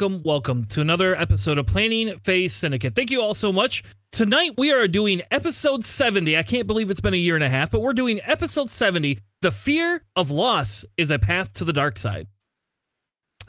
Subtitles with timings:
[0.00, 2.94] welcome, welcome, to another episode of Planning Phase Syndicate.
[2.94, 3.82] Thank you all so much.
[4.12, 6.36] Tonight we are doing episode 70.
[6.36, 9.18] I can't believe it's been a year and a half, but we're doing episode 70.
[9.42, 12.28] The fear of loss is a path to the dark side.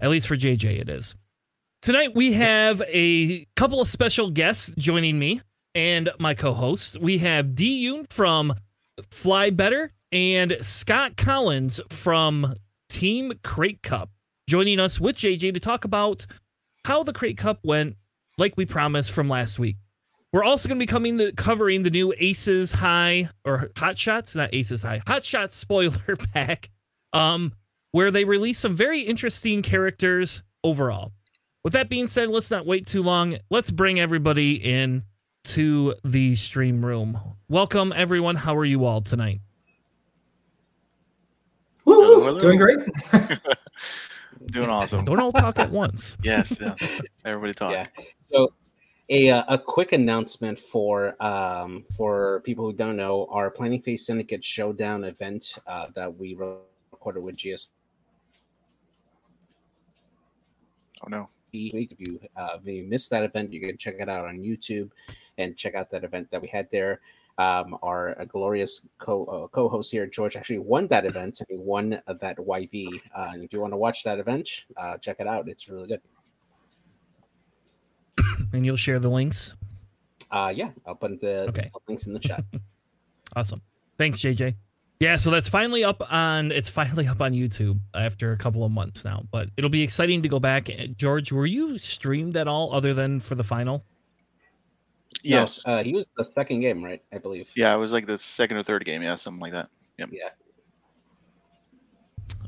[0.02, 1.16] At least for JJ, it is.
[1.84, 5.42] Tonight we have a couple of special guests joining me
[5.76, 6.98] and my co-hosts.
[6.98, 8.56] We have D Yoon from
[9.12, 12.56] Fly Better and Scott Collins from
[12.90, 14.10] Team Crate Cup
[14.50, 16.26] joining us with JJ to talk about
[16.84, 17.96] how the Crate Cup went,
[18.40, 19.78] like we promised from last week.
[20.34, 24.36] We're also going to be coming the, covering the new Aces High or Hot Shots,
[24.36, 26.70] not Aces High, Hot Shots spoiler pack,
[27.14, 27.54] um,
[27.92, 31.12] where they release some very interesting characters overall.
[31.64, 33.38] With that being said, let's not wait too long.
[33.52, 35.04] Let's bring everybody in
[35.46, 37.20] to the stream room.
[37.50, 38.36] Welcome, everyone.
[38.36, 39.42] How are you all tonight?
[41.86, 42.80] Woo, doing great.
[44.48, 45.06] Doing awesome.
[45.06, 46.16] Don't all talk at once.
[46.24, 46.76] yes, yeah.
[47.26, 47.72] Everybody talk.
[47.72, 47.88] Yeah.
[48.20, 48.54] So
[49.10, 54.06] a, uh, a quick announcement for um, for people who don't know our Planning Phase
[54.06, 57.72] Syndicate Showdown event uh, that we recorded with GS.
[61.04, 61.30] Oh no!
[61.52, 64.92] If you uh, if you missed that event, you can check it out on YouTube
[65.38, 67.02] and check out that event that we had there.
[67.40, 71.42] Um, our glorious co uh, co-host here, George, actually won that event.
[71.48, 72.88] He won that YV.
[73.16, 75.48] Uh, if you want to watch that event, uh, check it out.
[75.48, 76.02] It's really good.
[78.54, 79.54] And you'll share the links.
[80.32, 81.70] Uh, yeah, I'll put the, Okay.
[81.74, 82.44] the links in the chat.
[83.36, 83.62] Awesome.
[84.00, 84.56] Thanks, JJ.
[85.00, 88.72] Yeah, so that's finally up on it's finally up on YouTube after a couple of
[88.72, 89.24] months now.
[89.32, 90.68] But it'll be exciting to go back.
[90.68, 93.86] Uh, George, were you streamed at all other than for the final?
[95.24, 95.66] Yes.
[95.66, 97.02] No, uh, he was the second game, right?
[97.14, 97.50] I believe.
[97.56, 99.02] yeah, it was like the second or third game.
[99.02, 99.70] Yeah, something like that.
[99.98, 100.10] Yep.
[100.12, 100.30] Yeah.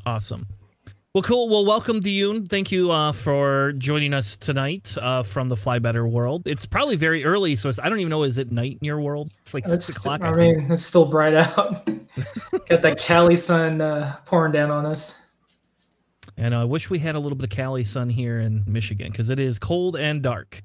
[0.06, 0.48] Awesome.
[1.14, 1.50] Well, cool.
[1.50, 2.48] Well, welcome, Diyun.
[2.48, 6.44] Thank you uh, for joining us tonight uh, from the Fly Better world.
[6.48, 8.24] It's probably very early, so it's, I don't even know.
[8.24, 9.28] Is it night in your world?
[9.42, 10.22] It's like It's, six o'clock.
[10.22, 10.58] I I think.
[10.60, 11.86] mean, it's still bright out.
[12.70, 15.34] Got that Cali sun uh, pouring down on us.
[16.38, 19.30] And I wish we had a little bit of Cali sun here in Michigan because
[19.30, 20.64] it is cold and dark.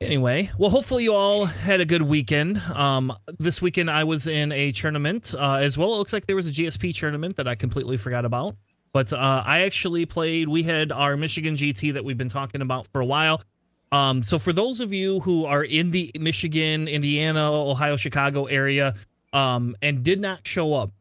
[0.00, 2.58] Anyway, well, hopefully you all had a good weekend.
[2.58, 5.92] Um, this weekend I was in a tournament uh, as well.
[5.94, 8.54] It looks like there was a GSP tournament that I completely forgot about.
[8.92, 10.48] But uh, I actually played.
[10.48, 13.42] We had our Michigan GT that we've been talking about for a while.
[13.90, 18.94] Um, so for those of you who are in the Michigan, Indiana, Ohio, Chicago area,
[19.32, 20.92] um, and did not show up,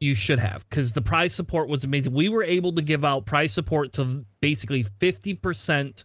[0.00, 2.12] you should have because the prize support was amazing.
[2.12, 6.04] We were able to give out prize support to basically fifty percent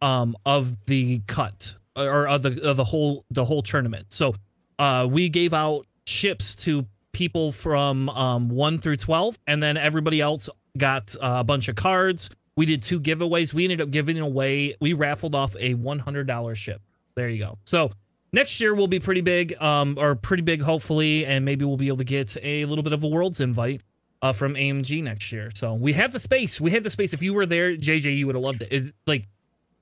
[0.00, 4.12] um, of the cut or of the of the whole the whole tournament.
[4.12, 4.34] So
[4.78, 10.20] uh, we gave out ships to people from um, one through twelve, and then everybody
[10.20, 12.30] else got uh, a bunch of cards.
[12.56, 13.54] We did two giveaways.
[13.54, 14.76] We ended up giving away.
[14.80, 16.80] We raffled off a one hundred dollar ship.
[17.14, 17.58] There you go.
[17.64, 17.90] So
[18.32, 21.88] next year will be pretty big, um, or pretty big hopefully, and maybe we'll be
[21.88, 23.82] able to get a little bit of a world's invite
[24.22, 25.50] uh, from AMG next year.
[25.54, 26.60] So we have the space.
[26.60, 27.12] We have the space.
[27.12, 28.68] If you were there, JJ, you would have loved it.
[28.70, 29.26] It's like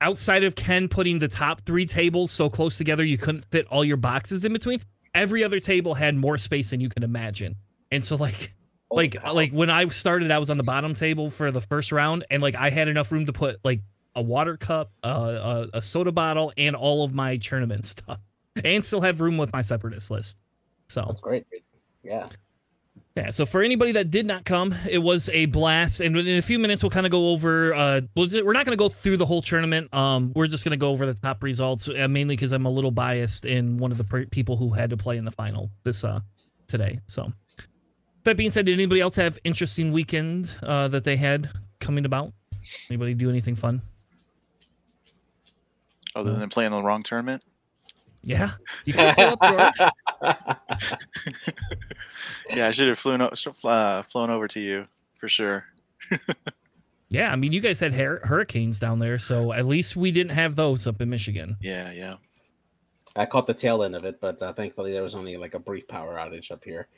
[0.01, 3.83] outside of Ken putting the top three tables so close together you couldn't fit all
[3.83, 4.81] your boxes in between.
[5.13, 7.55] Every other table had more space than you can imagine.
[7.91, 8.53] And so like
[8.89, 11.91] Holy like like when I started, I was on the bottom table for the first
[11.91, 13.81] round, and like I had enough room to put like
[14.15, 18.19] a water cup, uh, a, a soda bottle, and all of my tournament stuff,
[18.63, 20.37] and still have room with my separatist list.
[20.87, 21.45] So That's great.
[22.01, 22.27] Yeah.
[23.17, 26.01] Yeah, so for anybody that did not come, it was a blast.
[26.01, 27.73] And in a few minutes, we'll kind of go over.
[27.73, 29.91] Uh, we'll ju- we're not going to go through the whole tournament.
[29.91, 32.69] Um, we're just going to go over the top results, uh, mainly because I'm a
[32.69, 35.71] little biased in one of the per- people who had to play in the final
[35.83, 36.19] this uh
[36.67, 36.99] today.
[37.07, 37.33] So
[38.23, 41.49] that being said, did anybody else have interesting weekend uh, that they had
[41.79, 42.33] coming about?
[42.87, 43.81] Anybody do anything fun?
[46.15, 47.41] Other than playing the wrong tournament.
[48.27, 48.51] Yeah,
[48.85, 49.93] you can fill up,
[52.53, 53.31] Yeah, I should have flown o-
[53.63, 54.85] uh, flown over to you
[55.17, 55.65] for sure.
[57.09, 60.33] Yeah, I mean, you guys had hur- hurricanes down there, so at least we didn't
[60.33, 61.55] have those up in Michigan.
[61.61, 62.15] Yeah, yeah.
[63.15, 65.59] I caught the tail end of it, but uh, thankfully there was only like a
[65.59, 66.89] brief power outage up here.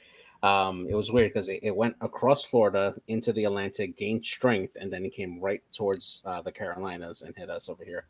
[0.41, 4.75] Um, it was weird because it, it went across Florida into the Atlantic, gained strength,
[4.81, 8.05] and then it came right towards uh, the Carolinas and hit us over here.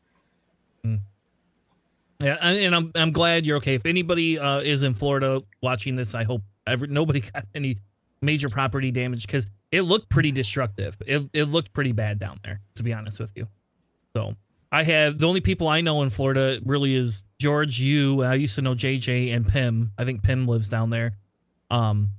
[2.21, 3.75] Yeah, and I'm I'm glad you're okay.
[3.75, 7.77] If anybody uh, is in Florida watching this, I hope every, nobody got any
[8.21, 10.97] major property damage because it looked pretty destructive.
[11.05, 13.47] It it looked pretty bad down there, to be honest with you.
[14.15, 14.35] So
[14.71, 18.23] I have the only people I know in Florida really is George, you.
[18.23, 19.91] I used to know JJ and Pim.
[19.97, 21.13] I think Pim lives down there.
[21.71, 22.11] Um,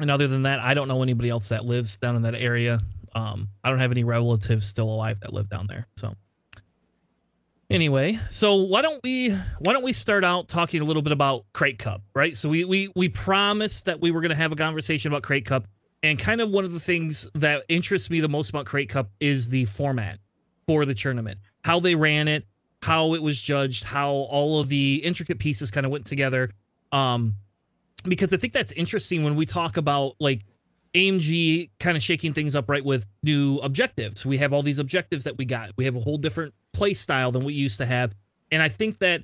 [0.00, 2.78] and other than that, I don't know anybody else that lives down in that area.
[3.14, 5.86] Um, I don't have any relatives still alive that live down there.
[5.96, 6.14] So
[7.70, 11.44] anyway, so why don't we why don't we start out talking a little bit about
[11.52, 12.36] Crate Cup, right?
[12.36, 15.44] So we we we promised that we were going to have a conversation about Crate
[15.44, 15.66] Cup,
[16.02, 19.10] and kind of one of the things that interests me the most about Crate Cup
[19.20, 20.18] is the format
[20.66, 22.44] for the tournament, how they ran it,
[22.82, 26.50] how it was judged, how all of the intricate pieces kind of went together.
[26.92, 27.34] Um,
[28.04, 30.44] because I think that's interesting when we talk about like
[30.94, 34.24] AMG kind of shaking things up right with new objectives.
[34.24, 35.70] We have all these objectives that we got.
[35.76, 38.14] We have a whole different play style than we used to have.
[38.50, 39.22] And I think that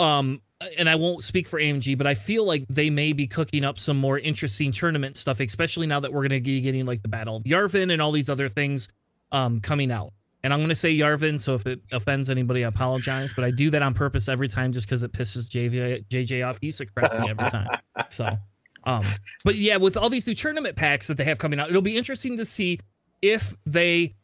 [0.00, 0.40] um
[0.78, 3.78] and I won't speak for AMG, but I feel like they may be cooking up
[3.78, 7.08] some more interesting tournament stuff, especially now that we're going to be getting like the
[7.08, 8.88] Battle of Yarvin and all these other things
[9.32, 10.12] um, coming out.
[10.44, 13.32] And I'm going to say Yarvin, so if it offends anybody, I apologize.
[13.32, 16.58] But I do that on purpose every time just because it pisses JJ, JJ off.
[16.60, 17.68] He's correct me every time.
[18.08, 18.36] So,
[18.84, 19.04] um,
[19.44, 21.96] but yeah, with all these new tournament packs that they have coming out, it'll be
[21.96, 22.80] interesting to see
[23.20, 24.14] if they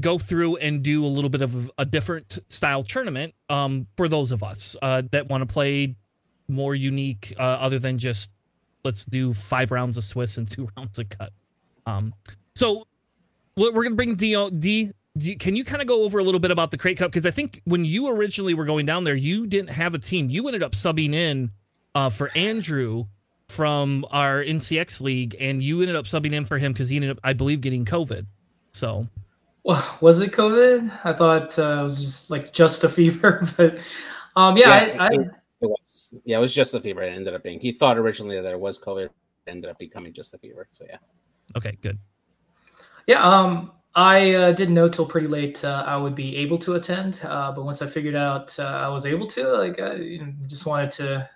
[0.00, 4.30] go through and do a little bit of a different style tournament um, for those
[4.30, 5.96] of us uh, that want to play
[6.48, 8.30] more unique, uh, other than just
[8.84, 11.32] let's do five rounds of Swiss and two rounds of cut.
[11.86, 12.14] Um,
[12.54, 12.86] so
[13.56, 14.92] we're going to bring D, D
[15.38, 17.30] can you kind of go over a little bit about the crate cup because i
[17.30, 20.62] think when you originally were going down there you didn't have a team you ended
[20.62, 21.50] up subbing in
[21.94, 23.06] uh, for andrew
[23.48, 27.10] from our ncx league and you ended up subbing in for him because he ended
[27.10, 28.26] up i believe getting covid
[28.72, 29.06] so
[29.64, 33.74] well, was it covid i thought uh, it was just like just a fever but
[34.36, 35.30] um yeah, Yeah, I, I, it-
[35.62, 37.00] It was, yeah, it was just the fever.
[37.02, 37.58] It ended up being.
[37.58, 39.06] He thought originally that it was COVID.
[39.06, 39.12] It
[39.46, 40.68] ended up becoming just the fever.
[40.70, 40.98] So yeah.
[41.56, 41.98] okay good
[43.06, 46.74] Yeah, um, I uh, didn't know till pretty late uh, I would be able to
[46.74, 50.18] attend, uh, but once I figured out uh, I was able to, like, I you
[50.18, 51.30] know, just wanted to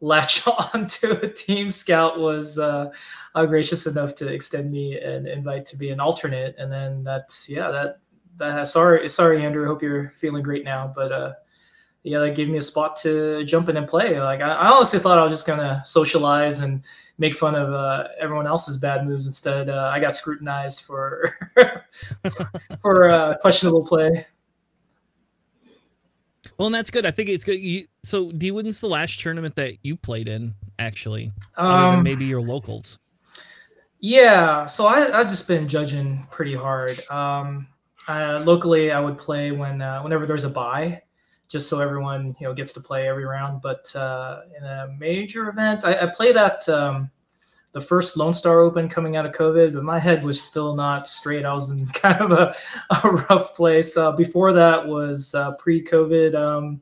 [0.00, 1.70] latch on to a team.
[1.70, 2.92] Scout was uh,
[3.34, 7.48] uh, gracious enough to extend me an invite to be an alternate, and then that's
[7.48, 7.98] yeah, that
[8.36, 9.66] that sorry, sorry, Andrew.
[9.66, 11.32] Hope you're feeling great now, but uh,
[12.02, 14.20] yeah, that gave me a spot to jump in and play.
[14.20, 16.84] Like, I, I honestly thought I was just gonna socialize and
[17.18, 19.26] make fun of uh, everyone else's bad moves.
[19.26, 21.30] Instead, uh, I got scrutinized for
[22.80, 24.26] for uh, questionable play.
[26.58, 29.54] Well and that's good i think it's good you, so d when's the last tournament
[29.56, 32.98] that you played in actually Um, maybe your locals
[34.00, 37.00] Yeah, so I I've just been judging pretty hard.
[37.10, 37.66] Um,
[38.08, 41.02] uh, locally, I would play when uh, whenever there's a buy,
[41.48, 43.62] just so everyone you know gets to play every round.
[43.62, 47.10] But uh, in a major event, I, I played at um,
[47.72, 51.06] the first Lone Star Open coming out of COVID, but my head was still not
[51.06, 51.44] straight.
[51.44, 52.54] I was in kind of a,
[53.04, 53.96] a rough place.
[53.96, 56.34] Uh, before that was uh, pre-COVID.
[56.34, 56.80] Um,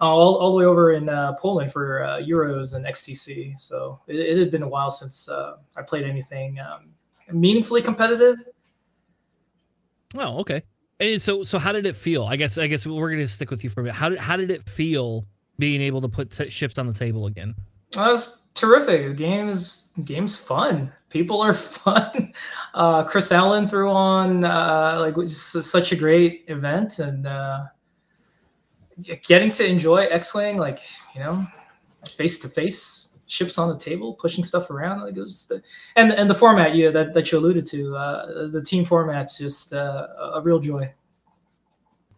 [0.00, 3.56] all, all the way over in uh, Poland for uh, Euros and XTC.
[3.58, 6.90] So it, it had been a while since uh, I played anything um,
[7.32, 8.36] meaningfully competitive.
[10.16, 10.62] oh okay
[11.00, 13.64] and so so how did it feel i guess i guess we're gonna stick with
[13.64, 15.24] you for a bit how did how did it feel
[15.58, 17.54] being able to put t- ships on the table again
[17.92, 19.08] That was terrific.
[19.08, 20.92] The game is game's fun.
[21.10, 22.32] People are fun.
[22.74, 27.64] Uh, Chris Allen threw on uh, like such a great event, and uh,
[29.22, 30.78] getting to enjoy X-wing, like
[31.14, 31.44] you know,
[32.06, 35.02] face to face, ships on the table, pushing stuff around.
[35.02, 35.50] Like it was,
[35.96, 39.72] and and the format you that, that you alluded to, uh, the team format's just
[39.72, 40.82] uh, a real joy.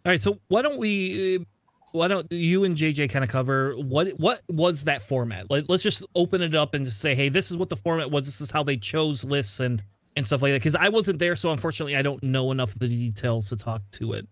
[0.06, 1.46] All right, so why don't we?
[1.94, 5.48] Why don't you and JJ kind of cover what what was that format?
[5.48, 8.10] Let, let's just open it up and just say, hey, this is what the format
[8.10, 8.26] was.
[8.26, 9.80] This is how they chose lists and
[10.16, 10.58] and stuff like that.
[10.58, 13.82] Because I wasn't there, so unfortunately, I don't know enough of the details to talk
[13.92, 14.26] to it.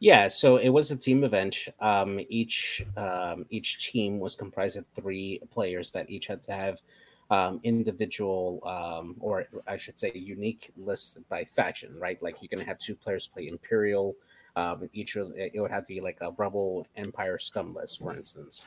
[0.00, 1.56] Yeah, so it was a team event.
[1.80, 6.80] Um, each um, each team was comprised of three players that each had to have
[7.30, 11.98] um, individual, um, or I should say, unique lists by faction.
[11.98, 14.14] Right, like you're gonna have two players play Imperial.
[14.56, 18.14] Um, each of- it would have to be like a Rebel, Empire, Scum list, for
[18.14, 18.66] instance.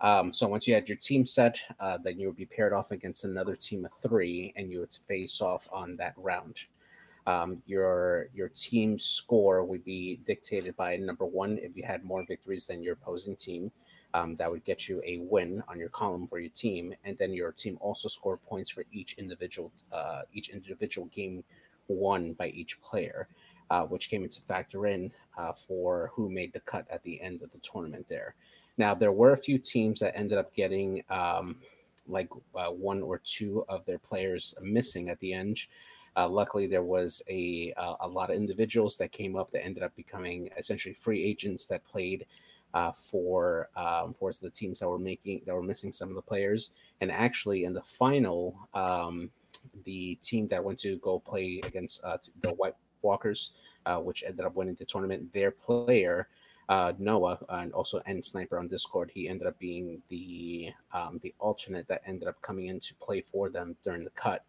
[0.00, 2.90] Um, so once you had your team set, uh, then you would be paired off
[2.92, 6.66] against another team of three, and you would face off on that round.
[7.26, 11.58] Um, your your team score would be dictated by number one.
[11.58, 13.72] If you had more victories than your opposing team
[14.16, 16.94] um, that would get you a win on your column for your team.
[17.04, 21.44] And then your team also scored points for each individual uh, each individual game
[21.88, 23.28] won by each player
[23.70, 27.42] uh, which came into factor in uh, for who made the cut at the end
[27.42, 28.34] of the tournament there
[28.78, 31.56] now there were a few teams that ended up getting um,
[32.08, 35.66] like uh, one or two of their players missing at the end
[36.16, 39.82] uh, luckily, there was a uh, a lot of individuals that came up that ended
[39.82, 42.24] up becoming essentially free agents that played
[42.72, 46.22] uh, for um, for the teams that were making that were missing some of the
[46.22, 46.72] players.
[47.02, 49.30] And actually, in the final, um,
[49.84, 52.76] the team that went to go play against uh, the White
[53.10, 53.40] Walkers,
[53.88, 55.32] uh, which ended up winning the tournament.
[55.32, 56.28] Their player,
[56.68, 61.32] uh, Noah, and also N Sniper on Discord, he ended up being the um, the
[61.38, 64.40] alternate that ended up coming in to play for them during the cut,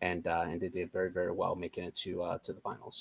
[0.00, 2.98] and uh, and they did very very well, making it to uh, to the finals.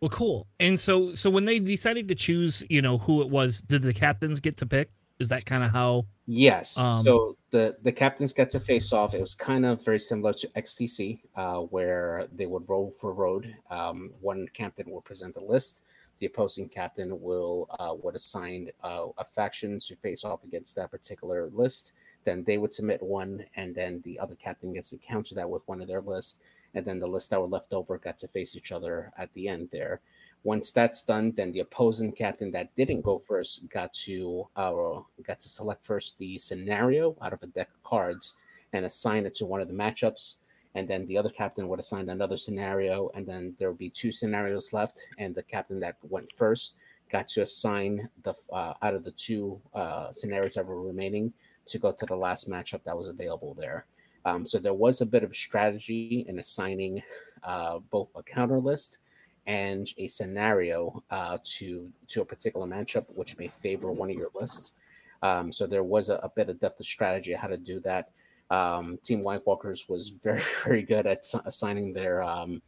[0.00, 0.46] Well, cool.
[0.60, 3.94] And so, so when they decided to choose, you know, who it was, did the
[3.94, 4.90] captains get to pick?
[5.18, 6.04] Is that kind of how?
[6.26, 6.78] Yes.
[6.78, 9.14] Um, so the the captains got to face off.
[9.14, 13.54] It was kind of very similar to XTC, uh, where they would roll for road.
[13.70, 15.84] Um, one captain will present a list.
[16.18, 20.90] The opposing captain will uh, would assign uh, a faction to face off against that
[20.90, 21.92] particular list.
[22.24, 25.62] Then they would submit one, and then the other captain gets to counter that with
[25.66, 26.40] one of their lists.
[26.74, 29.48] And then the list that were left over got to face each other at the
[29.48, 30.00] end there.
[30.44, 35.40] Once that's done, then the opposing captain that didn't go first got to uh, got
[35.40, 38.36] to select first the scenario out of a deck of cards
[38.74, 40.38] and assign it to one of the matchups.
[40.74, 44.12] And then the other captain would assign another scenario, and then there would be two
[44.12, 45.00] scenarios left.
[45.18, 46.76] And the captain that went first
[47.10, 51.32] got to assign the uh, out of the two uh, scenarios that were remaining
[51.66, 53.86] to go to the last matchup that was available there.
[54.26, 57.02] Um, so there was a bit of strategy in assigning
[57.42, 58.98] uh, both a counter list
[59.46, 64.30] and a scenario uh, to to a particular matchup, which may favor one of your
[64.34, 64.74] lists.
[65.22, 68.10] Um, so there was a, a, bit of depth of strategy how to do that.
[68.50, 72.62] Um, Team White Walkers was very very good at assigning their um,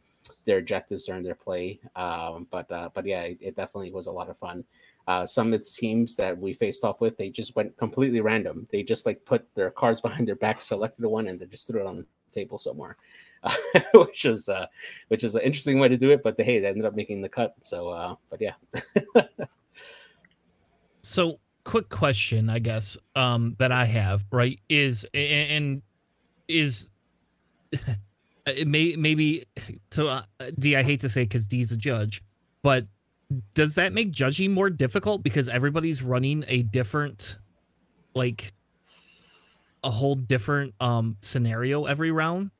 [0.45, 1.79] their objectives during their play.
[1.95, 4.63] Um, but uh, but yeah, it, it, definitely was a lot of fun.
[5.07, 8.67] Uh, some of the teams that we faced off with, they just went completely random.
[8.71, 11.81] They just like put their cards behind their back, selected one, and they just threw
[11.81, 12.97] it on the table somewhere.
[13.93, 14.65] which is uh,
[15.07, 16.23] which is an interesting way to do it.
[16.23, 17.55] But hey, they ended up making the cut.
[17.61, 18.53] So, uh, but yeah.
[21.01, 25.81] so, quick question, I guess, um, that I have right is and,
[26.47, 26.89] is
[28.45, 29.45] it may maybe
[29.91, 30.23] so uh,
[30.57, 30.75] D.
[30.75, 32.23] I hate to say because D's a judge,
[32.63, 32.85] but
[33.55, 37.37] does that make judging more difficult because everybody's running a different
[38.15, 38.53] like
[39.83, 42.51] a whole different um scenario every round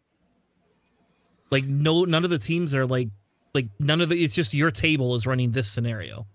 [1.49, 3.09] like no, none of the teams are like
[3.53, 4.23] like none of the.
[4.23, 6.25] It's just your table is running this scenario.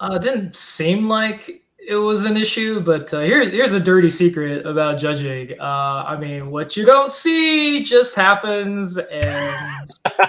[0.00, 4.10] Uh, it didn't seem like it was an issue, but uh, here's here's a dirty
[4.10, 5.58] secret about judging.
[5.60, 9.88] Uh, I mean, what you don't see just happens, and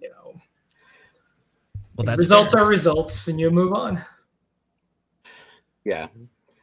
[0.00, 0.34] you know,
[1.96, 2.62] well, that's results fair.
[2.62, 4.00] are results, and you move on.
[5.84, 6.08] Yeah,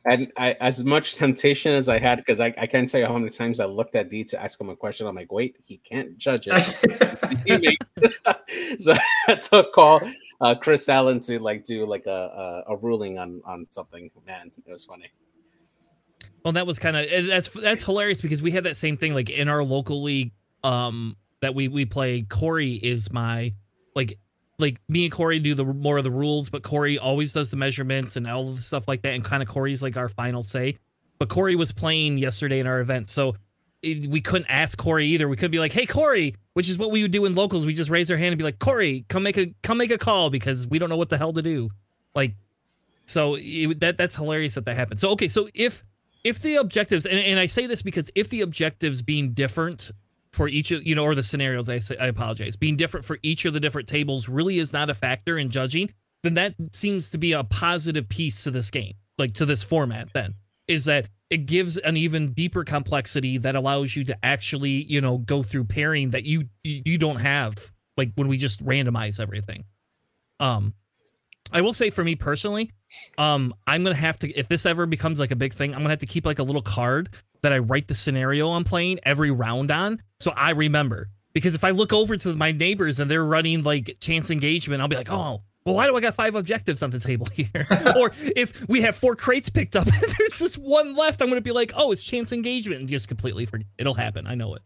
[0.09, 3.17] and I, as much temptation as I had, because I, I can't tell you how
[3.17, 5.05] many times I looked at D to ask him a question.
[5.05, 7.77] I'm like, wait, he can't judge it.
[8.79, 8.95] so
[9.27, 10.01] I took call
[10.39, 14.09] uh, Chris Allen to like do like a, a, a ruling on on something.
[14.25, 15.11] Man, it was funny.
[16.43, 19.13] Well, that was kind of eh, that's that's hilarious because we had that same thing
[19.13, 20.31] like in our local league
[20.63, 22.21] um that we we play.
[22.21, 23.53] Corey is my
[23.95, 24.19] like
[24.59, 27.57] like me and Corey do the more of the rules, but Corey always does the
[27.57, 29.13] measurements and all the stuff like that.
[29.13, 30.77] And kind of Corey's like our final say.
[31.19, 33.35] But Corey was playing yesterday in our event, so
[33.81, 35.27] it, we couldn't ask Corey either.
[35.27, 37.65] We could be like, "Hey, Corey," which is what we would do in locals.
[37.65, 39.97] We just raise our hand and be like, "Corey, come make a come make a
[39.97, 41.69] call," because we don't know what the hell to do.
[42.13, 42.35] Like,
[43.05, 44.99] so it, that that's hilarious that that happened.
[44.99, 45.83] So okay, so if
[46.23, 49.91] if the objectives, and, and I say this because if the objectives being different
[50.31, 52.55] for each of you know or the scenarios I I apologize.
[52.55, 55.89] Being different for each of the different tables really is not a factor in judging
[56.23, 60.09] then that seems to be a positive piece to this game like to this format
[60.13, 60.33] then
[60.67, 65.17] is that it gives an even deeper complexity that allows you to actually you know
[65.19, 69.63] go through pairing that you you don't have like when we just randomize everything.
[70.39, 70.73] Um
[71.51, 72.73] I will say for me personally,
[73.17, 75.91] um, I'm gonna have to if this ever becomes like a big thing, I'm gonna
[75.91, 77.09] have to keep like a little card
[77.41, 81.09] that I write the scenario I'm playing every round on, so I remember.
[81.33, 84.87] Because if I look over to my neighbors and they're running like chance engagement, I'll
[84.87, 87.67] be like, oh, well, why do I got five objectives on the table here?
[87.95, 91.41] or if we have four crates picked up and there's just one left, I'm gonna
[91.41, 93.67] be like, oh, it's chance engagement, and just completely forget.
[93.77, 94.25] It'll happen.
[94.25, 94.61] I know it.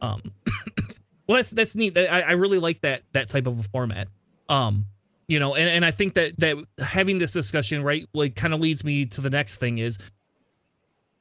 [0.00, 0.32] Um,
[1.28, 1.96] well, that's that's neat.
[1.96, 4.08] I, I really like that that type of a format.
[4.48, 4.86] Um,
[5.28, 8.60] you know, and, and I think that that having this discussion, right, like kind of
[8.60, 9.98] leads me to the next thing is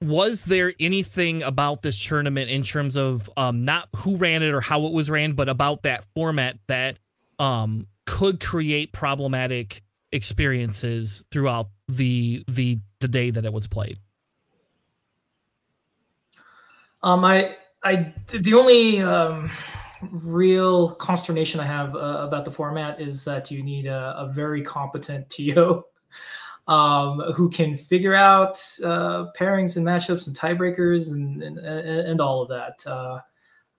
[0.02, 4.62] was there anything about this tournament in terms of um not who ran it or
[4.62, 6.98] how it was ran but about that format that
[7.38, 13.98] um could create problematic experiences throughout the the the day that it was played?
[17.04, 19.50] Um i i the only um
[20.12, 24.62] real consternation i have uh, about the format is that you need a, a very
[24.62, 25.84] competent to
[26.70, 32.44] um, who can figure out uh, pairings and matchups and tiebreakers and and, and all
[32.44, 32.86] of that.
[32.88, 33.20] Uh,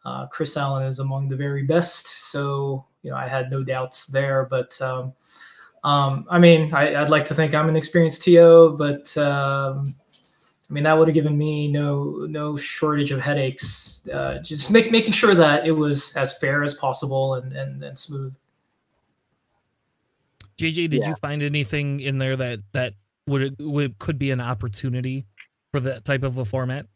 [0.05, 4.09] uh, Chris Allen is among the very best, so you know I had no doubts
[4.09, 4.45] there.
[4.51, 5.13] But um,
[5.85, 9.85] um, I mean, I, would like to think I'm an experienced TO, but um,
[10.69, 14.09] I mean that would have given me no no shortage of headaches.
[14.09, 17.97] Uh, just make, making sure that it was as fair as possible and and, and
[17.97, 18.37] smooth.
[20.61, 21.09] JJ, did yeah.
[21.09, 22.95] you find anything in there that that
[23.27, 25.25] would would could be an opportunity
[25.73, 26.87] for that type of a format?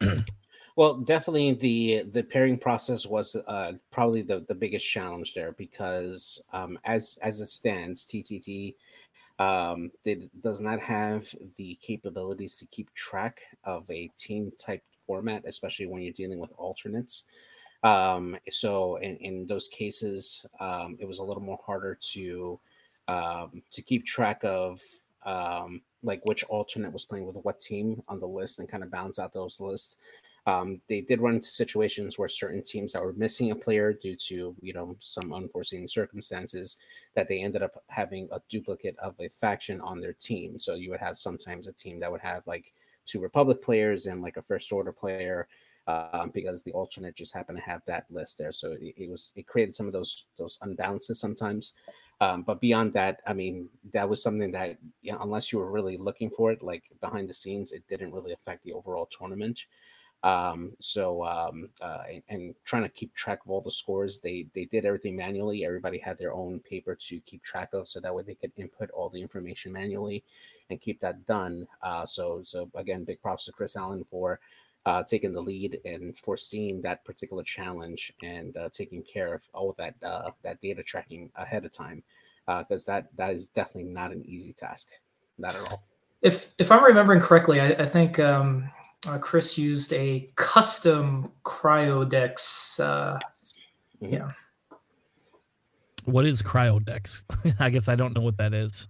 [0.76, 6.42] well, definitely the the pairing process was uh, probably the the biggest challenge there because
[6.52, 8.74] um, as as it stands, TTT
[9.40, 15.42] um, did, does not have the capabilities to keep track of a team type format,
[15.46, 17.24] especially when you're dealing with alternates.
[17.82, 22.60] Um, so in, in those cases, um, it was a little more harder to
[23.10, 24.80] um, to keep track of
[25.26, 28.90] um, like which alternate was playing with what team on the list and kind of
[28.90, 29.96] balance out those lists.
[30.46, 34.16] Um, they did run into situations where certain teams that were missing a player due
[34.28, 36.78] to you know some unforeseen circumstances
[37.14, 40.58] that they ended up having a duplicate of a faction on their team.
[40.58, 42.72] So you would have sometimes a team that would have like
[43.06, 45.48] two Republic players and like a First Order player.
[45.86, 49.32] Um, because the alternate just happened to have that list there, so it, it was
[49.34, 51.72] it created some of those those unbalances sometimes.
[52.20, 55.70] Um, but beyond that, I mean, that was something that, you know, unless you were
[55.70, 59.64] really looking for it, like behind the scenes, it didn't really affect the overall tournament.
[60.22, 64.46] Um, so, um, uh, and, and, trying to keep track of all the scores, they
[64.54, 65.64] they did everything manually.
[65.64, 68.90] Everybody had their own paper to keep track of, so that way they could input
[68.90, 70.22] all the information manually
[70.68, 71.66] and keep that done.
[71.82, 74.40] Uh, so, so again, big props to Chris Allen for
[74.86, 79.70] uh, taking the lead and foreseeing that particular challenge and uh, taking care of all
[79.70, 82.02] of that uh, that data tracking ahead of time
[82.46, 84.88] because uh, that that is definitely not an easy task,
[85.38, 85.82] not at all.
[86.22, 88.68] If if I'm remembering correctly, I, I think um,
[89.08, 92.80] uh, Chris used a custom cryodex.
[92.80, 93.18] Uh,
[94.02, 94.14] mm-hmm.
[94.14, 94.30] Yeah.
[96.06, 97.22] What is cryodex?
[97.58, 98.86] I guess I don't know what that is.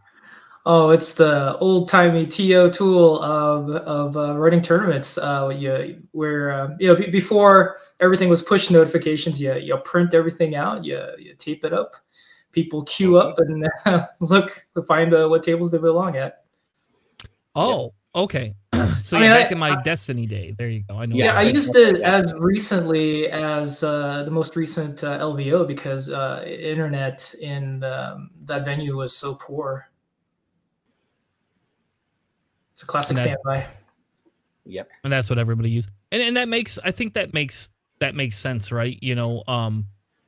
[0.66, 5.16] Oh, it's the old timey TO tool of of uh, running tournaments.
[5.16, 10.12] Uh, you, where uh, you know b- before everything was push notifications, you you print
[10.12, 11.96] everything out, you you tape it up,
[12.52, 16.44] people queue up and uh, look find uh, what tables they belong at.
[17.54, 18.22] Oh, yeah.
[18.22, 18.54] okay.
[19.00, 20.54] so I mean, back I, in my I, Destiny day.
[20.56, 20.96] There you go.
[20.98, 21.16] I know.
[21.16, 26.44] Yeah, I used it as recently as uh, the most recent uh, LVO because uh,
[26.46, 29.89] internet in the, that venue was so poor.
[32.80, 33.66] It's a classic standby.
[34.64, 34.88] Yep.
[35.04, 35.90] And that's what everybody uses.
[36.12, 38.98] And and that makes I think that makes that makes sense, right?
[39.02, 39.84] You know, um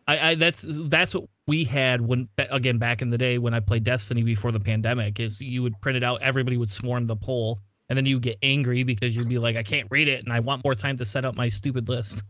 [0.06, 3.60] I, I that's that's what we had when again back in the day when I
[3.60, 7.16] played Destiny before the pandemic is you would print it out, everybody would swarm the
[7.16, 10.30] poll, and then you get angry because you'd be like, I can't read it and
[10.30, 12.22] I want more time to set up my stupid list.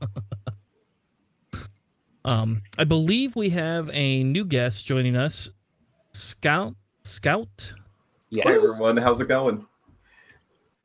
[2.24, 5.50] um I believe we have a new guest joining us.
[6.12, 7.72] Scout Scout.
[8.30, 8.46] Yes.
[8.46, 9.66] Hey everyone, how's it going?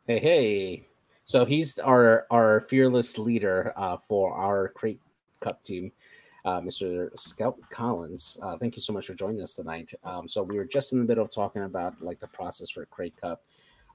[0.07, 0.87] Hey, hey.
[1.25, 5.01] So he's our our fearless leader uh, for our Crate
[5.41, 5.91] Cup team,
[6.45, 7.09] uh, Mr.
[7.19, 8.39] Scout Collins.
[8.41, 9.93] Uh, thank you so much for joining us tonight.
[10.05, 12.85] Um, so we were just in the middle of talking about like the process for
[12.85, 13.43] Crate Cup,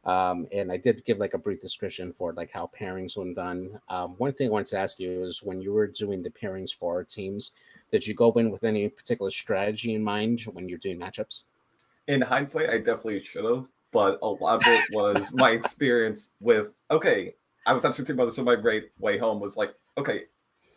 [0.05, 3.81] um, and I did give like a brief description for like how pairings were done.
[3.89, 6.75] Um, one thing I wanted to ask you is when you were doing the pairings
[6.75, 7.53] for our teams,
[7.91, 11.45] did you go in with any particular strategy in mind when you're doing matchups?
[12.07, 16.73] In hindsight, I definitely should have but a lot of it was my experience with
[16.91, 17.35] okay.
[17.65, 19.39] I was actually thinking about this on my way, way home.
[19.39, 20.25] Was like, okay,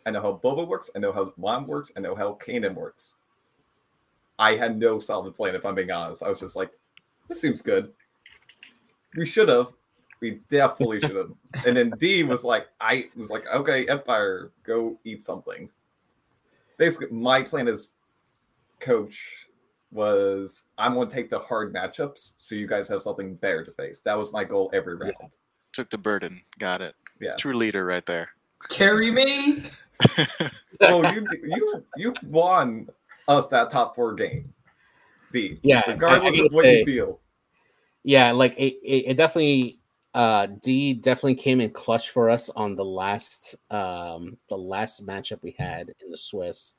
[0.06, 0.88] I know how Boba works.
[0.94, 1.90] I know how Mom works.
[1.96, 3.16] I know how Kanan works.
[4.38, 6.22] I had no solid plan, if I'm being honest.
[6.22, 6.70] I was just like,
[7.26, 7.92] this seems good.
[9.16, 9.72] We should have.
[10.20, 11.32] We definitely should have.
[11.66, 15.70] and then D was like, I was like, okay, Empire, go eat something.
[16.76, 17.94] Basically, my plan is
[18.78, 19.48] coach
[19.90, 23.72] was I'm going to take the hard matchups so you guys have something better to
[23.72, 24.00] face.
[24.00, 25.14] That was my goal every round.
[25.20, 25.28] Yeah.
[25.72, 26.40] Took the burden.
[26.58, 26.94] Got it.
[27.20, 27.32] Yeah.
[27.38, 28.30] True leader right there.
[28.68, 29.62] Carry me.
[30.80, 32.88] oh, you you you won
[33.28, 34.52] us that top four game.
[35.32, 35.58] D.
[35.62, 35.82] Yeah.
[35.88, 37.20] Regardless of what say, you feel.
[38.04, 39.78] Yeah, like it, it, it definitely
[40.14, 45.42] uh D definitely came in clutch for us on the last um the last matchup
[45.42, 46.74] we had in the Swiss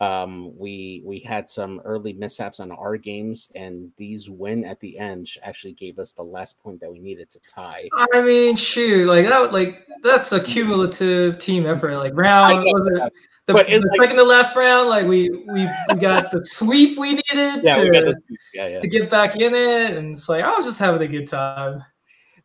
[0.00, 4.98] Um, we we had some early mishaps on our games, and these win at the
[4.98, 7.88] end actually gave us the last point that we needed to tie.
[8.12, 11.96] I mean, shoot, like that, like that's a cumulative team effort.
[11.96, 13.12] Like round, was it
[13.46, 14.88] the, But it's the like- second to last round?
[14.88, 18.80] Like we we we got the sweep we needed Yeah, to, this- yeah, yeah.
[18.80, 21.84] to get back in it, and it's like I was just having a good time.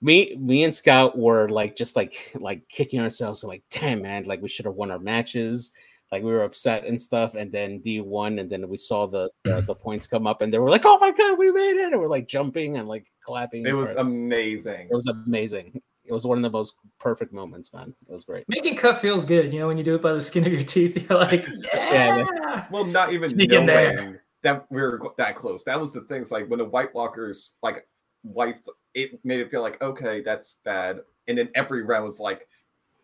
[0.01, 4.41] me me and scout were like just like like kicking ourselves like damn man like
[4.41, 5.73] we should have won our matches
[6.11, 9.29] like we were upset and stuff and then d won and then we saw the,
[9.43, 11.91] the the points come up and they were like oh my god we made it
[11.91, 14.87] and we're like jumping and like clapping It was for- amazing.
[14.91, 18.43] it was amazing it was one of the most perfect moments man it was great
[18.47, 20.63] Making cut feels good, you know, when you do it by the skin of your
[20.63, 20.97] teeth.
[21.09, 22.65] You're like, Yeah, yeah.
[22.71, 23.93] Well, not even Sneak in there.
[23.95, 25.63] knowing that we were that close.
[25.65, 26.21] That was the thing.
[26.23, 27.87] It's like when the White Walkers like
[28.23, 31.01] wiped, it made it feel like okay, that's bad.
[31.27, 32.47] And then every round was like,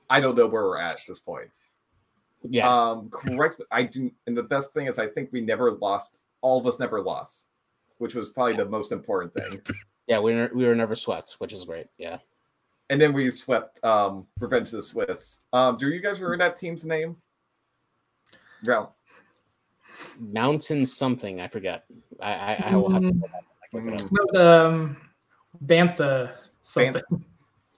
[0.10, 1.50] I don't know where we're at at this point.
[2.50, 3.62] Yeah Um, correct.
[3.72, 6.18] I do, and the best thing is I think we never lost.
[6.42, 7.50] All of us never lost,
[7.98, 9.62] which was probably the most important thing.
[10.08, 12.20] yeah we were, we were never swept which is great yeah
[12.92, 15.42] And then we swept um Revenge of the Swiss.
[15.52, 17.18] Um, do you guys remember that team's name?
[18.66, 18.90] Round.
[20.20, 21.86] mountain something i forget
[22.22, 24.34] i i, I will have to go back and look it up.
[24.34, 24.98] No, um,
[25.66, 26.32] Bantha
[26.62, 27.02] something.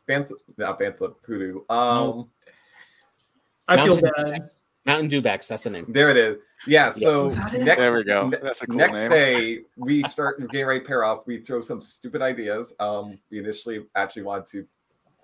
[0.10, 1.62] Bantha, not Bantha Poodoo.
[1.70, 2.30] Um,
[3.68, 4.48] I feel Mountain bad.
[4.86, 6.38] mountain dewbacks that's the name there it is.
[6.66, 6.92] Yeah.
[6.92, 8.30] So Was next, There we go.
[8.42, 9.10] That's a cool next name.
[9.10, 11.28] day we start getting ready to pair off.
[11.28, 12.74] We throw some stupid ideas.
[12.80, 14.66] Um, we initially actually wanted to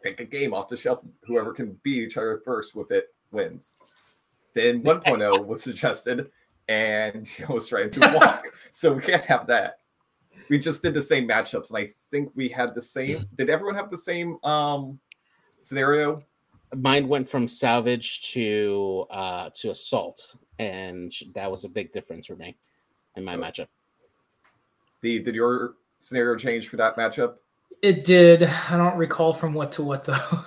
[0.03, 0.99] pick a game off the shelf.
[1.25, 3.71] Whoever can beat each other first with it wins.
[4.53, 6.29] Then 1.0 was suggested,
[6.67, 8.45] and it was trying to walk.
[8.71, 9.79] so we can't have that.
[10.49, 13.25] We just did the same matchups, and I think we had the same.
[13.36, 14.99] Did everyone have the same um
[15.62, 16.21] scenario?
[16.76, 22.36] Mine went from salvage to uh to assault and that was a big difference for
[22.36, 22.56] me
[23.16, 23.40] in my Oh.
[23.40, 23.68] matchup
[25.02, 27.36] The did your scenario change for that matchup?
[27.82, 28.44] It did.
[28.44, 30.16] I don't recall from what to what though.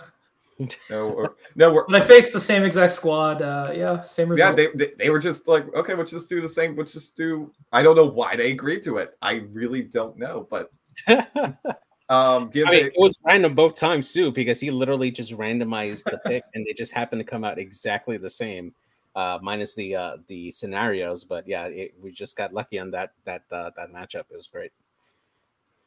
[0.89, 1.71] No, or, no.
[1.71, 3.43] We're, But I faced the same exact squad.
[3.43, 4.57] Uh, yeah, same yeah, result.
[4.57, 6.75] they, they they were just like, okay, let's just do the same.
[6.75, 7.53] Let's just do.
[7.73, 9.17] I don't know why they agreed to it.
[9.21, 10.71] I really don't know, but
[12.09, 12.93] um, give I mean, it.
[12.95, 16.73] it was random both times too because he literally just randomized the pick and they
[16.73, 18.73] just happened to come out exactly the same
[19.17, 23.13] uh minus the uh the scenarios but yeah it, we just got lucky on that
[23.25, 24.73] that uh, that matchup it was great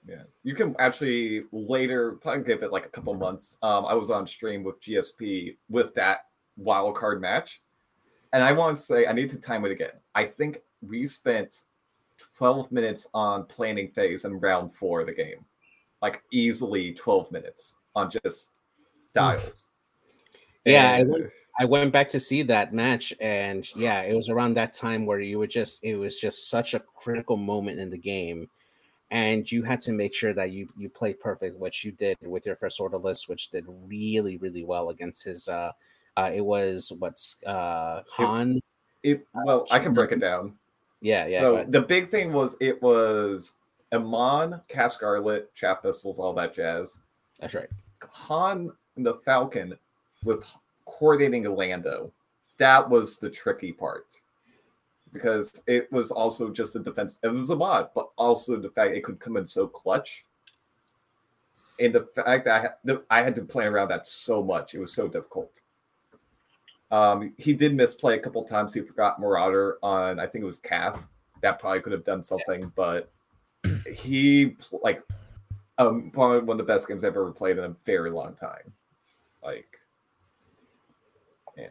[0.07, 3.57] Yeah, you can actually later probably give it like a couple months.
[3.61, 6.21] Um, I was on stream with GSP with that
[6.57, 7.61] wild card match,
[8.33, 9.91] and I want to say I need to time it again.
[10.15, 11.53] I think we spent
[12.35, 15.45] twelve minutes on planning phase in round four of the game,
[16.01, 18.51] like easily twelve minutes on just
[19.13, 19.69] dials.
[20.65, 21.31] Yeah, I went-
[21.61, 25.19] I went back to see that match, and yeah, it was around that time where
[25.19, 28.49] you were just it was just such a critical moment in the game,
[29.11, 32.45] and you had to make sure that you you played perfect, which you did with
[32.45, 35.49] your first order list, which did really really well against his.
[35.49, 35.73] uh
[36.15, 38.61] uh It was what's uh Han.
[39.03, 40.57] it, well, I can break it down.
[41.01, 41.41] Yeah, yeah.
[41.41, 43.55] so the big thing was it was
[43.93, 46.99] Amon, Kath Scarlet, Chaff Pistols, all that jazz.
[47.39, 47.69] that's right.
[48.03, 49.77] Han and the Falcon
[50.23, 50.43] with
[50.85, 52.11] coordinating Lando.
[52.57, 54.13] That was the tricky part.
[55.11, 57.19] Because it was also just a defense.
[57.23, 60.23] It was a mod, but also the fact it could come in so clutch.
[61.79, 64.75] And the fact that I had, the, I had to play around that so much,
[64.75, 65.61] it was so difficult.
[66.91, 68.73] Um, he did misplay a couple times.
[68.73, 71.07] He forgot Marauder on, I think it was Kath.
[71.41, 73.11] That probably could have done something, but
[73.93, 75.03] he like
[75.77, 78.73] um probably one of the best games I've ever played in a very long time.
[79.43, 79.79] Like,
[81.55, 81.69] man,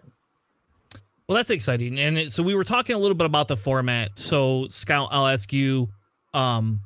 [1.29, 1.99] Well, that's exciting.
[1.99, 4.19] And it, so we were talking a little bit about the format.
[4.19, 5.89] So Scout, I'll ask you.
[6.35, 6.81] Um,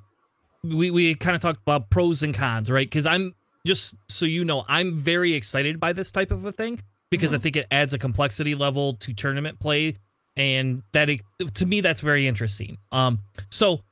[0.64, 2.88] we we kind of talked about pros and cons, right?
[2.88, 3.34] Because I'm
[3.66, 7.38] just so you know, I'm very excited by this type of a thing because I
[7.38, 9.98] think it adds a complexity level to tournament play,
[10.36, 11.22] and that it,
[11.54, 12.78] to me that's very interesting.
[12.90, 13.18] Um,
[13.50, 13.82] so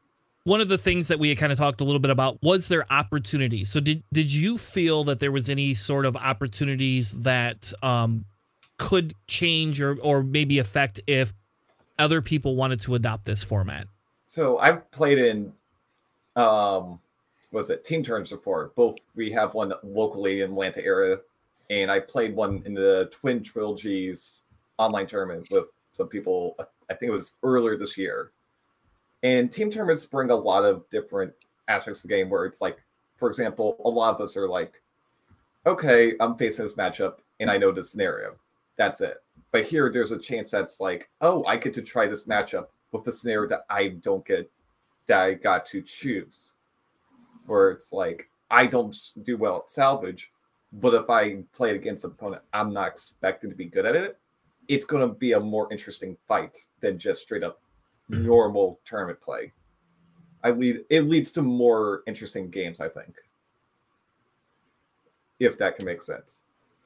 [0.45, 2.69] one of the things that we had kind of talked a little bit about was
[2.69, 3.65] there opportunity.
[3.65, 8.25] So did did you feel that there was any sort of opportunities that um
[8.79, 11.33] could change or or maybe affect if
[11.99, 13.87] other people wanted to adopt this format?
[14.31, 15.53] so I've played in
[16.37, 17.01] um
[17.51, 18.71] was it team tournaments before.
[18.77, 21.19] Both we have one locally in Atlanta area,
[21.69, 24.43] and I played one in the Twin Trilogies
[24.79, 26.57] online tournament with some people.
[26.89, 28.31] I think it was earlier this year.
[29.23, 31.33] And team tournaments bring a lot of different
[31.69, 32.79] aspects of the game where it's like,
[33.17, 34.83] for example, a lot of us are like,
[35.67, 38.37] okay, I'm facing this matchup and I know the scenario.
[38.77, 39.19] That's it.
[39.53, 43.05] But here, there's a chance that's like, oh, I get to try this matchup with
[43.05, 44.51] the scenario that I don't get,
[45.07, 46.55] that I got to choose.
[47.47, 50.31] Where it's like, I don't do well at salvage,
[50.73, 53.97] but if I play it against an opponent, I'm not expected to be good at
[53.97, 54.19] it.
[54.69, 57.61] It's going to be a more interesting fight than just straight up
[58.11, 59.53] normal tournament play.
[60.43, 63.15] I lead it leads to more interesting games, I think.
[65.39, 66.45] If that can make sense.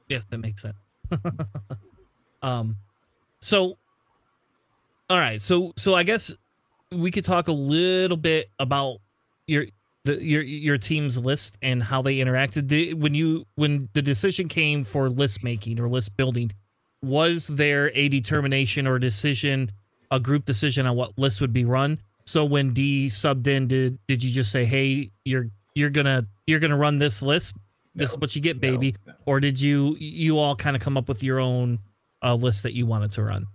[0.08, 0.76] Yes, that makes sense.
[2.42, 2.76] um,
[3.40, 3.76] so,
[5.10, 6.34] all right, so so I guess
[6.90, 8.98] we could talk a little bit about
[9.46, 9.66] your
[10.04, 12.94] the your your team's list and how they interacted.
[12.94, 16.52] When you when the decision came for list making or list building,
[17.02, 19.72] was there a determination or decision,
[20.14, 21.98] a group decision on what list would be run?
[22.24, 26.60] So when D subbed in, did did you just say, "Hey, you're you're gonna you're
[26.60, 27.54] gonna run this list
[27.94, 28.96] this is what you get, baby.
[29.06, 29.14] no.
[29.26, 31.78] Or did you you all kind of come up with your own
[32.22, 33.46] uh, list that you wanted to run?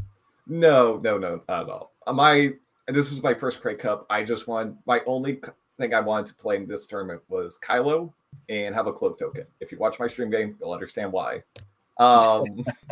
[0.47, 1.93] No, no, no, not at all.
[2.07, 2.51] Uh, My
[2.87, 4.05] this was my first Crate Cup.
[4.09, 5.41] I just wanted my only
[5.77, 8.11] thing I wanted to play in this tournament was Kylo
[8.47, 9.45] and have a cloak token.
[9.59, 11.43] If you watch my stream game, you'll understand why.
[11.97, 12.45] Um,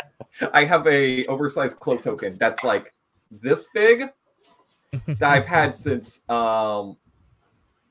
[0.53, 2.93] I have a oversized cloak token that's like
[3.31, 4.09] this big
[5.07, 6.97] that I've had since um,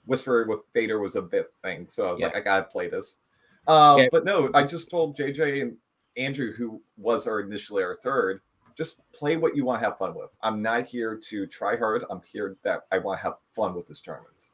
[0.06, 1.86] Whisper with Vader was a bit thing.
[1.88, 2.26] So I was Yeah.
[2.28, 3.18] like, I gotta play this.
[3.66, 4.08] Um, Yeah.
[4.12, 5.76] But no, I just told JJ and
[6.16, 8.40] Andrew, who was our initially our third,
[8.76, 10.30] just play what you want to have fun with.
[10.42, 12.04] I'm not here to try hard.
[12.10, 14.50] I'm here that I want to have fun with this tournament.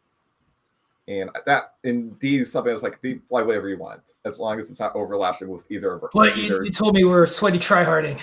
[1.08, 4.60] And that indeed these something I was like, "D, fly whatever you want, as long
[4.60, 7.26] as it's not overlapping with either of our But you, either you told me we're
[7.26, 8.20] sweaty tryharding.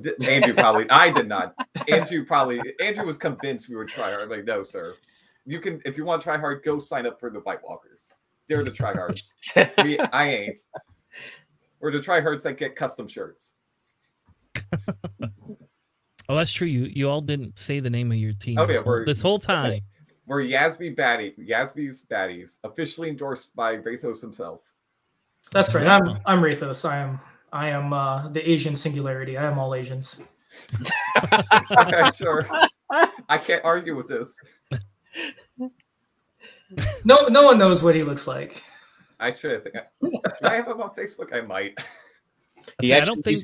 [0.00, 0.88] D- Andrew probably.
[0.90, 1.54] I did not.
[1.88, 2.60] Andrew probably.
[2.80, 4.22] Andrew was convinced we would try hard.
[4.22, 4.94] I'm like, no, sir.
[5.44, 8.12] You can, if you want to try hard, go sign up for the White Walkers.
[8.48, 9.34] They're the tryhards.
[9.84, 10.60] we, I ain't.
[11.80, 13.54] We're the tryhards that get custom shirts.
[16.28, 16.66] Oh, that's true.
[16.66, 19.20] You you all didn't say the name of your team Oh, this, yeah, whole, this
[19.20, 19.80] whole time.
[20.26, 24.60] We're Yasby Baddie, Yasby's Baddies, officially endorsed by Rathos himself.
[25.52, 25.86] That's right.
[25.86, 26.88] I'm I'm Rathos.
[26.88, 27.20] I am
[27.52, 29.36] I am uh, the Asian singularity.
[29.36, 30.24] I am all Asians.
[31.78, 32.46] okay, sure.
[33.28, 34.38] I can't argue with this.
[37.04, 38.62] No no one knows what he looks like.
[39.20, 39.76] I should think.
[39.76, 41.32] I, do I have him on Facebook?
[41.32, 41.78] I might.
[42.80, 43.38] He See, I actually don't think-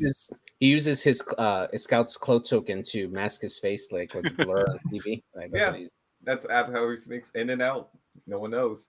[0.59, 4.45] he uses his uh his scout's cloak token to mask his face like with the
[4.45, 5.23] blur on TV.
[5.35, 5.87] Like, that's Yeah.
[6.25, 7.91] That's how he sneaks in and out.
[8.27, 8.89] No one knows.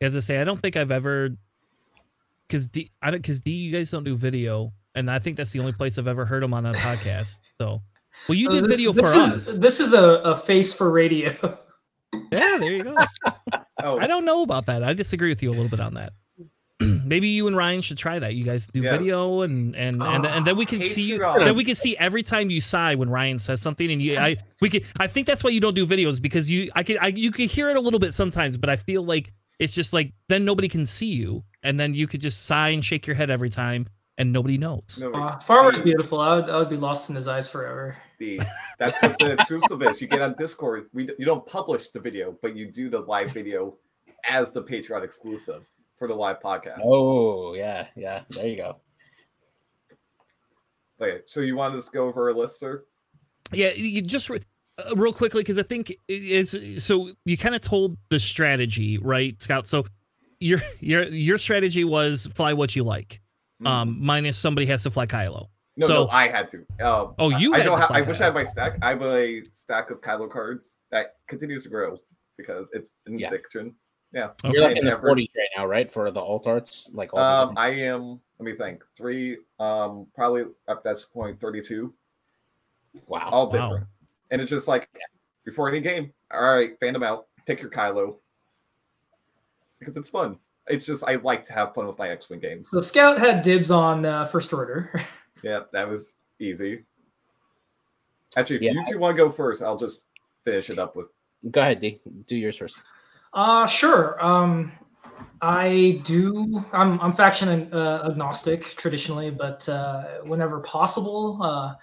[0.00, 1.30] As I say, I don't think I've ever
[2.48, 5.50] because D I don't because D you guys don't do video, and I think that's
[5.52, 7.40] the only place I've ever heard him on a podcast.
[7.60, 7.82] So,
[8.28, 9.58] well, you Uh, did this, video this for is, us.
[9.58, 11.34] This is a, a face for radio.
[12.32, 12.96] Yeah, there you go.
[13.82, 14.82] Oh, I don't know about that.
[14.82, 16.12] I disagree with you a little bit on that.
[16.80, 18.34] Maybe you and Ryan should try that.
[18.34, 18.98] You guys do Yes.
[18.98, 21.18] video and and and, Oh, and then we can see you.
[21.18, 24.36] Then we can see every time you sigh when Ryan says something, and you, I,
[24.60, 24.82] we can.
[24.98, 27.48] I think that's why you don't do videos because you, I can, I, you can
[27.48, 30.68] hear it a little bit sometimes, but I feel like it's just like then nobody
[30.68, 33.86] can see you, and then you could just sigh and shake your head every time,
[34.18, 34.98] and nobody knows.
[35.00, 36.20] no, Uh, Farmer's beautiful.
[36.20, 37.96] I would, I would be lost in his eyes forever.
[38.18, 38.40] the
[38.78, 40.00] that's what the exclusive is.
[40.00, 40.88] You get on Discord.
[40.94, 43.76] We you don't publish the video, but you do the live video
[44.28, 45.64] as the Patreon exclusive
[45.98, 46.80] for the live podcast.
[46.82, 48.22] Oh yeah, yeah.
[48.30, 48.76] There you go.
[51.00, 52.84] Okay, so you want us to go over a list, sir?
[53.52, 54.40] Yeah, you just re-
[54.78, 59.40] uh, real quickly because I think is so you kind of told the strategy, right,
[59.40, 59.66] Scout?
[59.66, 59.84] So
[60.40, 63.20] your your your strategy was fly what you like,
[63.64, 65.48] um, minus somebody has to fly Kylo.
[65.76, 66.58] no, so- no, I had to.
[66.84, 67.88] Um, Oh, you I, I don't to have.
[67.88, 68.20] fly I wish Kylo.
[68.20, 68.78] I had my stack.
[68.82, 71.98] I have a stack of Kylo cards that continues to grow
[72.36, 73.30] because it's in Yeah.
[73.30, 73.74] fiction.
[74.12, 74.28] Yeah.
[74.44, 74.50] Okay.
[74.54, 75.02] You're like in the 40s
[75.36, 75.90] right now, right?
[75.92, 78.20] For the alt arts, like all Um, I am.
[78.38, 78.82] Let me think.
[78.96, 79.38] Three.
[79.58, 81.92] Um, probably at that point thirty-two.
[83.06, 83.28] wow.
[83.30, 83.52] all Wow.
[83.68, 83.86] different.
[84.30, 84.88] And it's just like
[85.44, 88.16] before any game, all right, fan them out, pick your Kylo.
[89.78, 90.38] Because it's fun.
[90.68, 92.70] It's just I like to have fun with my X-Wing games.
[92.70, 94.90] So Scout had dibs on uh, first order.
[95.42, 96.84] Yeah, that was easy.
[98.36, 98.72] Actually, if Yeah.
[98.72, 100.04] you two want to go first, I'll just
[100.44, 101.06] finish it up with
[101.50, 102.00] Go ahead, D.
[102.26, 102.82] Do yours first.
[103.34, 104.16] Uh sure.
[104.24, 104.72] Um
[105.42, 111.74] I do I'm I'm faction uh, agnostic traditionally, but uh whenever possible, uh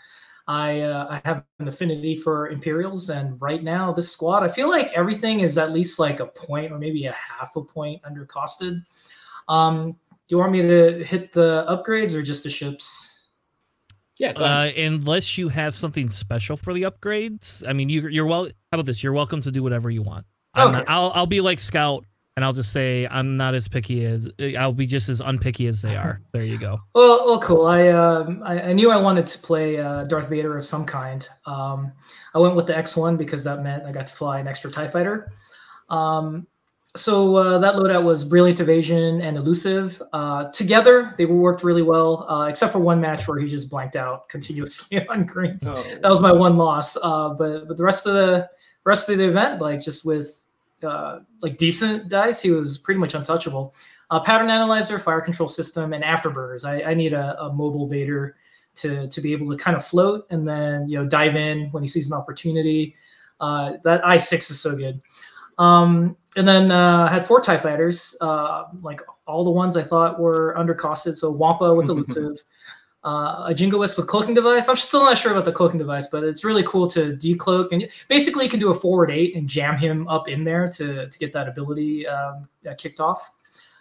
[0.47, 4.69] I uh, I have an affinity for Imperials and right now this squad, I feel
[4.69, 8.25] like everything is at least like a point or maybe a half a point under
[8.25, 8.83] costed.
[9.47, 9.95] Um
[10.27, 13.31] do you want me to hit the upgrades or just the ships?
[14.17, 14.43] Yeah, go.
[14.43, 18.45] Uh, unless you have something special for the upgrades, I mean, you, you're well.
[18.45, 19.03] How about this?
[19.03, 20.25] You're welcome to do whatever you want.
[20.55, 20.71] Okay.
[20.71, 22.05] not- I'll I'll be like Scout.
[22.35, 25.81] And I'll just say I'm not as picky as I'll be just as unpicky as
[25.81, 26.19] they are.
[26.31, 26.79] There you go.
[26.95, 27.65] Well, well, cool.
[27.65, 31.27] I, um, I I knew I wanted to play uh, Darth Vader of some kind.
[31.45, 31.91] Um,
[32.33, 34.87] I went with the X1 because that meant I got to fly an extra Tie
[34.87, 35.31] Fighter.
[35.89, 36.47] Um,
[36.95, 40.01] so uh, that loadout was Brilliant Evasion and Elusive.
[40.13, 43.95] Uh, together, they worked really well, uh, except for one match where he just blanked
[43.95, 45.69] out continuously on greens.
[45.71, 45.83] Oh.
[46.01, 46.95] That was my one loss.
[47.01, 48.49] Uh, but but the rest of the
[48.85, 50.42] rest of the event, like just with
[50.83, 53.73] uh, like decent dice, he was pretty much untouchable.
[54.11, 56.65] Uh, pattern analyzer, fire control system, and afterburners.
[56.65, 58.35] I, I need a, a mobile Vader
[58.75, 61.83] to to be able to kind of float and then you know dive in when
[61.83, 62.95] he sees an opportunity.
[63.39, 65.01] Uh, that I six is so good.
[65.57, 70.19] Um, and then uh, had four Tie Fighters, uh, like all the ones I thought
[70.19, 71.15] were undercosted.
[71.15, 72.37] So Wampa with elusive,
[73.03, 74.69] uh, a Jingoist with cloaking device.
[74.69, 77.89] I'm still not sure about the cloaking device, but it's really cool to decloak and
[78.07, 81.19] basically you can do a forward eight and jam him up in there to to
[81.19, 83.31] get that ability um, kicked off.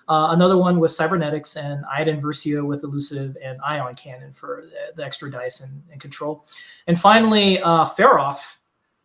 [0.09, 4.97] Uh, another one was cybernetics and Iden Versio with elusive and ion cannon for the,
[4.97, 6.45] the extra dice and, and control.
[6.87, 8.59] And finally, uh, Feroph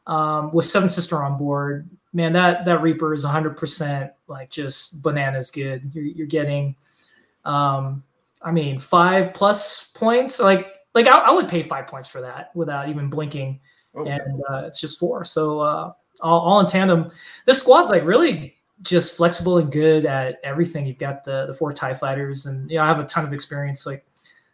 [0.08, 1.90] um, with Seven Sister on board.
[2.14, 5.94] Man, that that Reaper is 100% like just bananas good.
[5.94, 6.76] You're, you're getting,
[7.46, 8.04] um,
[8.42, 10.40] I mean, five plus points.
[10.40, 13.60] Like like I, I would pay five points for that without even blinking,
[13.98, 15.24] Oh, and uh, it's just four.
[15.24, 17.08] So uh, all, all in tandem,
[17.46, 20.86] this squad's like really just flexible and good at everything.
[20.86, 23.34] You've got the the four Tie fighters, and you know I have a ton of
[23.34, 24.06] experience like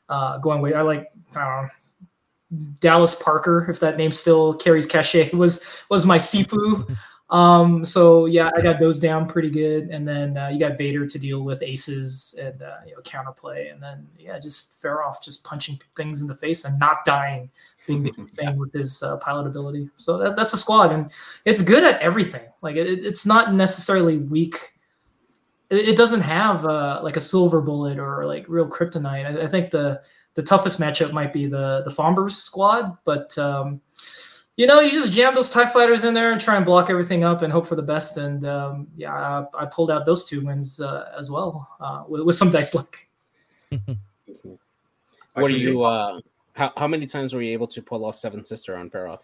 [0.09, 0.73] uh, going way.
[0.73, 6.05] I like I don't know, Dallas Parker, if that name still carries cachet, was was
[6.05, 6.95] my Sifu.
[7.33, 11.07] Um, so yeah, I got those down pretty good, and then uh, you got Vader
[11.07, 15.43] to deal with aces and uh, you know counterplay, and then yeah, just Feroph, just
[15.43, 17.49] punching things in the face and not dying,
[17.87, 19.89] being the key thing with his uh, pilot ability.
[19.95, 21.11] So that, that's a squad, and
[21.43, 22.45] it's good at everything.
[22.61, 24.73] Like it, it's not necessarily weak.
[25.71, 29.25] It, it doesn't have uh, like a silver bullet or like real kryptonite.
[29.25, 30.03] I, I think the
[30.35, 33.81] the toughest matchup might be the the Fombers squad, but um,
[34.57, 37.23] you know, you just jam those Tie Fighters in there and try and block everything
[37.23, 38.17] up and hope for the best.
[38.17, 42.21] And um, yeah, I, I pulled out those two wins uh, as well uh, with,
[42.21, 42.97] with some dice luck.
[45.35, 45.81] What are you?
[45.81, 46.19] Uh,
[46.53, 49.21] how how many times were you able to pull off Seven Sister on Feroph?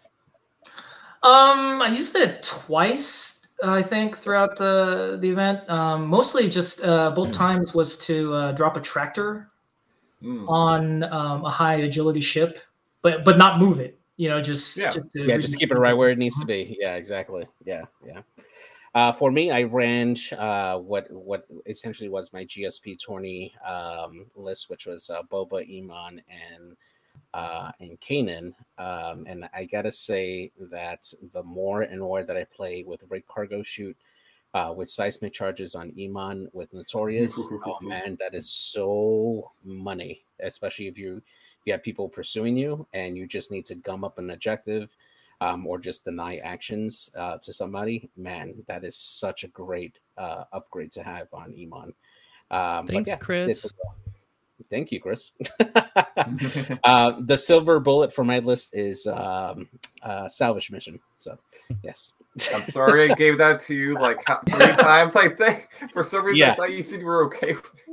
[1.22, 5.70] Um, I used it twice, I think, throughout the the event.
[5.70, 9.50] Um, mostly just uh, both times was to uh, drop a tractor
[10.22, 10.46] Mm.
[10.48, 12.58] on um, a high agility ship,
[13.00, 13.99] but but not move it.
[14.20, 14.90] You know, just Yeah.
[14.90, 16.76] just to Yeah, just keep it right where it needs to be.
[16.78, 17.48] Yeah, exactly.
[17.64, 18.20] Yeah, yeah.
[18.94, 24.68] Uh, for me, I ran uh, what what essentially was my GSP tourney um, list,
[24.68, 26.76] which was uh, Boba, Emon, and
[27.32, 28.52] uh, and Kanan.
[28.76, 33.26] Um, and I gotta say that the more and more that I play with Rig
[33.26, 33.96] Cargo Chute,
[34.52, 40.88] uh, with seismic charges on Emon, with Notorious, oh man, that is so money, especially
[40.88, 41.22] if you
[41.70, 44.94] you have people pursuing you and you just need to gum up an objective
[45.40, 50.44] um, or just deny actions uh, to somebody, man, that is such a great uh,
[50.52, 51.92] upgrade to have on Emon.
[52.50, 53.64] Um, Thanks, yeah, Chris.
[53.64, 53.72] it-
[54.68, 55.32] Thank you, Chris.
[56.84, 59.68] uh, the silver bullet for my list is um,
[60.02, 61.00] uh, salvage mission.
[61.16, 61.36] So,
[61.82, 62.12] yes.
[62.54, 65.16] I'm sorry I gave that to you like three times.
[65.16, 66.52] I think for some reason Yeah.
[66.52, 67.54] I thought you said you were okay.
[67.54, 67.89] with it.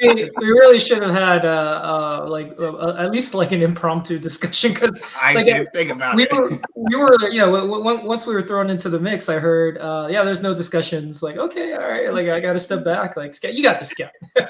[0.00, 4.18] We, we really should have had uh, uh, like uh, at least like an impromptu
[4.18, 6.32] discussion because I Like, didn't think about we it.
[6.32, 9.38] were we were you know w- w- once we were thrown into the mix i
[9.38, 13.16] heard uh yeah there's no discussions like okay all right like i gotta step back
[13.16, 14.10] like Scout, you got the scout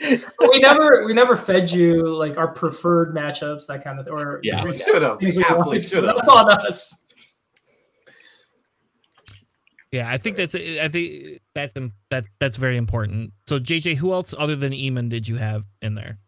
[0.00, 4.64] we never we never fed you like our preferred matchups that kind of or Yeah.
[4.64, 5.18] we should have.
[5.18, 5.88] things we Absolutely wanted to.
[5.88, 6.16] should have.
[6.28, 7.06] On us
[9.92, 13.32] Yeah, I think that's I think that's im- that's very important.
[13.48, 16.18] So JJ, who else other than Emon did you have in there?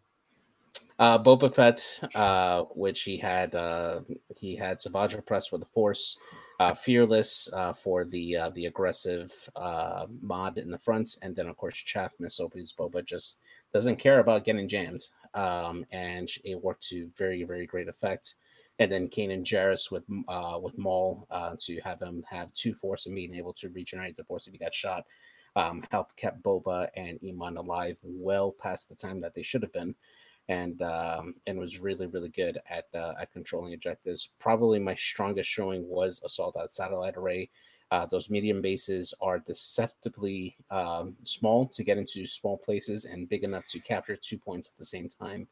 [0.99, 4.01] Uh, Boba Fett, uh, which he had, uh,
[4.37, 6.19] he had Savage Opress for the Force,
[6.59, 11.47] uh, Fearless uh, for the uh, the aggressive uh, mod in the front, and then
[11.47, 13.41] of course Chaff Miss because Boba just
[13.73, 18.35] doesn't care about getting jammed, um, and it worked to very very great effect.
[18.79, 23.05] And then Kanan Jarrus with uh, with Maul uh, to have him have two Force
[23.05, 25.05] and being able to regenerate the Force if he got shot,
[25.55, 29.73] um, helped kept Boba and Emon alive well past the time that they should have
[29.73, 29.95] been
[30.49, 34.29] and um, and was really really good at uh, at controlling objectives.
[34.39, 37.49] Probably my strongest showing was assault at satellite array.
[37.91, 43.43] Uh, those medium bases are deceptively um, small to get into small places and big
[43.43, 45.47] enough to capture two points at the same time.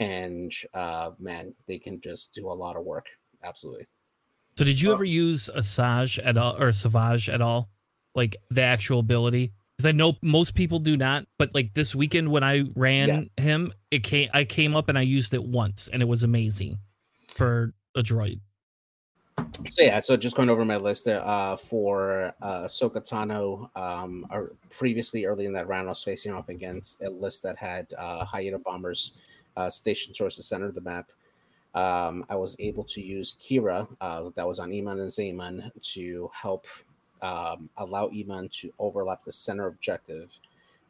[0.00, 3.06] And uh, man, they can just do a lot of work.
[3.44, 3.86] Absolutely.
[4.58, 4.94] So did you Oh.
[4.94, 7.68] ever use Asajj at all or Savage at all?
[8.16, 11.26] like the actual ability because I know most people do not.
[11.38, 15.02] But like this weekend when I ran him, it came I came up and I
[15.02, 16.76] used it once and it was amazing
[17.28, 18.40] for a droid.
[19.68, 23.70] So yeah, so just going over my list there uh, for uh, Ahsoka Tano.
[23.80, 27.56] Um, or previously, early in that round, I was facing off against a list that
[27.56, 29.14] had uh, Hyena bombers
[29.60, 31.10] uh, stationed towards the center of the map.
[31.74, 36.30] Um, I was able to use Qi'ra, uh, that was on Emon and Zayman, to
[36.34, 36.66] help
[37.22, 40.28] um, allow Emon to overlap the center objective,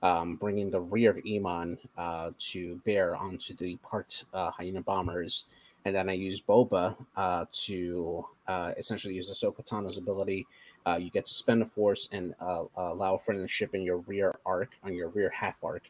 [0.03, 5.47] um, bringing the rear of Emon uh, to bear onto the parked uh, Hyena bombers
[5.85, 10.47] and then I used Boba uh, to uh, essentially use Ahsoka Tano's ability.
[10.87, 14.35] Uh, you get to spend a force and allow a friendly ship in your rear
[14.45, 15.83] arc, on your rear half arc,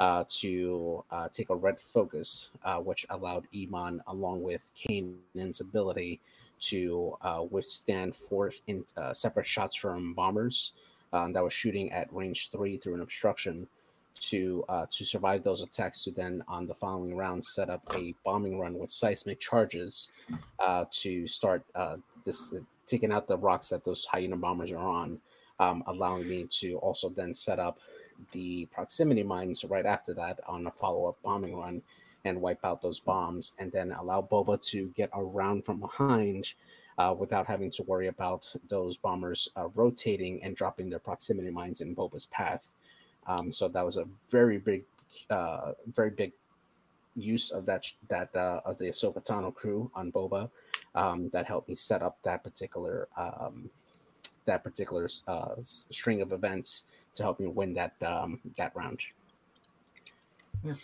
[0.00, 2.50] uh, to uh, take a red focus,
[2.82, 6.20] which allowed Emon, along with Kanan's ability,
[6.60, 7.16] to
[7.50, 10.72] withstand four in, separate shots from bombers
[11.12, 13.66] um, that were shooting at range three through an obstruction
[14.14, 18.14] to uh, to survive those attacks to then on the following round set up a
[18.24, 20.12] bombing run with seismic charges
[20.58, 22.52] uh, to start uh, this
[22.86, 25.18] taking out the rocks that those hyena bombers are on
[25.58, 27.78] um, allowing me to also then set up
[28.32, 31.82] the proximity mines right after that on a follow-up bombing run
[32.24, 36.52] and wipe out those bombs and then allow boba to get around from behind
[36.98, 41.80] uh, without having to worry about those bombers uh, rotating and dropping their proximity mines
[41.80, 42.72] in boba's path.
[43.26, 44.82] Um, so that was a very big,
[45.30, 46.32] uh, very big
[47.16, 50.50] use of that that uh, of the Ahsoka Tano crew on Boba
[50.94, 53.70] um, that helped me set up that particular um,
[54.44, 56.84] that particular uh, string of events
[57.14, 59.00] to help you win that um, that round.
[60.64, 60.74] Yeah.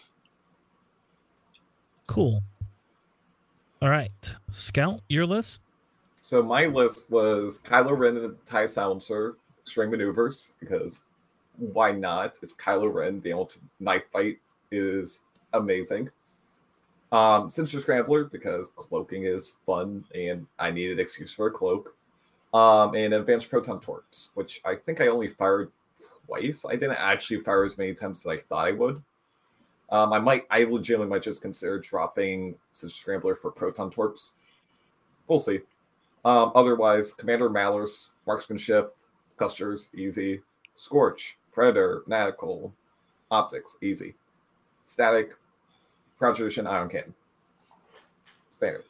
[2.07, 2.43] Cool.
[3.83, 5.63] All right, Scout, your list.
[6.23, 11.05] So my list was Kylo Ren and TIE Silencer, String Maneuvers, because
[11.57, 12.35] why not?
[12.43, 13.21] It's Kylo Ren.
[13.21, 14.39] The ultimate knife fight
[14.71, 15.21] is
[15.53, 16.11] amazing.
[17.13, 21.95] Um, Sinister Scrambler because cloaking is fun and I needed excuse for a cloak.
[22.53, 25.71] Um, and Advanced Proton Torps, which I think I only fired
[26.27, 26.65] twice.
[26.69, 29.03] I didn't actually fire as many times as I thought I would.
[29.91, 34.35] Um, I might, I legitimately might just consider dropping Sinister Scrambler for Proton Torps.
[35.29, 35.61] We'll see.
[36.25, 38.97] Um, otherwise, Commander Malor's Marksmanship,
[39.37, 40.43] Clusters, easy.
[40.75, 42.73] Scorch, Predator, Fanatical,
[43.31, 44.15] Optics, easy.
[44.85, 45.31] Static,
[46.19, 47.15] Tradition, Ion Cannon.
[48.51, 48.85] Standard.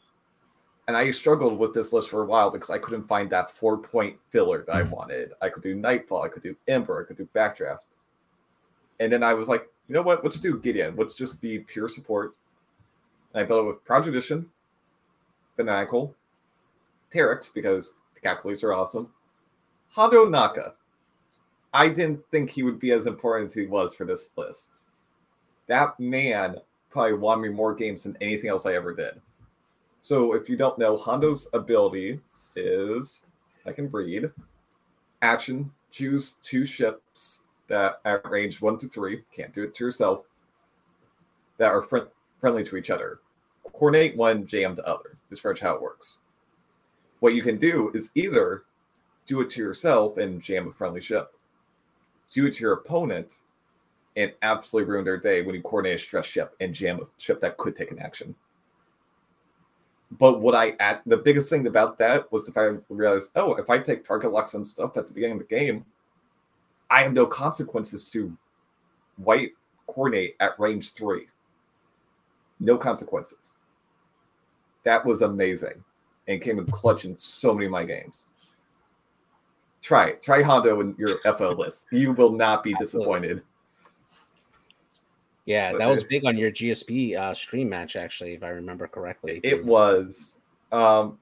[0.89, 3.79] And I struggled with this list for a while because I couldn't find that four
[3.79, 4.91] point filler that I hmm.
[4.91, 5.33] wanted.
[5.43, 7.99] I could do Nightfall, I could do Ember, I could do Backdraft.
[9.01, 10.25] And then I was like, you know what?
[10.25, 10.97] Let's do Gideon.
[10.97, 12.35] Let's just be pure support.
[13.35, 14.47] And I built it with Proud Tradition,
[15.57, 16.15] Fanatical,
[17.13, 19.13] Terex, because the calculators are awesome,
[19.91, 20.73] Hondo Ohnaka.
[21.73, 24.71] I didn't think he would be as important as he was for this list.
[25.67, 26.57] That man
[26.91, 29.21] probably won me more games than anything else I ever did.
[30.07, 32.21] So if you don't know, Hondo's ability
[32.55, 33.27] is
[33.67, 34.31] I can read
[35.21, 39.85] action, choose two ships that are at range one to three, can't do it to
[39.85, 40.23] yourself,
[41.59, 43.19] that are fr- friendly to each other.
[43.73, 46.21] Coordinate one, jam the other, is pretty much how it works.
[47.19, 48.63] What you can do is either
[49.27, 51.35] do it to yourself and jam a friendly ship,
[52.33, 53.43] do it to your opponent
[54.15, 57.41] and absolutely ruin their day when you coordinate a stress ship and jam a ship
[57.41, 58.37] that could take an action.
[60.19, 63.55] But what I at the biggest thing about that was the fact I realized, oh,
[63.55, 65.85] if I take target locks and stuff at the beginning of the game,
[66.91, 68.33] I have no consequences to
[69.17, 69.53] white
[69.87, 71.27] coordinate at range three.
[72.61, 73.59] No consequences.
[74.85, 75.85] That was amazing
[76.29, 78.27] and came in clutch in so many of my games
[79.87, 80.23] try it.
[80.23, 81.87] Try Hondo in your FO list.
[81.93, 83.43] You will not be disappointed.
[85.47, 88.87] Yeah, but that was big on your GSP uh, stream match, actually, if I remember
[88.89, 89.41] correctly.
[89.43, 90.41] It was.
[90.73, 91.19] Um,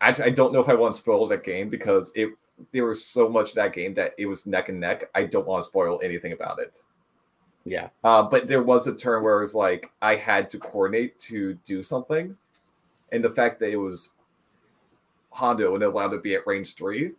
[0.00, 2.30] actually, I don't know if I want to spoil that game because it
[2.70, 5.10] there was so much that game that it was neck and neck.
[5.14, 6.78] I don't want to spoil anything about it.
[7.64, 7.88] Yeah.
[8.02, 11.54] Uh, but there was a turn where it was like I had to coordinate to
[11.64, 12.36] do something,
[13.12, 14.14] and the fact that it was
[15.30, 17.12] Hondo and allowed to be at range three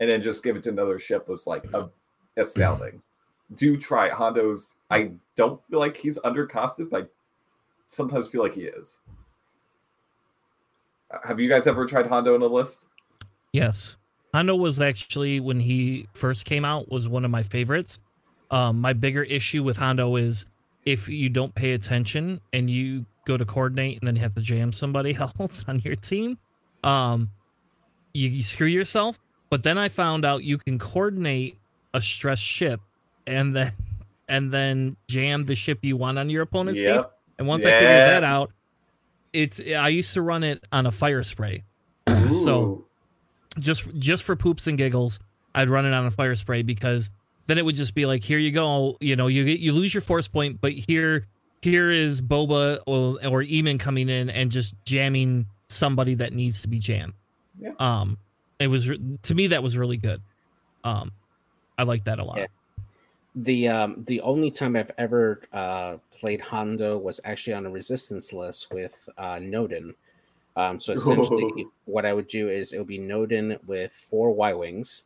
[0.00, 1.88] and then just give it to another ship was like a,
[2.36, 3.00] astounding.
[3.54, 4.08] Do try.
[4.08, 4.76] Hondo's.
[4.90, 7.06] I don't feel like he's undercosted, but I
[7.86, 9.00] sometimes feel like he is.
[11.10, 12.88] Uh, have you guys ever tried Hondo in a list?
[13.52, 13.96] Yes.
[14.34, 18.00] Hondo was actually when he first came out was one of my favorites.
[18.50, 20.46] Um, my bigger issue with Hondo is
[20.84, 24.40] if you don't pay attention and you go to coordinate and then you have to
[24.40, 26.38] jam somebody else on your team,
[26.84, 27.30] um,
[28.12, 29.18] you, you screw yourself
[29.50, 31.58] But then I found out you can coordinate
[31.94, 32.80] a stress ship
[33.26, 33.72] and then
[34.28, 36.94] and then jam the ship you want on your opponent's team.
[36.94, 37.12] Yep.
[37.38, 38.50] And once I figured that out,
[39.32, 41.64] it's I used to run it on a fire spray.
[42.06, 42.84] So
[43.58, 45.18] just just for poops and giggles,
[45.54, 47.10] I'd run it on a fire spray because
[47.46, 49.92] then it would just be like, here you go, you know, you get you lose
[49.94, 51.26] your force point, but here
[51.62, 56.68] here is Boba or, or Emon coming in and just jamming somebody that needs to
[56.68, 57.14] be jammed.
[57.58, 57.72] Yeah.
[57.78, 58.18] Um,
[58.58, 58.88] it was
[59.22, 60.22] to me that was really good.
[60.84, 61.12] Um,
[61.78, 62.38] I like that a lot.
[62.38, 62.46] Yeah.
[63.38, 68.32] The um the only time I've ever uh played Hondo was actually on a resistance
[68.32, 69.94] list with uh Nodin.
[70.56, 74.54] Um so essentially what I would do is it would be Nodin with four Y
[74.54, 75.04] Wings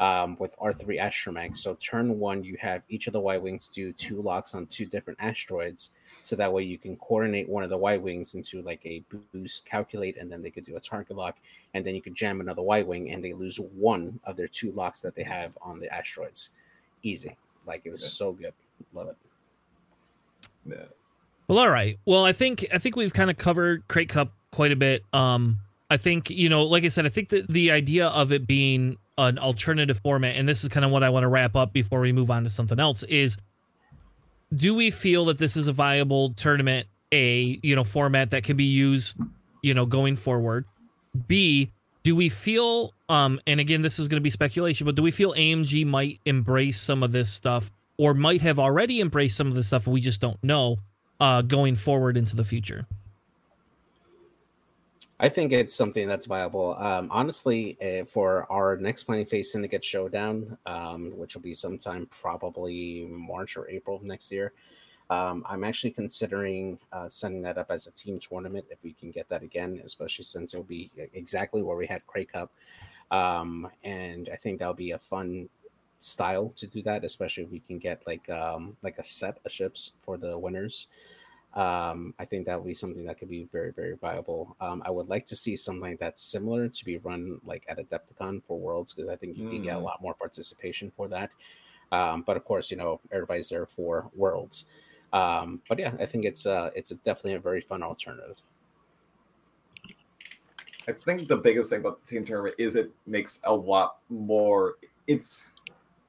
[0.00, 1.56] um with R3 astromech.
[1.56, 4.86] So turn one you have each of the Y Wings do two locks on two
[4.86, 5.92] different asteroids.
[6.22, 9.66] So that way you can coordinate one of the Y Wings into like a boost
[9.66, 11.36] calculate and then they could do a target lock
[11.74, 14.72] and then you could jam another Y Wing and they lose one of their two
[14.72, 16.50] locks that they have on the asteroids.
[17.04, 17.36] Easy.
[17.68, 18.08] Like it was Yeah.
[18.08, 18.52] so good.
[18.92, 19.16] Love it.
[20.66, 20.76] Yeah.
[21.46, 21.98] Well, all right.
[22.06, 25.04] Well, I think I think we've kind of covered Crate Cup quite a bit.
[25.12, 25.58] Um,
[25.90, 28.96] I think you know, like I said, I think that the idea of it being
[29.16, 32.00] an alternative format, and this is kind of what I want to wrap up before
[32.00, 33.36] we move on to something else, is
[34.54, 36.86] do we feel that this is a viable tournament?
[37.12, 39.18] A you know format that can be used,
[39.62, 40.66] you know, going forward.
[41.26, 45.02] B do we feel um and again this is going to be speculation but do
[45.02, 49.48] we feel amg might embrace some of this stuff or might have already embraced some
[49.48, 50.76] of this stuff we just don't know
[51.20, 52.86] uh going forward into the future
[55.20, 56.76] I think it's something that's viable.
[56.78, 62.06] Um, honestly, uh, for our next Planning Phase Syndicate Showdown, um, which will be sometime
[62.06, 64.52] probably March or April next year,
[65.10, 69.10] um, I'm actually considering uh, setting that up as a team tournament if we can
[69.10, 72.50] get that again, especially since it'll be exactly where we had Crate Cup.
[73.10, 75.48] Um, and I think that'll be a fun
[75.98, 79.52] style to do that, especially if we can get like um, like a set of
[79.52, 80.88] ships for the winners
[81.54, 84.54] um, I think that would be something that could be very, very viable.
[84.60, 88.42] Um, I would like to see something that's similar to be run like at Adepticon
[88.44, 89.84] for Worlds because I think you can get a Mm.
[89.84, 91.30] lot more participation for that.
[91.90, 94.66] Um, but of course, you know everybody's there for Worlds.
[95.12, 98.36] Um, but yeah, I think it's uh, it's a, definitely a very fun alternative.
[100.86, 104.76] I think the biggest thing about the team tournament is it makes a lot more.
[105.06, 105.52] It's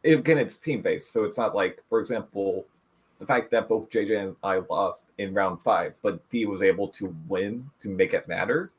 [0.04, 2.66] again, it's team based, so it's not like, for example,
[3.20, 6.88] the fact that both JJ and I lost in round five, but D was able
[6.90, 8.72] to win to make it matter,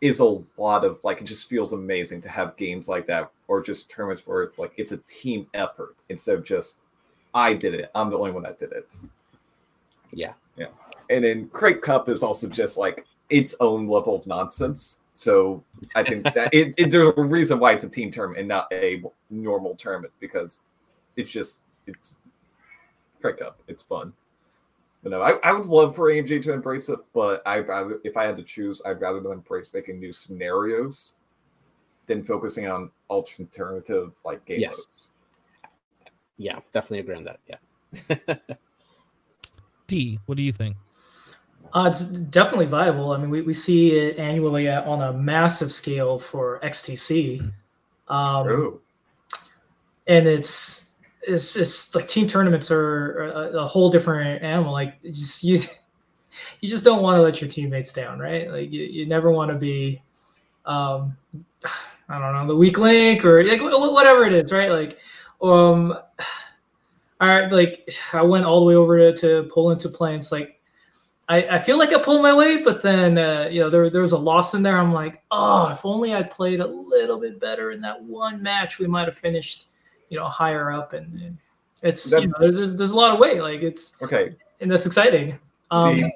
[0.00, 1.20] is a lot of like.
[1.20, 4.72] It just feels amazing to have games like that, or just tournaments where it's like
[4.76, 6.80] it's a team effort instead of just
[7.34, 7.90] I did it.
[7.94, 8.94] I'm the only one that did it.
[10.12, 10.68] Yeah, Yeah.
[11.10, 15.00] And then Crate Cup is also just like its own level of nonsense.
[15.14, 15.62] So
[15.94, 18.66] I think that it, it, there's a reason why it's a team term and not
[18.72, 20.70] a normal term because
[21.16, 22.16] it's just it's
[23.20, 23.60] Crate Cup.
[23.68, 24.12] It's fun.
[25.02, 28.16] But no, I, I would love for AMG to embrace it, but I'd rather if
[28.16, 31.14] I had to choose, I'd rather them embrace making new scenarios
[32.06, 34.76] than focusing on alternative like game Yes.
[34.78, 35.10] modes.
[36.36, 37.40] yeah, definitely agree on that.
[37.48, 38.36] Yeah.
[39.88, 40.76] d what do you think
[41.74, 43.12] Uh, it's definitely viable.
[43.12, 47.42] I mean, we, we see it annually at, on a massive scale for XTC.
[48.08, 48.80] Um, True.
[50.06, 54.72] and it's it's it's like team tournaments are a, a whole different animal.
[54.72, 55.58] Like you just you
[56.60, 58.50] you just don't want to let your teammates down, right?
[58.50, 60.00] Like you, you never want to be,
[60.64, 61.16] um,
[62.08, 64.70] I don't know, the weak link or like whatever it is, right?
[64.70, 64.98] Like,
[65.42, 65.94] um,
[67.20, 70.10] all right, like I went all the way over to, to pull into play.
[70.14, 70.60] and It's like
[71.28, 74.00] I, I feel like I pulled my weight, but then uh, you know there there
[74.00, 74.76] was a loss in there.
[74.78, 78.78] I'm like, oh, if only I played a little bit better in that one match,
[78.78, 79.68] we might have finished,
[80.08, 80.92] you know, higher up.
[80.94, 81.38] And, and
[81.82, 83.42] it's you know, there's, there's there's a lot of weight.
[83.42, 84.34] Like it's Okay.
[84.60, 85.38] and that's exciting.
[85.70, 86.12] Um, The-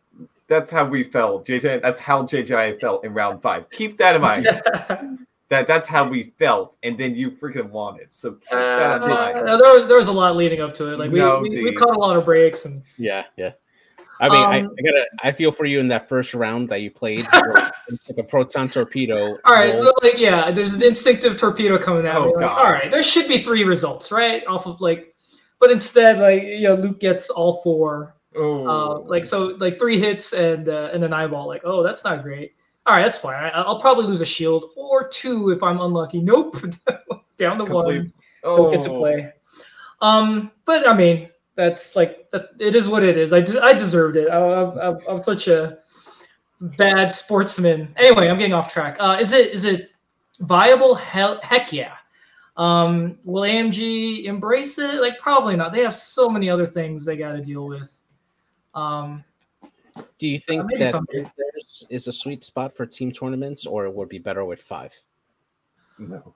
[0.48, 1.80] that's how we felt, JJ.
[1.80, 3.70] That's how JJ felt in round five.
[3.70, 4.46] Keep that in mind.
[5.52, 8.06] That that's how we felt, and then you freaking won it.
[8.08, 9.46] So keep that in mind.
[9.46, 10.98] Uh, there was there was a lot leading up to it.
[10.98, 13.50] Like we, No, we, we caught a lot of breaks and Yeah, yeah.
[14.18, 15.06] I mean, I, Um, I gotta.
[15.24, 17.20] I feel for you in that first round that you played.
[17.20, 19.36] it's like a proton torpedo.
[19.44, 19.74] all right.
[19.74, 19.82] roll.
[19.82, 22.28] So like yeah, there's an instinctive torpedo coming out.
[22.28, 22.56] Oh, like, God.
[22.56, 24.42] all right, there should be three results, right?
[24.46, 25.14] Off of like,
[25.60, 28.16] but instead like you know Luke gets all four.
[28.34, 31.46] Oh, Uh, like so like three hits and uh, and an eyeball.
[31.46, 32.54] Like oh that's not great.
[32.86, 33.34] All right, that's fine.
[33.44, 36.20] I, I'll probably lose a shield or two if I'm unlucky.
[36.20, 36.56] Nope,
[37.38, 37.84] down to one.
[37.84, 38.12] complete.
[38.42, 38.98] don't get to Oh.
[38.98, 39.32] play.
[40.00, 43.32] Um, but I mean, that's like that's it is what it is.
[43.32, 44.28] I, de- I deserved it.
[44.28, 45.78] I, I'm such a
[46.60, 47.88] bad sportsman.
[47.96, 48.96] Anyway, I'm getting off track.
[48.98, 49.90] Uh, is it is it
[50.40, 50.94] viable?
[50.96, 51.94] Hell, heck yeah.
[52.56, 55.00] Um, will AMG embrace it?
[55.00, 55.72] Like probably not.
[55.72, 58.02] They have so many other things they got to deal with.
[58.74, 59.22] Um,
[60.18, 61.22] Do you think maybe that someday.
[61.22, 61.50] there
[61.90, 64.94] is a sweet spot for team tournaments, or it would be better with five?
[65.98, 66.34] No.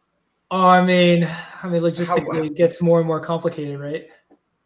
[0.51, 1.29] oh, I mean,
[1.63, 4.09] I mean, logistically, it gets more and more complicated, right?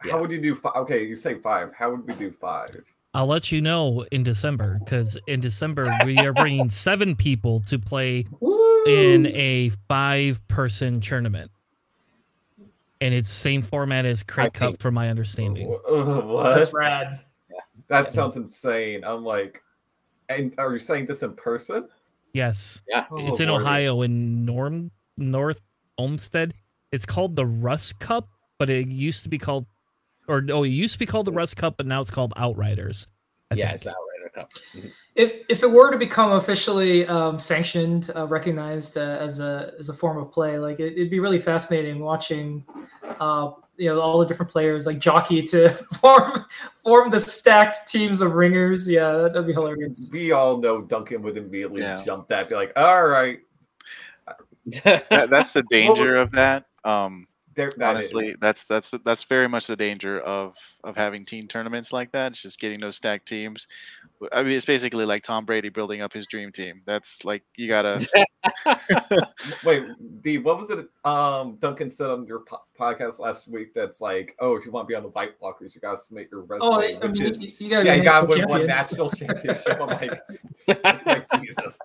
[0.05, 0.13] Yeah.
[0.13, 0.75] How would you do five?
[0.77, 1.73] Okay, you say five.
[1.73, 2.83] How would we do five?
[3.15, 7.79] I'll let you know in December because in December we are bringing seven people to
[7.79, 8.85] play Woo!
[8.87, 11.51] in a five-person tournament,
[13.01, 15.73] and it's same format as Crate I think- Cup, from my understanding.
[15.89, 16.55] Uh, what?
[16.57, 17.21] That's rad.
[17.91, 19.05] That sounds insane.
[19.05, 19.63] I'm like,
[20.29, 21.89] and are you saying this in person?
[22.33, 23.05] Yes, Yeah.
[23.17, 23.63] it's Oh, in Lord.
[23.63, 25.61] Ohio in Norm North
[25.99, 26.55] Olmsted.
[26.93, 28.29] It's called the Rust Cup,
[28.59, 29.67] but it used to be called,
[30.29, 33.09] or no, it used to be called the Rust Cup, but now it's called Outriders.
[33.51, 33.75] I yeah, think.
[33.75, 34.93] it's Outrider Cup.
[35.17, 39.89] If if it were to become officially um, sanctioned, uh, recognized uh, as a as
[39.89, 42.65] a form of play, like it, it'd be really fascinating watching,
[43.19, 43.51] uh,
[43.81, 45.69] you know, all the different players like jockey to
[46.01, 48.87] form form the stacked teams of ringers.
[48.87, 50.11] Yeah, that, that'd be hilarious.
[50.13, 52.03] We all know Duncan would immediately Yeah.
[52.05, 53.41] jump that, be like, all right,
[54.85, 56.67] That, that's the danger of that.
[56.85, 57.27] Um,
[57.61, 57.73] there.
[57.77, 58.37] that honestly, is.
[58.41, 62.33] that's that's that's very much the danger of of having team tournaments like that.
[62.33, 63.69] It's just getting those stacked teams.
[64.33, 66.83] I mean, it's basically like Tom Brady building up his dream team.
[66.87, 68.07] That's like you gotta.
[69.65, 69.85] Wait,
[70.23, 70.89] D, what was it?
[71.05, 73.75] Um, Duncan said on your po- podcast last week.
[73.75, 76.29] That's like, oh, if you want to be on the White Blockers, you gotta submit
[76.33, 78.59] your resume, Oh, I, I mean, is, you, you gotta yeah, you gotta win champion.
[78.59, 79.81] one national championship.
[79.81, 80.21] I'm like,
[81.07, 81.79] like Jesus.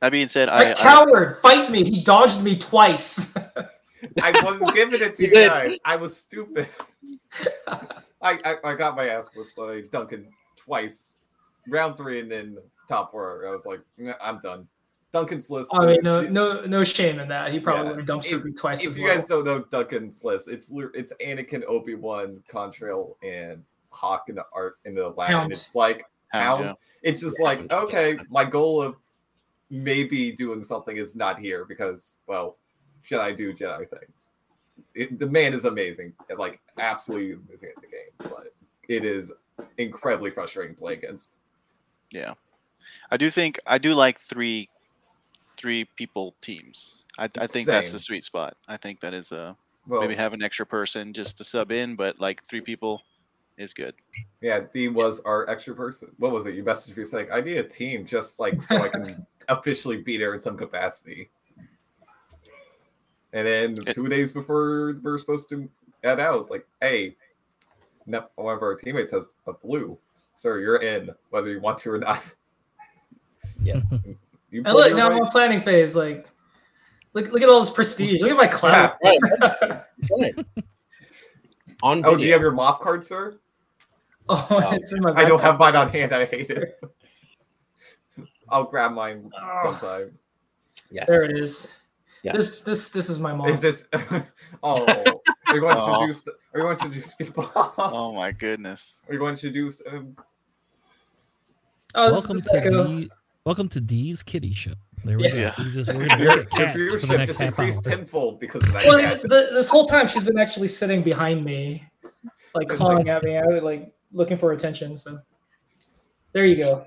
[0.00, 1.84] That being said, I, That I coward, fight me!
[1.84, 3.36] He dodged me twice.
[4.22, 5.78] I wasn't giving it to You you guys.
[5.84, 6.68] I was stupid.
[8.22, 10.26] I, I I got my ass whipped by Duncan
[10.56, 11.18] twice,
[11.68, 12.56] round three, and then
[12.88, 13.46] top four.
[13.48, 14.66] I was like, "Nah, I'm done.
[15.12, 15.70] Duncan's list.
[15.74, 17.52] I mean, no, no, no shame in that.
[17.52, 17.96] He probably Yeah.
[17.96, 19.14] would have dumpstered me twice If as you well.
[19.16, 24.44] guys don't know Duncan's list, it's it's Anakin, Obi Wan, Contrail, and Hawk in the
[24.54, 25.36] art in the Latin.
[25.36, 25.52] Hound.
[25.52, 26.76] It's like Hound, Hound.
[27.02, 27.78] it's just Yeah, like Hound, yeah.
[27.80, 28.96] okay, my goal of
[29.70, 32.56] maybe doing something is not here because well,
[33.04, 34.32] Jedi do Jedi things.
[34.94, 38.52] It, the man is amazing, like absolutely amazing at the game, but
[38.88, 39.32] it is
[39.78, 41.34] incredibly frustrating to play against.
[42.10, 42.34] yeah.
[43.10, 44.68] I do think I do like three
[45.56, 47.04] three people teams.
[47.18, 48.56] I, I think that's the sweet spot.
[48.66, 49.54] I think that is a
[49.86, 53.02] Well, maybe have an extra person just to sub in, but like three people
[53.60, 53.94] is good.
[54.40, 56.10] Yeah, D was our extra person.
[56.18, 56.54] What was it?
[56.54, 60.16] You messaged me saying, I need a team just like so I can officially be
[60.16, 61.30] there in some capacity.
[63.32, 65.68] And then It- two days before we're supposed to
[66.02, 67.16] head out, it's like, hey,
[68.06, 69.96] no, one of our teammates has a blue.
[70.34, 72.34] Sir, you're in, whether you want to or not.
[73.62, 73.80] Yeah.
[74.52, 75.22] You And look, your now I'm weight?
[75.22, 75.94] on planning phase.
[75.94, 76.26] Like,
[77.12, 78.20] look, look at all this prestige.
[78.20, 78.96] Look at my clout.
[79.04, 79.20] Right.
[80.18, 80.34] Right.
[81.82, 83.38] Oh, on Oh, do you have your MOF card, sir?
[84.50, 85.12] oh, it's in my.
[85.12, 86.12] I don't have mine on hand.
[86.14, 86.80] I hate it.
[88.48, 89.68] I'll grab mine Oh.
[89.68, 90.18] sometime.
[90.90, 91.06] yes.
[91.08, 91.74] There it is.
[92.22, 92.36] Yes.
[92.36, 93.48] This, this, this is my mom.
[93.48, 93.88] Is this?
[94.62, 95.94] oh, are you going to Oh.
[96.02, 96.28] introduce?
[96.28, 97.50] Are you going to introduce people?
[97.56, 99.00] Oh my goodness.
[99.08, 99.80] Are you going to introduce?
[99.90, 100.16] Um,
[101.94, 102.86] oh, this welcome is to Echo.
[102.86, 103.10] D,
[103.44, 104.72] welcome to D's Kitty Show.
[105.04, 105.54] There we Yeah.
[105.56, 105.62] go.
[105.62, 107.66] He's just, we're gonna your, look your cats for the next just half hour.
[107.66, 108.84] increased tenfold because of that.
[108.86, 111.86] Well, the, this whole time she's been actually sitting behind me,
[112.54, 113.38] like It's clawing like- at me.
[113.38, 114.96] I was like looking for attention.
[114.96, 115.18] So
[116.32, 116.86] there you go.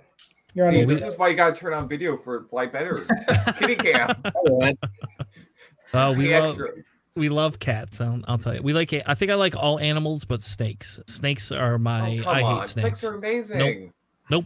[0.54, 0.74] You're on.
[0.74, 3.06] See, the this is why you gotta turn on video for fly better.
[3.58, 4.16] Kitty cam.
[5.96, 6.60] Oh, Uh, we love
[7.16, 8.02] we love cats.
[8.02, 8.62] I'll, I'll tell you.
[8.64, 8.94] We like.
[9.06, 11.00] I think I like all animals, but snakes.
[11.08, 12.18] Snakes are my.
[12.20, 12.66] oh, come I hate on.
[12.66, 13.00] snakes.
[13.00, 13.94] Snakes are amazing.
[14.30, 14.46] Nope.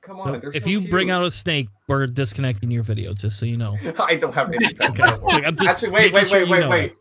[0.00, 0.32] Come on.
[0.32, 0.42] Nope.
[0.42, 3.12] They're if so you bring out a snake, we're disconnecting your video.
[3.14, 3.76] Just so you know.
[3.98, 5.00] I don't have any pets.
[5.00, 5.16] Okay.
[5.22, 6.94] Like, I'm just Actually, wait, making wait, sure wait, wait, wait.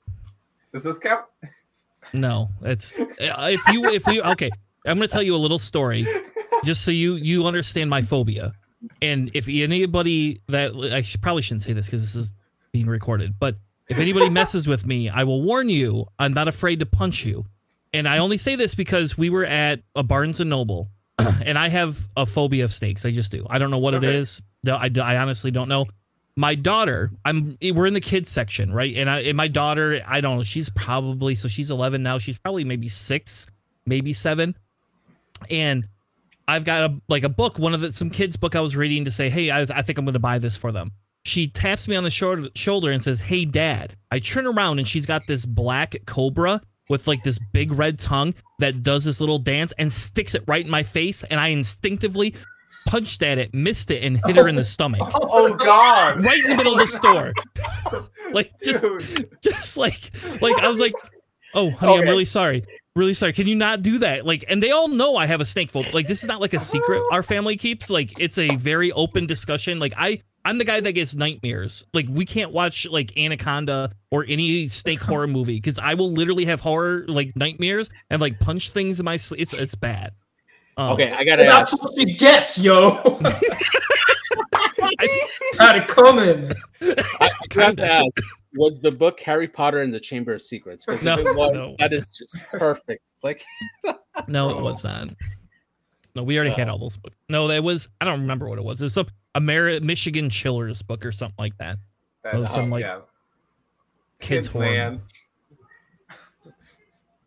[0.74, 1.26] Does this count?
[2.14, 3.06] No, it's uh,
[3.52, 4.50] if you if you okay.
[4.88, 6.08] I'm gonna tell you a little story,
[6.64, 8.54] just so you you understand my phobia.
[9.02, 12.34] And if anybody that I should, probably shouldn't say this because this is
[12.72, 13.56] being recorded, but
[13.90, 16.06] if anybody messes with me, I will warn you.
[16.20, 17.46] I'm not afraid to punch you.
[17.94, 21.70] And I only say this because we were at a Barnes and Noble, and I
[21.70, 23.06] have a phobia of snakes.
[23.06, 23.48] I just do.
[23.50, 24.16] I don't know what it Okay.
[24.16, 24.42] is.
[24.64, 25.86] No, I, I honestly don't know.
[26.36, 28.96] My daughter, I'm we're in the kids section, right?
[28.96, 32.20] And I and my daughter, I don't know, she's probably so she's 11 now.
[32.20, 33.48] She's probably maybe 6,
[33.88, 34.56] maybe 7.
[35.50, 35.88] And
[36.48, 39.06] I've got a like a book, one of the some kids book I was reading
[39.06, 40.92] to say, "Hey, I, I think I'm going to buy this for them."
[41.26, 44.88] She taps me on the shoulder, shoulder and says, "Hey, Dad." I turn around and
[44.88, 49.40] she's got this black cobra with like this big red tongue that does this little
[49.40, 52.34] dance and sticks it right in my face, and I instinctively
[52.88, 55.02] punched at it, missed it, and hit her in the stomach.
[55.14, 56.24] Oh, oh God!
[56.24, 57.34] Right in the middle of the store.
[58.32, 59.30] Like just Dude.
[59.42, 60.12] just like
[60.42, 60.92] like I was like,
[61.54, 62.66] oh honey, I'm really sorry.
[62.98, 63.32] Really sorry.
[63.32, 64.26] Can you not do that?
[64.26, 65.92] Like, and they all know I have a snake phobia.
[65.94, 67.92] Like, this is not like a secret our family keeps.
[67.92, 69.78] Like, it's a very open discussion.
[69.78, 71.86] Like, I I'm the guy that gets nightmares.
[71.94, 76.46] Like, we can't watch like Anaconda or any snake horror movie because I will literally
[76.46, 79.42] have horror like nightmares and like punch things in my sleep.
[79.42, 80.14] It's it's bad.
[80.76, 81.84] Um, Okay, I gotta That's ask.
[81.84, 82.88] what she gets, yo.
[84.80, 85.28] I,
[85.60, 86.52] Had it coming.
[86.82, 88.22] I got to ask.
[88.56, 90.86] Was the book Harry Potter and the Chamber of Secrets?
[90.86, 91.76] Because No, was, no.
[91.80, 93.04] that is just perfect.
[93.24, 93.44] Like,
[94.28, 95.10] no, it was not.
[96.16, 97.16] No, we already had all those books.
[97.30, 98.82] No, that was I don't remember what it was.
[98.82, 101.78] It was some Ameri- Michigan Chillers book or something like that.
[102.24, 103.00] That- Oh, some, like, yeah.
[104.20, 104.66] Kids, Kids, horror.
[104.72, 105.02] man.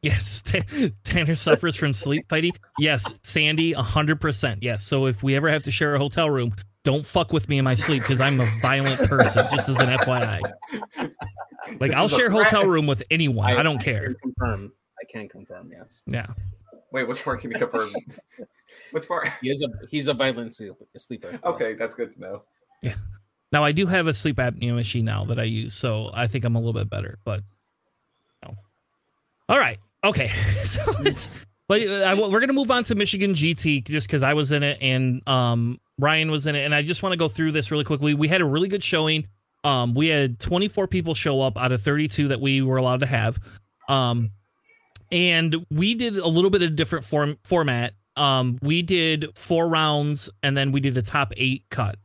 [0.02, 0.42] Yes,
[1.04, 2.52] Tanner suffers from sleep fighting.
[2.78, 4.62] Yes, Sandy, hundred percent.
[4.62, 4.82] Yes.
[4.82, 6.54] So if we ever have to share a hotel room,
[6.84, 9.46] don't fuck with me in my sleep because I'm a violent person.
[9.50, 10.40] Just as an FYI,
[11.78, 13.50] like This I'll share a hotel room with anyone.
[13.50, 14.14] I, don't I care.
[14.14, 14.72] can confirm.
[15.00, 15.70] I can confirm.
[15.72, 16.26] Yes, Yeah.
[16.92, 17.90] Wait, which part can you confirm?
[18.90, 19.28] which part?
[19.40, 21.28] he is a he's a violent sleep, sleeper.
[21.30, 21.40] yes.
[21.44, 22.42] Okay, that's good to know.
[22.82, 22.94] Yeah.
[23.52, 26.44] Now I do have a sleep apnea machine now that I use, so I think
[26.44, 27.18] I'm a little bit better.
[27.24, 27.42] But
[28.44, 28.54] no.
[29.48, 29.78] All right.
[30.04, 30.28] Okay.
[30.64, 31.06] so mm.
[31.06, 31.36] it's,
[31.70, 34.64] but uh, I, we're gonna move on to Michigan GT just because I was in
[34.64, 37.70] it and um Ryan was in it, and I just want to go through this
[37.70, 38.12] really quickly.
[38.12, 39.28] We had a really good showing.
[39.62, 43.06] Um, we had 24 people show up out of 32 that we were allowed to
[43.06, 43.38] have.
[43.88, 44.30] Um,
[45.12, 47.92] and we did a little bit of different form format.
[48.16, 51.96] Um, we did four rounds, and then we did a top eight cut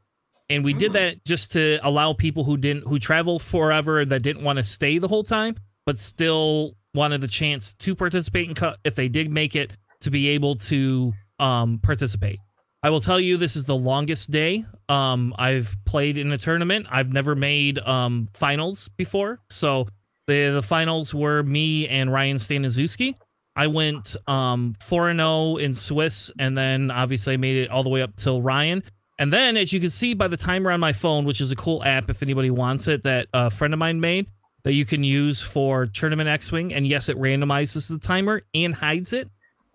[0.49, 0.93] and we did Mm.
[0.93, 4.99] that just to allow people who didn't who travel forever that didn't want to stay
[4.99, 5.55] the whole time
[5.85, 10.09] but still wanted the chance to participate and cut if they did make it to
[10.09, 12.39] be able to um participate.
[12.81, 16.87] I will tell you this is the longest day um i've played in a tournament.
[16.89, 19.39] I've never made um finals before.
[19.49, 19.87] So
[20.27, 23.15] the the finals were me and ryan staniszewski
[23.55, 27.89] I went um 4 0 in Swiss, and then obviously I made it all the
[27.89, 28.83] way up till Ryan.
[29.17, 31.55] And then, as you can see by the timer on my phone, which is a
[31.55, 34.27] cool app if anybody wants it, that a friend of mine made
[34.65, 36.73] that you can use for Tournament X Wing.
[36.73, 39.29] And yes, it randomizes the timer and hides it.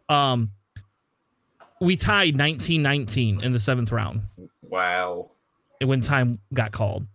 [0.09, 0.51] Um,
[1.81, 4.23] we tied 19 19 in the seventh round
[4.63, 5.31] Wow.
[5.83, 7.07] when time got called.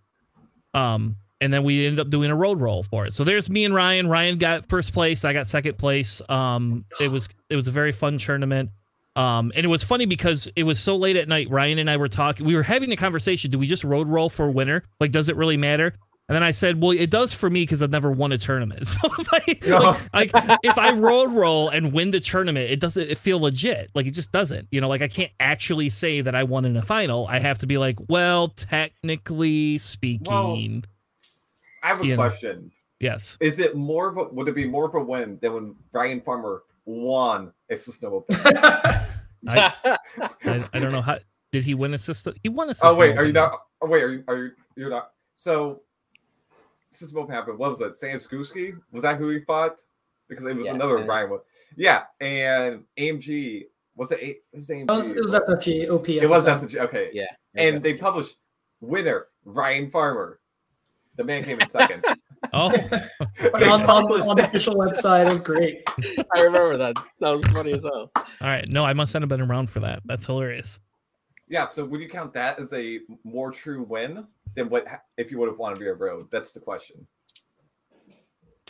[0.73, 3.13] Um, and then we ended up doing a road roll for it.
[3.13, 4.07] So there's me and Ryan.
[4.07, 5.25] Ryan got first place.
[5.25, 6.21] I got second place.
[6.29, 8.69] Um, it was it was a very fun tournament.
[9.17, 11.47] Um, and it was funny because it was so late at night.
[11.49, 12.45] Ryan and I were talking.
[12.45, 13.51] We were having a conversation.
[13.51, 14.83] Do we just road roll for winner?
[14.99, 15.93] Like, does it really matter?
[16.27, 18.87] And then I said, "Well, it does for me because I've never won a tournament.
[18.95, 20.07] So if I oh.
[20.13, 23.91] like, like, if I road roll and win the tournament, it doesn't it feel legit.
[23.93, 24.67] Like it just doesn't.
[24.71, 27.27] You know, like I can't actually say that I won in a final.
[27.27, 30.83] I have to be like, well, technically speaking,
[31.83, 32.23] I have a You know.
[32.23, 32.71] question.
[32.99, 33.37] yes.
[33.39, 36.21] Is it more of a would it be more of a win than when Brian
[36.21, 38.35] Farmer won a system open?
[39.47, 39.73] I,
[40.73, 41.19] I don't know how
[41.51, 42.33] did he win a system?
[42.41, 42.89] He won a system.
[42.89, 45.81] oh wait, are you not oh, wait, are you are you you're not so
[46.95, 47.57] system open happened.
[47.59, 47.93] What was that?
[47.95, 48.73] Sam Skuski?
[48.91, 49.81] Was that who he fought?
[50.27, 51.05] Because it was Yeah, another Sam.
[51.07, 51.39] Brian one.
[51.75, 53.65] Yeah, and AMG
[53.95, 54.81] was it, A- it was AMG?
[54.83, 56.09] It was, it was FFG, OP.
[56.09, 56.59] It the was time.
[56.59, 56.77] FFG.
[56.81, 57.09] Okay.
[57.13, 57.25] Yeah.
[57.55, 58.35] And they published
[58.81, 60.39] winner Ryan Farmer.
[61.17, 62.03] The man came in second.
[62.53, 62.67] Oh,
[63.55, 65.25] on, on, published on the official website.
[65.25, 65.81] It was great.
[66.35, 66.95] I remember that.
[67.19, 68.11] That was funny as hell.
[68.15, 68.69] all right.
[68.69, 70.03] No, I must not have been around for that.
[70.05, 70.77] That's hilarious.
[71.47, 74.25] Yeah, so would you count that as a more true win
[74.55, 74.85] than what
[75.17, 76.27] if you would have wanted to be a road?
[76.31, 77.07] That's the question.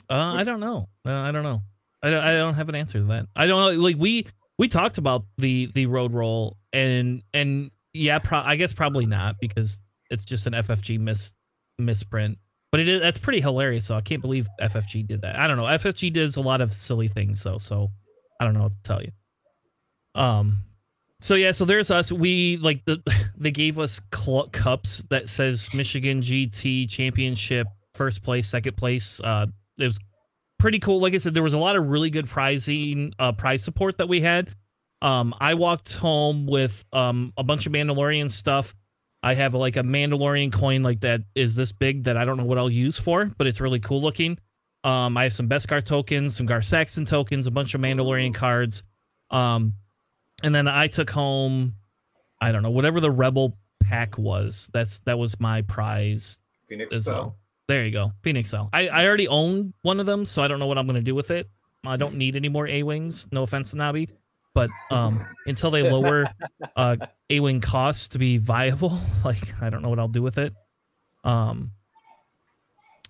[0.10, 0.90] Uh, I don't know.
[1.06, 1.62] Uh, I don't know.
[2.04, 3.28] I don't, I don't have an answer to that.
[3.36, 3.82] I don't know.
[3.82, 8.74] Like we we talked about the the road roll and and yeah, pro- I guess
[8.74, 11.34] probably not because it's just an FFG mis
[11.80, 12.38] misprint.
[12.72, 13.86] But it is that's pretty hilarious.
[13.86, 15.38] So I can't believe FFG did that.
[15.38, 15.64] I don't know.
[15.64, 17.58] FFG does a lot of silly things though.
[17.58, 17.90] So
[18.40, 19.12] I don't know what to tell you.
[20.14, 20.58] Um.
[21.22, 22.12] So yeah, so there's us.
[22.12, 23.02] We like the
[23.38, 29.20] they gave us cl- cups that says Michigan GT Championship, first place, second place.
[29.24, 29.48] Uh,
[29.78, 30.00] it was
[30.60, 31.00] pretty cool.
[31.00, 34.10] Like I said, there was a lot of really good prizing, uh, prize support that
[34.10, 34.50] we had.
[35.02, 38.76] Um, I walked home with um a bunch of Mandalorian stuff.
[39.24, 42.46] I have like a Mandalorian coin like that is this big that I don't know
[42.46, 44.38] what I'll use for, but it's really cool looking.
[44.84, 48.84] Um, I have some Beskar tokens, some Gar Saxon tokens, a bunch of Mandalorian cards.
[49.32, 49.74] Um,
[50.46, 51.74] and then I took home,
[52.40, 54.70] I don't know, whatever the Rebel pack was.
[54.74, 56.40] That's that was my prize
[56.70, 57.12] Phoenix as so.
[57.12, 57.38] well.
[57.68, 58.70] There you go, Phoenix Cell.
[58.72, 61.16] I, I already own one of them, so I don't know what I'm gonna do
[61.16, 61.50] with it.
[61.84, 63.28] I don't need any more A wings.
[63.32, 64.10] No offense to Nabi.
[64.54, 66.28] but um, until they lower
[66.76, 66.98] uh,
[67.32, 70.54] A wing costs to be viable, like I don't know what I'll do with it.
[71.24, 71.72] Um,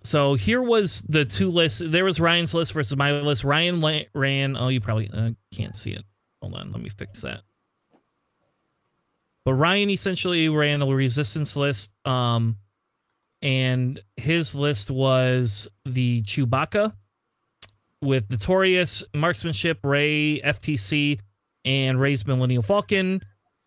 [0.04, 1.82] so here was the two lists.
[1.84, 3.44] There was Ryan's list versus my list.
[3.44, 4.56] Ryan la- ran.
[4.56, 6.06] Oh, you probably uh, can't see it.
[6.42, 7.42] Hold on, let me fix that.
[9.46, 11.92] But Ryan essentially ran a resistance list.
[12.04, 12.58] Um,
[13.42, 16.94] and his list was the Chewbacca
[18.02, 21.20] with Notorious, Marksmanship, Rey, FTC,
[21.64, 23.22] and Rey's Millennium Falcon.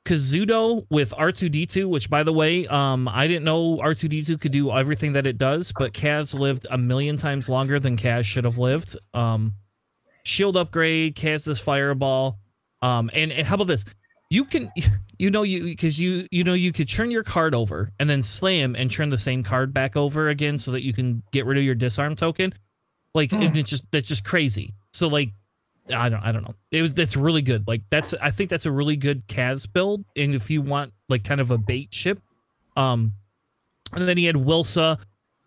[0.04, 5.12] Kazuda with R2D2, which by the way, um, I didn't know R2D2 could do everything
[5.12, 8.96] that it does, but Kaz lived a million times longer than Kaz should have lived.
[9.12, 9.52] Um,
[10.24, 12.38] shield upgrade, Kaz's fireball.
[12.82, 13.84] Um, and, and how about this?
[14.30, 14.70] You can,
[15.18, 18.22] you know, you because you you know you could turn your card over and then
[18.22, 21.58] slam and turn the same card back over again so that you can get rid
[21.58, 22.52] of your disarm token.
[23.14, 24.74] Like and it's just that's just crazy.
[24.92, 25.30] So like
[25.92, 26.54] I don't I don't know.
[26.70, 27.66] It was that's really good.
[27.66, 30.04] Like that's I think that's a really good Kaz build.
[30.16, 32.20] And if you want like kind of a bait ship,
[32.76, 33.14] um,
[33.92, 34.98] and then he had Wilsa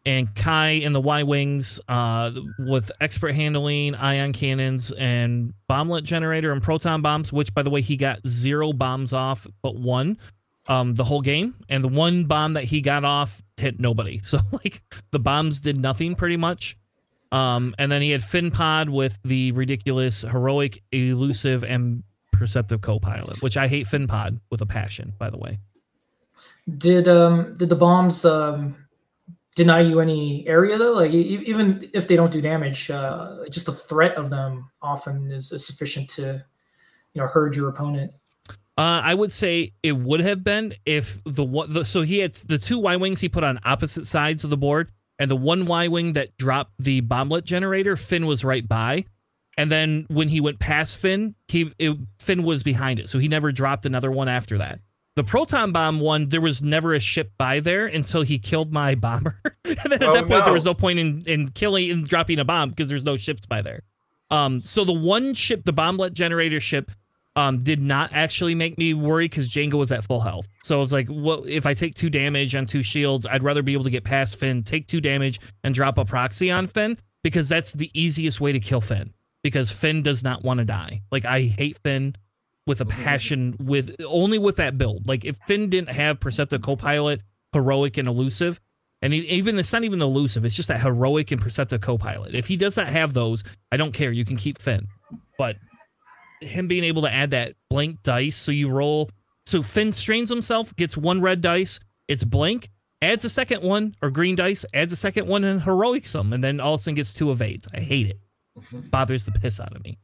[0.06, 6.52] and Kai in the Y wings, uh, with expert handling, ion cannons, and bomblet generator
[6.52, 7.32] and proton bombs.
[7.32, 10.18] Which by the way, he got zero bombs off, but one,
[10.68, 11.56] um, the whole game.
[11.70, 14.20] And the one bomb that he got off hit nobody.
[14.24, 14.82] So like
[15.12, 16.78] the bombs did nothing pretty much.
[17.32, 23.42] Um, and then he had Finn Pod with the ridiculous, heroic, elusive, and perceptive co-pilot,
[23.42, 25.58] which I hate Finn Pod with a passion, by the way.
[26.78, 28.76] Did um did the bombs um
[29.56, 30.94] deny you any area though?
[30.94, 35.52] Like even if they don't do damage, uh, just the threat of them often is,
[35.52, 36.44] is sufficient to
[37.14, 38.14] you know hurt your opponent.
[38.78, 41.72] Uh, I would say it would have been if the one.
[41.74, 44.58] The, so he had the two Y wings he put on opposite sides of the
[44.58, 49.06] board, and the one Y wing that dropped the bomblet generator, Finn was right by,
[49.58, 53.28] and then when he went past Finn, he it, Finn was behind it, so he
[53.28, 54.80] never dropped another one after that.
[55.22, 58.96] The proton bomb one, there was never a ship by there until he killed my
[58.96, 62.08] bomber, and then at Oh, that point there was no point in in killing and
[62.08, 63.84] dropping a bomb because there's no ships by there.
[64.32, 66.90] Um, so the one ship, the bomblet generator ship,
[67.36, 70.48] um, did not actually make me worry because Jango was at full health.
[70.64, 73.28] So I was like, what if I take two damage on two shields?
[73.28, 76.50] I'd rather be able to get past Finn, take two damage, and drop a proxy
[76.50, 79.14] on Finn because that's the easiest way to kill Finn.
[79.44, 81.04] Because Finn does not want to die.
[81.12, 82.16] Like I hate Finn
[82.68, 83.56] with a passion.
[83.60, 85.08] With only with that build.
[85.08, 87.22] Like if Finn didn't have Perceptive Copilot,
[87.54, 88.60] heroic and elusive,
[89.02, 90.46] and even it's not even elusive.
[90.46, 92.36] It's just that heroic and Perceptive Copilot.
[92.36, 94.12] If he does not have those, I don't care.
[94.12, 94.88] You can keep Finn,
[95.38, 95.58] but
[96.42, 99.10] him being able to add that blank dice so you roll
[99.46, 102.70] so Finn strains himself, gets one red dice, it's blank,
[103.02, 106.44] adds a second one, or green dice, adds a second one and heroic some, and
[106.44, 107.68] then all of a sudden gets two evades.
[107.74, 108.20] I hate it.
[108.92, 109.98] Bothers the piss out of me.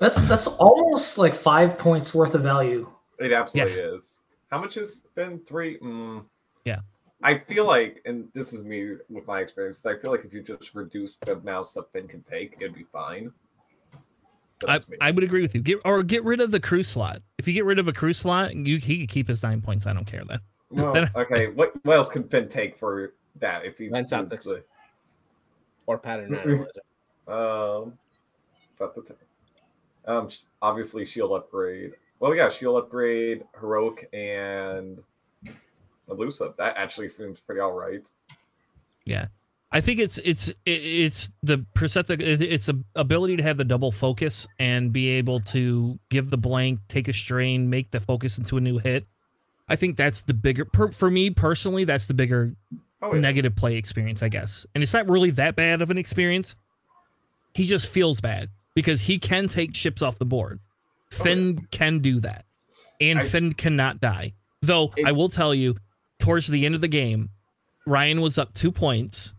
[0.00, 2.90] That's that's almost like five points worth of value.
[3.18, 4.22] It absolutely is.
[4.50, 5.78] How much has been three?
[5.78, 6.24] Mm.
[6.64, 6.80] Yeah.
[7.22, 10.42] I feel like, and this is me with my experience, I feel like if you
[10.42, 13.32] just reduce the amount of stuff Ben can take, it'd be fine.
[14.68, 14.78] I.
[15.00, 15.60] I would agree with you.
[15.62, 17.22] Get or get rid of the crew slot.
[17.38, 19.86] If you get rid of a crew slot, you he could keep his nine points.
[19.86, 20.40] I don't care then.
[20.70, 23.64] Well, then- okay, what what else could Ben take for that?
[23.64, 24.44] If he Lens does optics.
[24.44, 24.64] the-
[25.86, 26.80] or pattern analyzer.
[27.28, 27.92] Um,
[28.78, 29.14] but the t-
[30.06, 30.28] um,
[30.62, 31.92] obviously shield upgrade.
[32.20, 35.02] Well, yeah, shield upgrade, heroic, and
[36.08, 36.54] elusive.
[36.58, 38.06] That actually seems pretty all right.
[39.04, 39.26] Yeah,
[39.72, 44.46] I think it's it's it's the perceptive it's a ability to have the double focus
[44.58, 48.60] and be able to give the blank, take a strain, make the focus into a
[48.60, 49.06] new hit.
[49.68, 51.84] I think that's the bigger per, for me personally.
[51.84, 52.54] That's the bigger
[53.02, 53.20] Oh, yeah.
[53.20, 54.64] negative play experience, I guess.
[54.74, 56.54] And it's not really that bad of an experience.
[57.52, 60.60] He just feels bad because he can take ships off the board.
[61.12, 62.44] Oh, Finn can do that.
[63.00, 64.34] And I- Finn cannot die.
[64.62, 65.76] Though It- I will tell you,
[66.18, 67.30] towards the end of the game,
[67.86, 69.34] Ryan was up two points.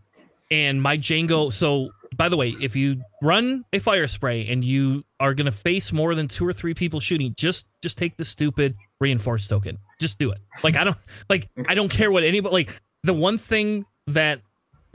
[0.50, 1.52] And my Jango.
[1.52, 5.92] So, by the way, if you run a fire spray and you are gonna face
[5.92, 9.76] more than two or three people shooting, just just take the stupid reinforced token.
[10.00, 10.38] Just do it.
[10.62, 10.96] Like I don't
[11.28, 14.40] like I don't care what anybody like the one thing that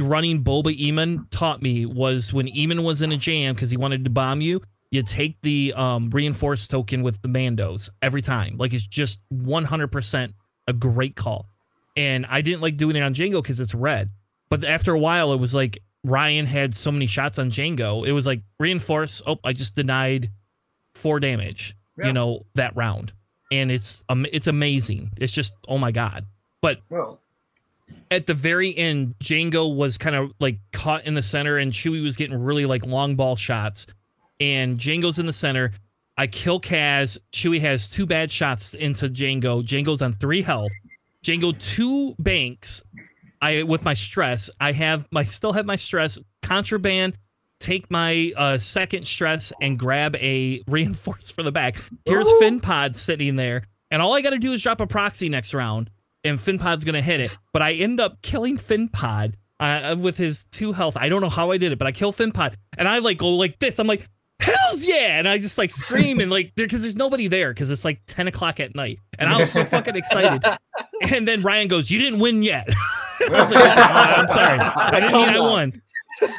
[0.02, 4.04] running Boba Emon taught me was when Emon was in a jam because he wanted
[4.04, 8.58] to bomb you, you take the um, reinforced token with the Mandos every time.
[8.58, 10.34] Like it's just 100%
[10.68, 11.48] a great call.
[11.96, 14.10] And I didn't like doing it on Jango because it's red.
[14.50, 18.06] But after a while, it was like Ryan had so many shots on Jango.
[18.06, 19.22] It was like reinforce.
[19.26, 20.30] Oh, I just denied
[20.96, 21.76] four damage.
[21.98, 22.08] Yeah.
[22.08, 23.14] You know that round,
[23.52, 25.12] and it's um, it's amazing.
[25.18, 26.26] It's just oh my god.
[26.62, 27.20] But Well,
[28.10, 32.04] at the very end, Jango was kind of like caught in the center, and Chewie
[32.04, 33.88] was getting really like long ball shots.
[34.40, 35.72] And Jango's in the center.
[36.18, 37.18] I kill Kaz.
[37.32, 39.64] Chewie has two bad shots into Jango.
[39.66, 40.72] Jango's on three health.
[41.24, 42.84] Jango two banks.
[43.42, 44.50] I with my stress.
[44.60, 46.20] I have my still have my stress.
[46.44, 47.18] Contraband.
[47.60, 51.78] Take my uh, second stress and grab a reinforce for the back.
[52.06, 52.40] Here's Ooh.
[52.42, 55.92] Finpod sitting there, and all I got to do is drop a proxy next round,
[56.24, 57.38] and Finpod's gonna hit it.
[57.54, 60.98] But I end up killing Finpod uh, with his two health.
[60.98, 63.30] I don't know how I did it, but I kill Finpod, and I like go
[63.30, 63.80] like this.
[63.80, 64.08] I'm like,
[64.40, 65.20] hell's yeah!
[65.20, 68.02] And I just like scream and like there because there's nobody there because it's like
[68.08, 70.44] 10 o'clock at night, and I was so fucking excited.
[71.10, 72.70] And then Ryan goes, "You didn't win yet."
[73.28, 75.82] I was like, "Oh, I'm sorry, I didn't mean I won.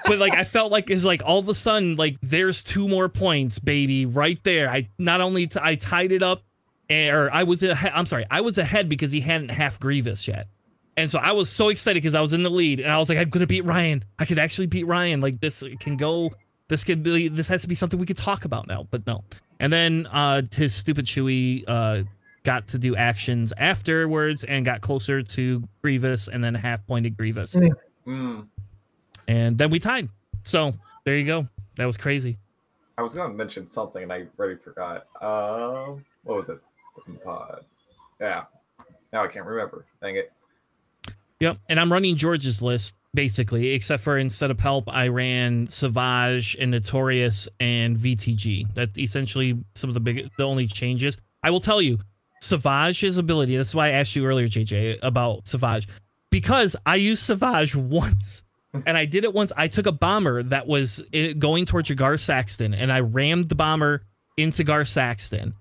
[0.06, 3.08] But like I felt like is like all of a sudden like there's two more
[3.08, 4.70] points, baby, right there.
[4.70, 6.51] I not only t- I tied it up, and,
[6.92, 7.92] or I was ahead.
[7.94, 10.48] I'm sorry, I was ahead because he hadn't half Grievous yet.
[10.96, 13.08] And so I was so excited because I was in the lead, and I was
[13.08, 14.04] like, I'm gonna beat Ryan.
[14.18, 15.20] I could actually beat Ryan.
[15.20, 16.30] Like this can go.
[16.68, 17.28] This could be.
[17.28, 18.86] This has to be something we could talk about now.
[18.90, 19.24] But no.
[19.60, 22.02] And then uh, his stupid Chewie uh,
[22.42, 27.54] got to do actions afterwards and got closer to Grievous, and then half pointed Grievous,
[27.54, 27.70] Mm.
[28.06, 28.48] Mm,
[29.28, 30.08] and then we tied.
[30.42, 30.74] So
[31.04, 31.46] there you go.
[31.76, 32.38] That was crazy.
[32.98, 35.06] I was going to mention something and I already forgot.
[35.20, 36.58] Uh, what was it?
[37.24, 37.64] Pod.
[38.20, 38.44] Yeah.
[39.12, 39.84] Now I can't remember.
[40.00, 40.32] Dang it.
[41.40, 41.58] Yep.
[41.68, 46.70] And I'm running George's list basically, except for instead of help, I ran Savage and
[46.70, 48.74] Notorious and VTG.
[48.74, 51.16] That's essentially some of the big, the only changes.
[51.42, 51.98] I will tell you,
[52.40, 53.56] Savage's ability.
[53.56, 55.88] That's why I asked you earlier, JJ, about Savage,
[56.30, 58.42] because I used Savage once.
[58.86, 59.52] And I did it once.
[59.54, 63.54] I took a bomber that was eh, going towards Gar Saxon, and I rammed the
[63.54, 64.02] bomber
[64.38, 65.52] into Gar Saxon.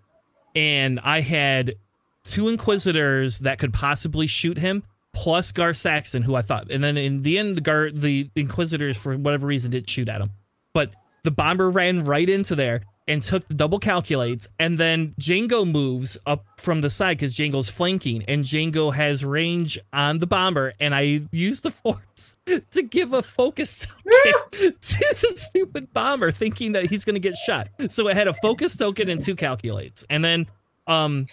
[0.55, 1.75] And I had
[2.23, 4.83] two Inquisitors that could possibly shoot him,
[5.13, 6.69] plus Gar Saxon, who I thought.
[6.71, 10.21] And then in the end, the Gar, the Inquisitors, for whatever reason, didn't shoot at
[10.21, 10.31] him.
[10.73, 10.93] But
[11.23, 12.81] the bomber ran right into there
[13.11, 14.47] and took the double calculates.
[14.57, 19.77] And then Jango moves up from the side because Jango's flanking, and Jango has range
[19.91, 20.73] on the bomber.
[20.79, 23.85] And I use the force to give a focus
[24.51, 27.67] token to the stupid bomber, thinking that he's going to get shot.
[27.89, 30.05] So it had a focus token and two calculates.
[30.09, 30.47] And then,
[30.87, 31.27] um,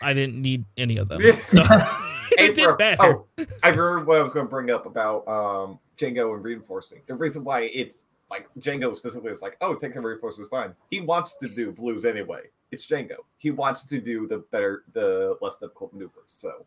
[0.00, 1.20] I didn't need any of them.
[1.42, 1.62] So
[2.32, 3.02] it did better.
[3.02, 3.26] Oh,
[3.62, 7.02] I remember what I was going to bring up about um, Jango and reinforcing.
[7.06, 10.74] The reason why it's like Jango specifically is like, oh, taking reinforcing is fine.
[10.90, 12.40] He wants to do blues anyway.
[12.70, 13.16] It's Jango.
[13.36, 16.24] He wants to do the better, the less difficult maneuvers.
[16.26, 16.64] So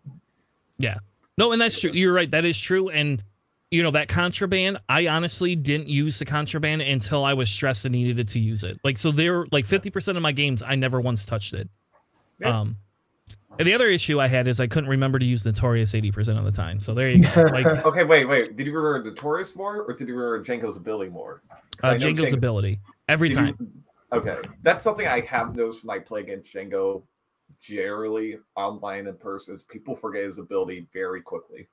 [0.78, 0.97] yeah,
[1.38, 1.91] No, and that's true.
[1.91, 2.30] You're right.
[2.30, 2.89] That is true.
[2.89, 3.24] And
[3.72, 4.78] you know that contraband.
[4.88, 8.63] I honestly didn't use the contraband until I was stressed and needed it to use
[8.63, 8.80] it.
[8.84, 11.68] Like so, there like 50 percent of my games, I never once touched it.
[12.39, 12.59] Yeah.
[12.59, 12.78] Um,
[13.60, 16.38] and the other issue I had is I couldn't remember to use Notorious 80 percent
[16.39, 16.80] of the time.
[16.82, 17.43] So there you go.
[17.51, 18.56] Like okay, wait, wait.
[18.56, 21.41] Did you remember Notorious more, or did you remember Jango's ability more?
[21.78, 23.56] 'Cause uh, Jango's Jango- ability every time.
[23.60, 27.03] you- okay, that's something I have noticed when I play against Jango.
[27.62, 31.68] Generally, online in person, is people forget his ability very quickly.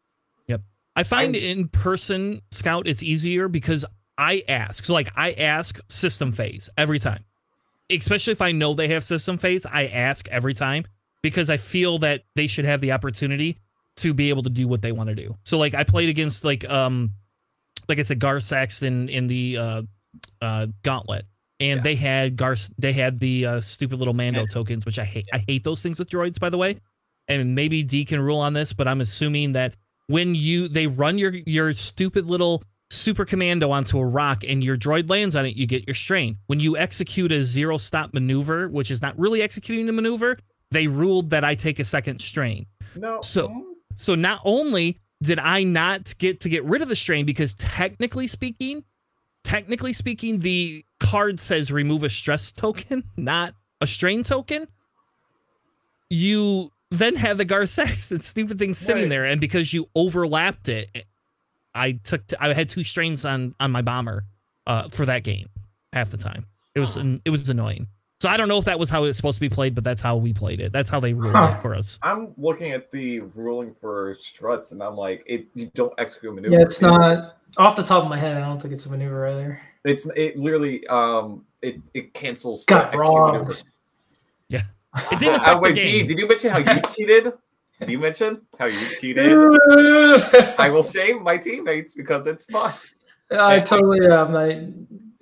[0.46, 0.60] Yep.
[0.96, 3.84] I find I'm- in person scout it's easier because
[4.18, 4.84] I ask.
[4.84, 7.24] So like I ask system phase every time.
[7.90, 10.84] Especially if I know they have system phase, I ask every time
[11.22, 13.58] because I feel that they should have the opportunity
[13.96, 15.36] to be able to do what they want to do.
[15.44, 17.12] So like I played against like um
[17.88, 19.82] like I said Gar Saxon in the uh
[20.40, 21.26] uh gauntlet
[21.60, 21.82] and Yeah.
[21.82, 25.28] they had Gar they had the uh, stupid little Mando And- tokens which I hate.
[25.32, 26.78] I hate those things with droids by the way.
[27.28, 29.74] And maybe D can rule on this, but I'm assuming that
[30.08, 34.76] when you they run your your stupid little super commando onto a rock and your
[34.76, 36.36] droid lands on it, you get your strain.
[36.48, 40.36] When you execute a zero stop maneuver, which is not really executing the maneuver,
[40.72, 42.66] they ruled that I take a second strain.
[42.96, 47.26] No, So- So not only did I not get to get rid of the strain
[47.26, 48.84] because technically speaking,
[49.44, 54.66] technically speaking, the card says remove a stress token, not a strain token.
[56.10, 57.68] You then have the Gar and
[58.22, 59.08] stupid thing sitting Right.
[59.10, 60.90] there, and because you overlapped it,
[61.74, 64.24] I took t- I had two strains on on my bomber
[64.66, 65.48] uh, for that game
[65.92, 66.46] half the time.
[66.74, 67.88] It was it was annoying.
[68.22, 70.00] So I don't know if that was how it's supposed to be played, but that's
[70.00, 70.70] how we played it.
[70.70, 71.48] That's how they ruled Huh.
[71.48, 71.98] it for us.
[72.04, 76.34] I'm looking at the ruling for struts, and I'm like, it you don't execute a
[76.36, 76.54] maneuver.
[76.54, 78.36] Yeah, it's not off the top of my head.
[78.36, 79.60] I don't think it's a maneuver either.
[79.84, 82.64] It's it literally um it it cancels.
[82.64, 83.32] Got the wrong.
[83.32, 83.54] maneuver.
[84.48, 84.62] Yeah,
[85.10, 86.06] it didn't Uh, affect wait, the D, game.
[86.06, 87.32] did you mention how you cheated?
[87.80, 89.32] Did you mention how you cheated?
[90.60, 92.70] I will shame my teammates because it's fun.
[93.32, 94.36] I totally am.
[94.36, 94.68] I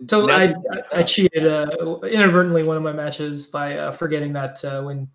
[0.06, 4.64] totally I, I- I cheated uh, inadvertently one of my matches by uh, forgetting that
[4.64, 5.08] uh, when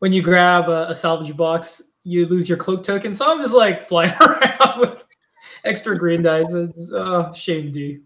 [0.00, 3.12] when you grab a, a salvage box you lose your cloak token.
[3.12, 5.04] So I'm just like flying around with
[5.64, 6.52] extra green dice.
[6.52, 7.98] It's uh, shame D.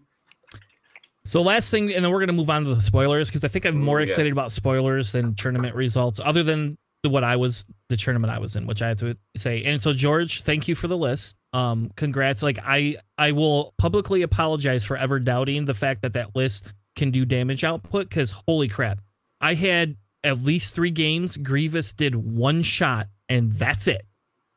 [1.23, 3.65] So last thing, and then we're gonna move on to the spoilers because I think
[3.65, 4.33] I'm more Ooh, excited yes.
[4.33, 6.77] about spoilers than tournament results, other than the-
[7.09, 9.63] what I was the tournament I was in, which I have to say.
[9.63, 11.35] And so George, thank you for the list.
[11.53, 12.43] Um, congrats.
[12.43, 17.11] Like I, I will publicly apologize for ever doubting the fact that that list can
[17.11, 18.99] do damage output because holy crap,
[19.39, 21.37] I had at least three games.
[21.37, 24.05] Grievous did one shot and that's it.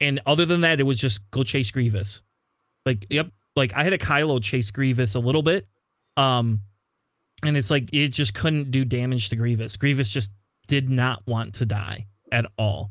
[0.00, 2.20] And other than that, it was just go chase Grievous.
[2.84, 3.28] Like, yep.
[3.56, 5.66] Like I had a Kylo chase Grievous a little bit.
[6.16, 6.60] Um,
[7.42, 9.76] and it's like it just couldn't do damage to Grievous.
[9.76, 10.30] Grievous just
[10.66, 12.90] did not want to die at all.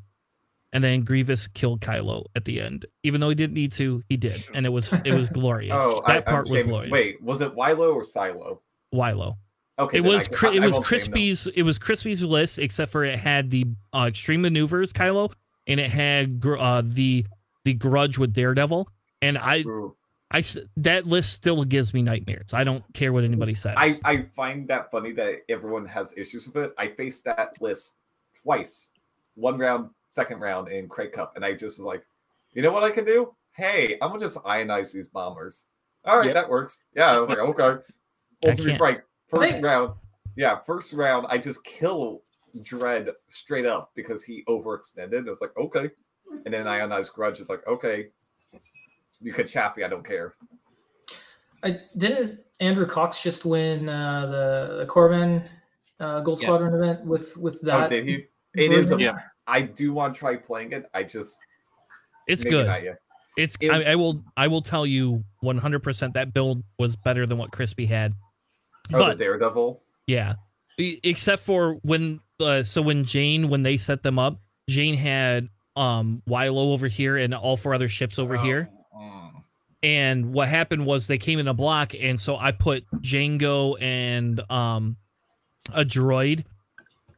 [0.71, 2.85] And then Grievous killed Kylo at the end.
[3.03, 4.43] Even though he didn't need to, he did.
[4.55, 5.75] And it was it was glorious.
[5.79, 6.91] Oh, that part I'm was glorious.
[6.91, 8.61] Wait, was it Wilo or Silo?
[8.91, 9.37] Wilo.
[9.77, 11.09] Okay, It was I, I- it I was won't shame them.
[11.11, 15.31] Crispy's it was Crispy's list except for it had the uh, extreme maneuvers Kylo
[15.67, 17.25] and it had uh, the
[17.65, 18.87] the grudge with Daredevil
[19.21, 19.95] and I Ooh.
[20.31, 20.41] I
[20.77, 22.53] that list still gives me nightmares.
[22.53, 23.75] I don't care what anybody says.
[23.77, 26.73] I, I find that funny that everyone has issues with it.
[26.77, 27.95] I faced that list
[28.41, 28.92] twice,
[29.36, 32.03] one round, second round in Crate Cup, and I just was like,
[32.53, 33.34] you know what I can do?
[33.55, 35.67] Hey, I'm gonna just ionize these bombers.
[36.05, 36.34] All right, Yep.
[36.36, 36.84] that works.
[36.95, 37.81] Yeah, I was like, okay.
[38.45, 39.93] Ultimate can't- first round.
[40.36, 42.21] Yeah, first round, I just kill
[42.63, 45.27] Dread straight up because he overextended.
[45.27, 45.89] I was like, okay.
[46.45, 48.09] And then ionized Grudge is like, okay,
[49.21, 50.34] you could chaff me, I don't care.
[51.63, 55.47] I didn't Andrew Cox just win uh, the the Corvin
[55.99, 56.47] uh, Gold Yes.
[56.47, 57.86] Squadron event with with that.
[57.86, 58.25] oh, did he?
[58.56, 58.91] It is.
[58.91, 58.97] A.
[58.99, 59.18] Yeah.
[59.47, 60.86] I do want to try playing it.
[60.93, 61.38] I just
[62.28, 62.70] it's good.
[63.36, 67.38] It's It- I, I will I will tell you 100% that build was better than
[67.38, 68.14] what Crispy had.
[68.93, 69.82] Oh, But the Daredevil.
[70.08, 70.36] yeah,
[70.78, 74.39] except for when uh, so when Jane when they set them up,
[74.70, 78.70] Jane had um Wilo over here and all four other ships over here.
[78.95, 79.32] Mm.
[79.82, 84.39] And what happened was they came in a block, and so I put Jango and
[84.51, 84.97] um
[85.74, 86.45] a droid,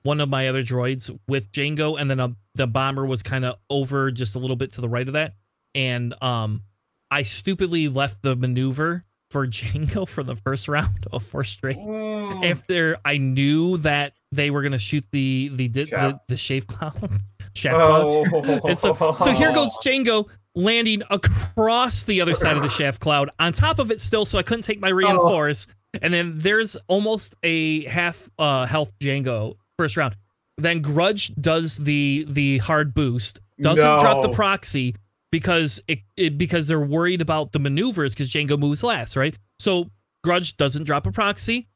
[0.05, 3.57] one of my other droids with Jango, and then a, the bomber was kind of
[3.71, 5.33] over just a little bit to the right of that.
[5.73, 6.61] And um
[7.09, 11.77] I stupidly left the maneuver for Jango for the first round of four straight.
[11.77, 12.49] Mm.
[12.49, 16.27] After I knew that they were gonna shoot the the the, the, Shaft.
[16.27, 17.21] the chaff cloud.
[17.63, 18.59] Oh.
[18.67, 23.29] And so, so here goes Jango landing across the other side of the chaff cloud,
[23.39, 25.65] on top of it still, so I couldn't take my reinforce.
[26.01, 30.15] And then there's almost a half uh, health Jango first round.
[30.57, 34.95] Then Grudge does the the hard boost, doesn't drop the proxy
[35.31, 39.35] because it, it because they're worried about the maneuvers because Jango moves last, right?
[39.59, 39.89] So
[40.23, 41.67] Grudge doesn't drop a proxy.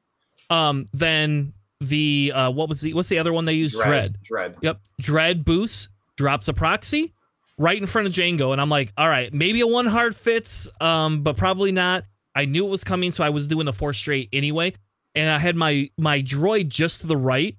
[0.49, 3.75] Um, then the uh, what was the what's the other one they used?
[3.75, 4.17] Dread.
[4.23, 4.55] Dread.
[4.61, 4.79] Yep.
[5.01, 7.13] Dread boost drops a proxy
[7.57, 8.53] right in front of Jango.
[8.53, 12.05] And I'm like, all right, maybe a one hard fits, um, but probably not.
[12.33, 14.73] I knew it was coming, so I was doing the four straight anyway.
[15.15, 17.57] And I had my my droid just to the right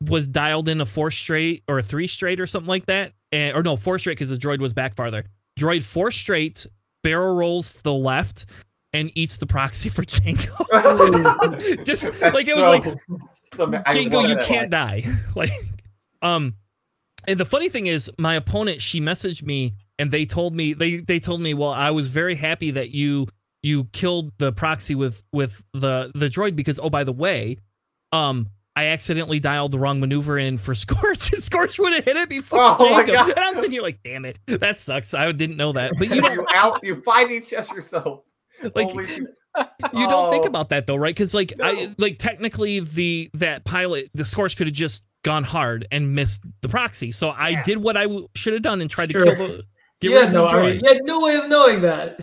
[0.00, 3.12] was dialed in a four straight or a three straight or something like that.
[3.32, 5.24] And or no, four straight because the droid was back farther.
[5.58, 6.66] Droid four straight,
[7.02, 8.46] barrel rolls to the left,
[8.92, 11.84] and eats the proxy for Jango.
[11.84, 15.04] just That's like it was so- like I Jango, love you can't die.
[15.34, 15.50] like,
[16.22, 16.54] um,
[17.26, 20.98] and the funny thing is, my opponent she messaged me and they told me they
[20.98, 23.26] they told me, well, I was very happy that you
[23.62, 27.58] you killed the proxy with with the the droid because oh by the way,
[28.12, 28.48] um.
[28.78, 31.32] I accidentally dialed the wrong maneuver in for Scorch.
[31.32, 33.14] and Scorch would have hit it before Oh my Jacob.
[33.14, 33.30] God.
[33.30, 35.14] And I'm sitting here like, damn it, that sucks.
[35.14, 35.92] I didn't know that.
[35.98, 36.80] But you You, don't out.
[36.84, 38.20] You find each chest yourself.
[38.74, 39.06] like Holy-
[39.94, 40.48] you don't think Oh.
[40.48, 41.14] about that though, right?
[41.14, 45.88] Because like I like technically the that pilot the Scorch could have just gone hard
[45.90, 47.10] and missed the proxy.
[47.10, 47.62] So I Yeah.
[47.64, 49.24] did what I w- should have done and tried Sure.
[49.24, 49.62] to kill the
[50.00, 50.70] get you rid of no, the I droid.
[50.74, 52.20] mean, you had no way of knowing that.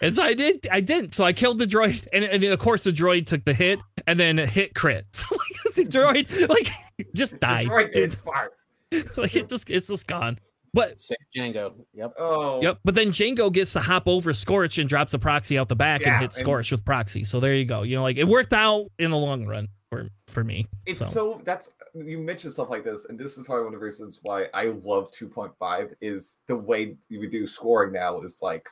[0.00, 0.66] And so I did.
[0.70, 1.14] I didn't.
[1.14, 4.18] So I killed the droid, and, and of course the droid took the hit and
[4.20, 5.06] then hit crit.
[5.12, 6.70] So like, the droid like
[7.14, 7.68] just died.
[7.68, 8.50] Right, it's fire.
[9.16, 10.38] like it's just it's just gone.
[10.72, 11.72] But Save Jango.
[11.94, 12.14] Yep.
[12.18, 12.60] Oh.
[12.62, 12.80] Yep.
[12.84, 16.02] But then Jango gets to hop over Scorch and drops a proxy out the back
[16.02, 17.24] Yeah, and hits and- Scorch with proxy.
[17.24, 17.82] So there you go.
[17.82, 20.66] You know, like it worked out in the long run for for me.
[20.84, 21.08] It's so.
[21.08, 21.40] so.
[21.44, 24.46] that's you mentioned stuff like this, and this is probably one of the reasons why
[24.52, 28.68] I love 2.5 is the way you do scoring now is like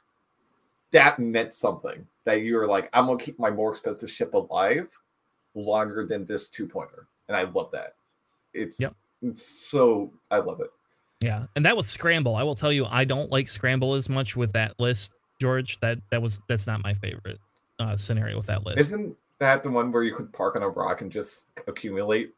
[0.94, 4.88] that meant something that you were like, I'm gonna keep my more expensive ship alive
[5.54, 7.96] longer than this two pointer, and I love that.
[8.54, 8.94] It's Yep.
[9.22, 10.70] it's so I love it.
[11.20, 12.36] Yeah, and that was scramble.
[12.36, 15.78] I will tell you, I don't like scramble as much with that list, George.
[15.80, 17.40] That that was that's not my favorite
[17.80, 18.78] uh, scenario with that list.
[18.78, 22.34] Isn't that the one where you could park on a rock and just accumulate?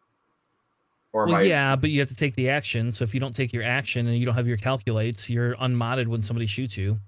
[1.13, 1.43] Or well, I?
[1.43, 2.91] yeah, but you have to take the action.
[2.91, 6.09] So if you don't take your action and you don't have your calculates, you're unmodded
[6.09, 6.99] when somebody shoots you.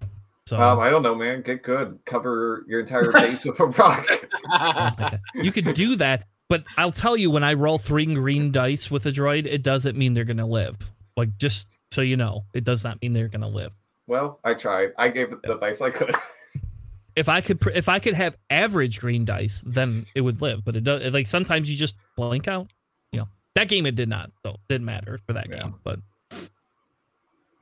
[0.48, 1.42] So Um, I don't know, man.
[1.42, 1.98] Get good.
[2.06, 4.08] Cover your entire base with a rock.
[4.48, 5.20] like.
[5.34, 9.04] You could do that, but I'll tell you, when I roll three green dice with
[9.06, 10.76] a droid, it doesn't mean they're gonna live.
[11.18, 13.72] Like just so you know, it does not mean they're gonna live.
[14.06, 14.92] Well, I tried.
[14.96, 16.14] I gave it the advice I could.
[17.14, 20.64] If I could, if I could have average green dice, then it would live.
[20.64, 21.12] But it does.
[21.12, 22.68] Like sometimes you just blink out.
[23.12, 25.62] You know that game it did not, so it didn't matter for that Yeah.
[25.64, 25.74] game.
[25.84, 25.98] But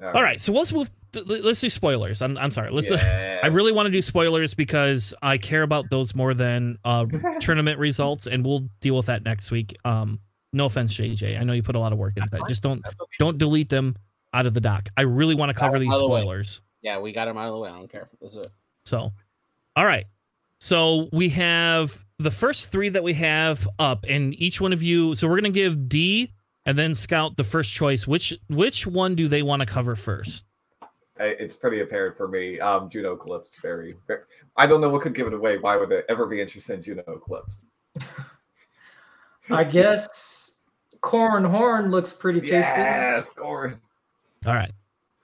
[0.02, 0.90] all right, so let's move.
[1.12, 2.20] To, let's do spoilers.
[2.20, 2.70] I'm I'm sorry.
[2.70, 2.90] Let's.
[2.92, 7.06] I really want to do spoilers because I care about those more than uh,
[7.40, 9.76] tournament results, and we'll deal with that next week.
[9.84, 10.20] Um,
[10.52, 11.40] no offense, JJ.
[11.40, 12.38] I know you put a lot of work into That's that.
[12.40, 12.48] fine.
[12.48, 12.94] Just don't okay.
[13.18, 13.96] don't delete them
[14.34, 14.88] out of the doc.
[14.96, 16.60] I really want to cover these of the spoilers.
[16.82, 17.70] Yeah, we got them out of the way.
[17.70, 18.08] I don't care.
[18.20, 18.48] It.
[18.84, 19.12] So,
[19.76, 20.06] all right.
[20.60, 25.14] So we have the first three that we have up, and each one of you.
[25.14, 26.34] So we're gonna give D
[26.66, 28.06] and then Scout the first choice.
[28.06, 30.44] Which which one do they want to cover first?
[31.18, 32.60] It's pretty apparent for me.
[32.60, 34.20] Um, Juno Eclipse, very, very.
[34.56, 35.56] I don't know what could give it away.
[35.56, 37.64] Why would it ever be interested in Juno Eclipse?
[39.48, 40.68] I guess
[41.00, 42.80] Corran Horn looks pretty tasty.
[42.80, 43.80] Yes, Gordon.
[44.44, 44.72] All right.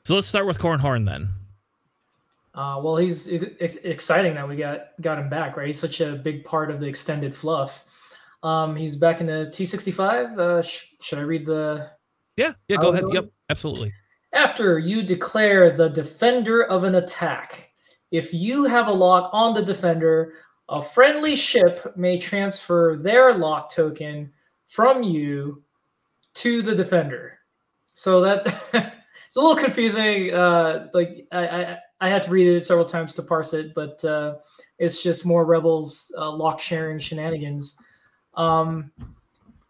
[0.05, 1.29] So let's start with Corran Horn then.
[2.55, 5.67] Uh, well, he's it, it's exciting that we got got him back, right?
[5.67, 8.02] He's such a big part of the extended fluff.
[8.43, 10.39] Um, he's back in the T65.
[10.39, 11.91] Uh, sh- should I read the?
[12.37, 12.53] Yeah.
[12.69, 12.79] Yeah.
[12.79, 13.05] Go ahead.
[13.13, 13.31] Yep.
[13.51, 13.93] Absolutely.
[14.33, 17.71] After you declare the defender of an attack,
[18.11, 20.35] if you have a lock on the defender,
[20.69, 24.33] a friendly ship may transfer their lock token
[24.67, 25.63] from you
[26.35, 27.39] to the defender.
[27.95, 30.33] So that it's a little confusing.
[30.33, 34.03] Uh, like I, I, I had to read it several times to parse it, but
[34.05, 34.37] uh,
[34.79, 37.79] it's just more rebels uh, lock sharing shenanigans.
[38.35, 38.91] Um,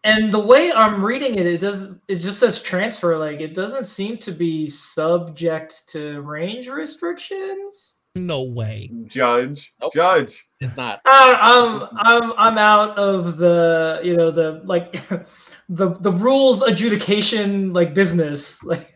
[0.03, 3.17] and the way I'm reading it, it does it just says transfer.
[3.17, 8.01] Like it doesn't seem to be subject to range restrictions.
[8.15, 8.91] No way.
[9.07, 9.93] Judge, Nope.
[9.93, 10.45] Judge.
[10.59, 11.01] It's not.
[11.05, 14.91] I, I'm I'm I'm out of the you know the like
[15.69, 18.93] the the rules adjudication like business like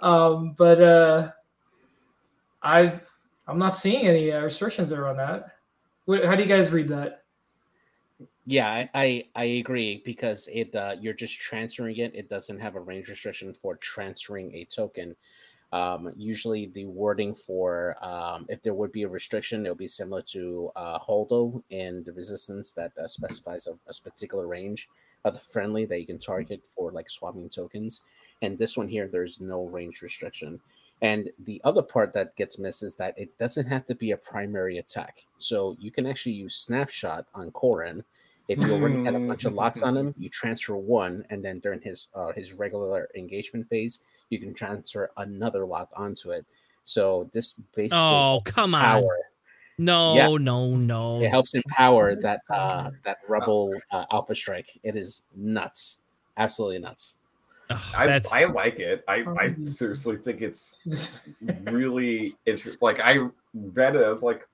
[0.00, 1.30] um but uh
[2.62, 3.00] I
[3.48, 5.56] I'm not seeing any uh, restrictions there on that.
[6.04, 7.19] What, how do you guys read that?
[8.50, 12.16] Yeah, I, I agree because it uh, you're just transferring it.
[12.16, 15.14] It doesn't have a range restriction for transferring a token.
[15.72, 20.22] Um, usually, the wording for um, if there would be a restriction, it'll be similar
[20.34, 24.88] to uh, Holdo and the Resistance that uh, specifies a, a particular range
[25.24, 28.02] of the friendly that you can target for like swapping tokens.
[28.42, 30.58] And this one here, there's no range restriction.
[31.00, 34.16] And the other part that gets missed is that it doesn't have to be a
[34.16, 35.24] primary attack.
[35.38, 38.02] So you can actually use Snapshot on Corran.
[38.50, 41.60] If you already had a bunch of locks on him, you transfer one, and then
[41.60, 46.44] during his uh, his regular engagement phase, you can transfer another lock onto it.
[46.82, 48.82] So this basically Oh come on.
[48.82, 49.18] power.
[49.78, 50.14] No.
[50.16, 50.36] Yeah.
[50.38, 50.76] No.
[50.76, 51.22] No.
[51.22, 54.78] It helps empower that uh, that rebel uh, alpha strike.
[54.82, 56.02] It is nuts,
[56.36, 57.18] absolutely nuts.
[57.70, 59.04] Ugh, I, I like it.
[59.06, 60.80] I, I Um, seriously think it's
[61.62, 62.80] really interesting.
[62.82, 64.48] Like I read it, I was like,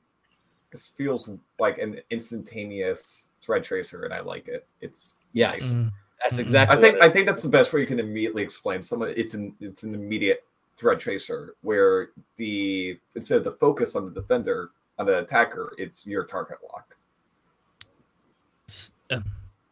[0.76, 4.66] this feels like an instantaneous thread tracer, and I like it.
[4.82, 5.90] It's Yes, Mm.
[6.22, 6.76] that's exactly.
[6.76, 9.14] I think what I think that's the best way you can immediately explain someone.
[9.16, 10.44] It's an it's an immediate
[10.76, 16.06] thread tracer where the instead of the focus on the defender on the attacker, it's
[16.06, 16.94] your target lock.
[19.10, 19.20] uh,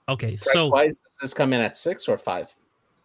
[0.08, 0.36] okay.
[0.36, 2.54] price So wise, does this come in at six or five?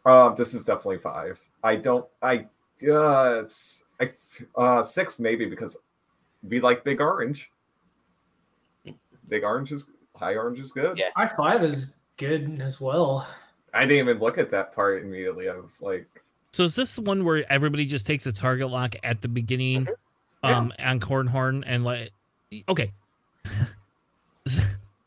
[0.06, 1.40] Um, this is definitely five.
[1.64, 2.06] I don't.
[2.22, 2.46] I
[2.90, 4.12] uh, it's, I
[4.56, 5.78] uh six maybe because
[6.44, 7.52] we like big orange.
[9.30, 9.86] Big orange is
[10.16, 10.98] high orange is good.
[10.98, 11.10] Yeah.
[11.16, 13.28] I five is good as well.
[13.74, 15.48] I didn't even look at that part immediately.
[15.50, 16.08] I was like,
[16.52, 19.88] so is this the one where everybody just takes a target lock at the beginning,
[20.44, 20.58] Yeah.
[20.58, 22.12] um, on Corran Horn and like,
[22.68, 22.92] okay.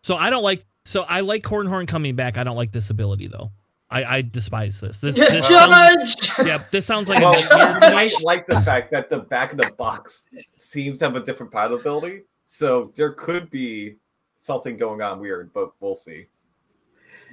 [0.02, 0.64] so I don't like.
[0.84, 2.36] So I like Corran Horn coming back.
[2.36, 3.50] I don't like this ability though.
[3.90, 5.00] I I despise this.
[5.00, 6.46] This, this sounds, Judge.
[6.46, 6.62] yeah.
[6.70, 7.92] This sounds like well, a nightmare you to me.
[7.92, 11.52] might like the fact that the back of the box seems to have a different
[11.52, 13.96] pilot ability, so there could be
[14.42, 16.26] something going on weird, but we'll see.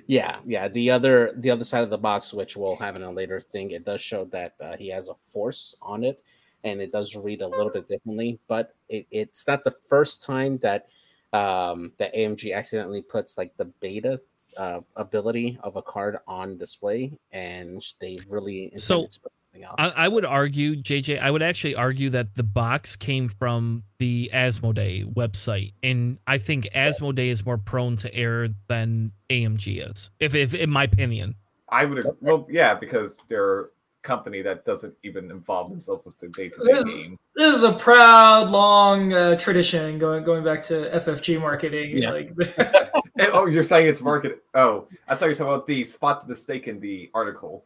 [0.05, 0.67] Yeah, yeah.
[0.67, 3.71] The other the other side of the box, which we'll have in a later thing,
[3.71, 6.23] it does show that uh, he has a force on it,
[6.63, 8.39] and it does read a little bit differently.
[8.47, 10.87] But it, it's not the first time that
[11.33, 14.21] um, that AMG accidentally puts like the beta
[14.57, 19.93] uh, ability of a card on display, and they really So, to put something else.
[19.95, 24.29] I, I would argue, JJ, I would actually argue that the box came from the
[24.33, 30.09] Asmodee website, and I think Asmodee is more prone to error than AMG is.
[30.19, 31.35] If, if in my opinion,
[31.69, 33.69] I would, well, yeah, because they're
[34.01, 37.19] company that doesn't even involve themselves with the day to This- day game.
[37.35, 41.97] This is a proud, long uh, tradition going going back to FFG marketing.
[41.97, 42.11] Yeah.
[42.11, 42.33] Like,
[43.33, 44.43] oh, you're saying it's market?
[44.53, 47.65] Oh, I thought you were talking about the spot the mistake in the article.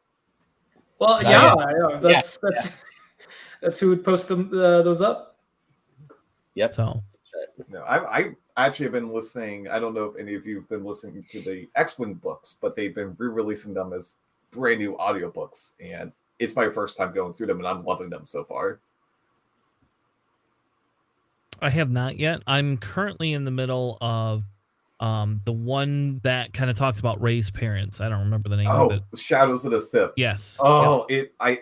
[0.99, 1.55] Well, yeah.
[1.57, 2.85] yeah, yeah, that's that's
[3.61, 5.37] that's who would post them uh, those up.
[6.55, 6.73] Yep.
[6.73, 7.03] So
[7.69, 9.67] No, I, I actually have been listening.
[9.67, 12.57] I don't know if any of you have been listening to the X Wing books,
[12.61, 14.17] but they've been re-releasing them as
[14.51, 18.23] brand new audiobooks, and it's my first time going through them, and I'm loving them
[18.25, 18.79] so far.
[21.61, 22.41] I have not yet.
[22.45, 24.43] I'm currently in the middle of
[25.03, 27.99] um the one that kind of talks about Rey's parents.
[27.99, 29.19] I don't remember the name Oh, of it.
[29.19, 30.11] Shadows of the Sith.
[30.15, 30.57] Yes.
[30.63, 30.69] Yeah.
[30.69, 31.33] Oh, it.
[31.39, 31.61] I.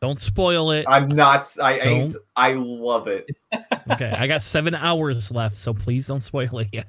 [0.00, 0.84] Don't spoil it.
[0.88, 1.52] I'm not.
[1.60, 1.80] I.
[1.80, 2.16] I, Don't.
[2.36, 3.28] I love it.
[3.90, 4.10] Okay.
[4.16, 6.88] I got seven hours left, so please don't spoil it yet.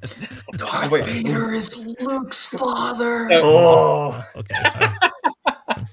[0.57, 1.05] Darth Wait.
[1.05, 3.27] Vader is Luke's father.
[3.31, 4.23] Oh.
[4.35, 4.55] Okay.
[4.63, 5.11] all right.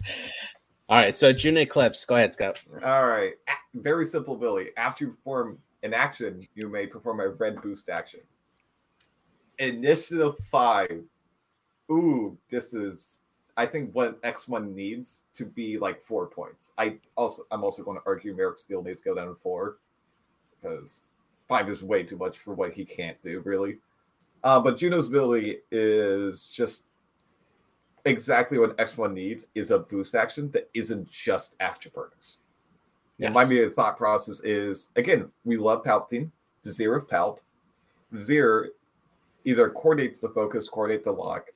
[0.89, 2.05] All right, so Juno Eclipse.
[2.05, 2.63] Go ahead, Scott.
[2.85, 3.33] All right.
[3.75, 4.69] Very simple, Billy.
[4.77, 8.21] After you perform an action, you may perform a red boost action.
[9.59, 11.03] Initiative five.
[11.91, 13.21] Ooh, this is
[13.57, 16.73] I think what X1 needs to be like four points.
[16.77, 19.79] I also I'm also going to argue Maarek Stele needs to go down to four
[20.61, 21.05] because
[21.49, 23.79] five is way too much for what he can't do, really.
[24.45, 26.87] Uh, but Juno's ability is just
[28.05, 32.39] exactly what X1 needs is a boost action that isn't just afterburners.
[33.21, 33.51] And my Yes.
[33.51, 36.31] immediate thought process is again, we love Palpatine,
[36.63, 37.39] Vizier of Palp.
[38.13, 38.69] Vizier
[39.47, 41.47] either coordinates the focus, coordinate the lock,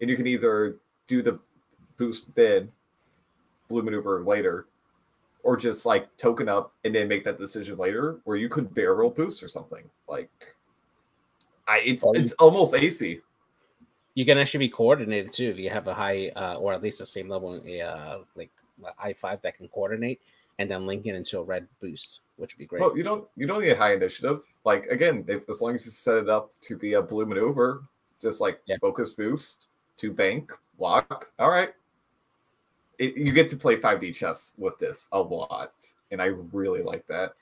[0.00, 0.76] and you can either
[1.08, 1.40] do the
[1.96, 2.70] boost then,
[3.68, 4.66] blue maneuver later,
[5.42, 9.10] or just like token up and then make that decision later, where you could barrel
[9.10, 9.82] boost or something.
[10.06, 10.30] Like
[11.66, 13.20] I it's you- it's almost AC.
[14.14, 16.98] You can actually be coordinated too if you have a high, uh, or at least
[16.98, 18.50] the same level, uh, like
[18.98, 20.20] I five that can coordinate,
[20.58, 22.82] and then link it into a red boost, which would be great.
[22.82, 24.42] Well, you don't you don't need high initiative.
[24.68, 27.84] Like again, if, as long as you set it up to be a blue maneuver,
[28.20, 28.76] just like Yeah.
[28.82, 31.30] focus boost to bank lock.
[31.38, 31.72] All right,
[32.98, 35.72] it, you get to play five D chess with this a lot,
[36.10, 37.32] and I really like that.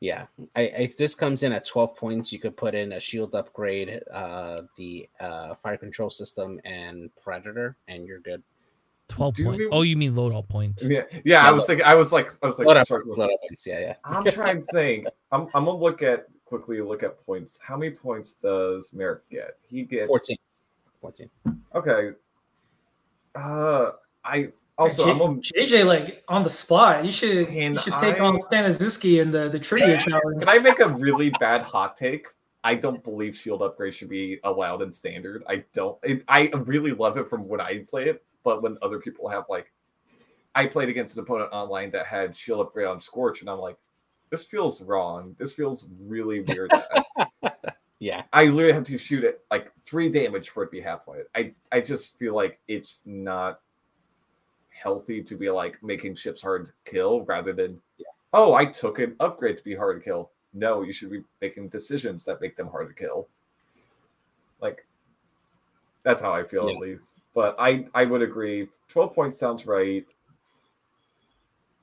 [0.00, 0.24] Yeah,
[0.56, 4.00] I, if this comes in at 12 points, you could put in a shield upgrade,
[4.10, 8.42] uh, the uh, fire control system, and predator, and you're good.
[9.08, 9.58] Twelve points.
[9.58, 10.82] we- Oh, you mean loadout points?
[10.82, 11.46] Yeah, yeah.
[11.46, 11.84] I was thinking.
[11.84, 13.66] I was like, I was like, Load up sorry, points, load up points.
[13.66, 13.94] Yeah, yeah.
[14.04, 15.06] I'm trying to think.
[15.30, 17.58] I'm I'm gonna look at quickly look at points.
[17.62, 19.56] How many points does Maarek get?
[19.62, 20.36] He gets 14.
[21.00, 21.30] 14.
[21.74, 22.10] Okay.
[23.34, 23.90] Uh,
[24.24, 24.48] I
[24.78, 28.20] also J- I'm gonna JJ, like on the spot, you should Can you should take
[28.20, 30.40] on I- Staniszewski in the the trivia challenge.
[30.40, 32.26] Can I make a really bad hot take?
[32.64, 35.42] I don't believe shield upgrade should be allowed in standard.
[35.48, 35.98] I don't.
[36.04, 39.44] It, I really love it from when I play it, but when other people have
[39.48, 39.72] like,
[40.54, 43.76] I played against an opponent online that had shield upgrade on Scorch, and I'm like,
[44.30, 45.34] this feels wrong.
[45.38, 46.70] This feels really weird.
[47.98, 48.24] Yeah.
[48.32, 51.18] I literally have to shoot it like three damage for it to be halfway.
[51.36, 53.60] I I just feel like it's not
[54.70, 57.80] healthy to be like making ships hard to kill rather than
[58.32, 60.30] oh I took an upgrade to be hard to kill.
[60.52, 63.28] No, you should be making decisions that make them hard to kill.
[64.60, 64.84] Like
[66.02, 66.74] that's how I feel Yeah.
[66.74, 67.20] at least.
[67.34, 68.68] But I I would agree.
[68.88, 70.04] Twelve points sounds right.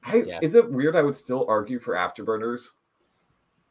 [0.04, 0.40] I, Yeah.
[0.42, 0.96] Is it weird?
[0.96, 2.70] I would still argue for afterburners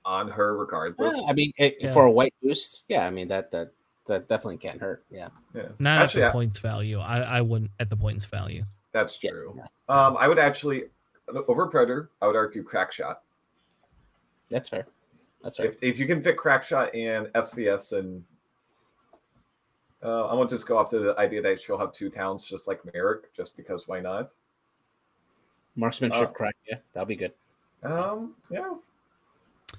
[0.04, 1.14] on her regardless.
[1.28, 1.92] I mean, it, Yeah.
[1.92, 3.72] for a white boost, yeah, I mean, that that
[4.06, 5.04] that definitely can't hurt.
[5.10, 5.28] Yeah.
[5.54, 5.68] yeah.
[5.78, 6.98] Not Actually, at I- the points value.
[6.98, 8.64] I, I wouldn't at the points value.
[8.92, 9.54] That's true.
[9.56, 9.66] yeah.
[9.88, 10.84] Um, I would actually
[11.46, 12.10] over Predator.
[12.22, 13.22] I would argue Crack Shot.
[14.50, 14.86] That's fair.
[15.42, 15.66] That's fair.
[15.66, 18.24] If, if you can fit Crack Shot and FCS, and
[20.02, 22.68] uh, I won't just go off to the idea that she'll have two towns just
[22.68, 24.32] like Maarek, just because why not?
[25.76, 26.56] Marksmanship uh, crack.
[26.68, 27.32] Yeah, that'll be good.
[27.82, 28.74] Um, yeah.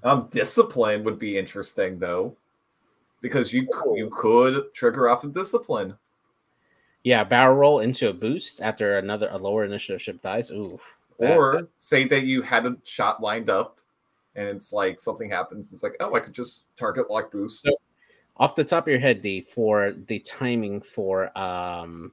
[0.03, 2.35] Um, discipline would be interesting though,
[3.21, 5.95] because you c- you could trigger off of discipline.
[7.03, 10.51] Yeah, barrel roll into a boost after another a lower initiative ship dies.
[10.51, 10.95] Oof.
[11.19, 13.79] That- or that- say that you had a shot lined up
[14.35, 17.71] and it's like something happens it's like oh i could just target lock boost So-
[18.39, 22.11] off the top of your head, D, for the timing for um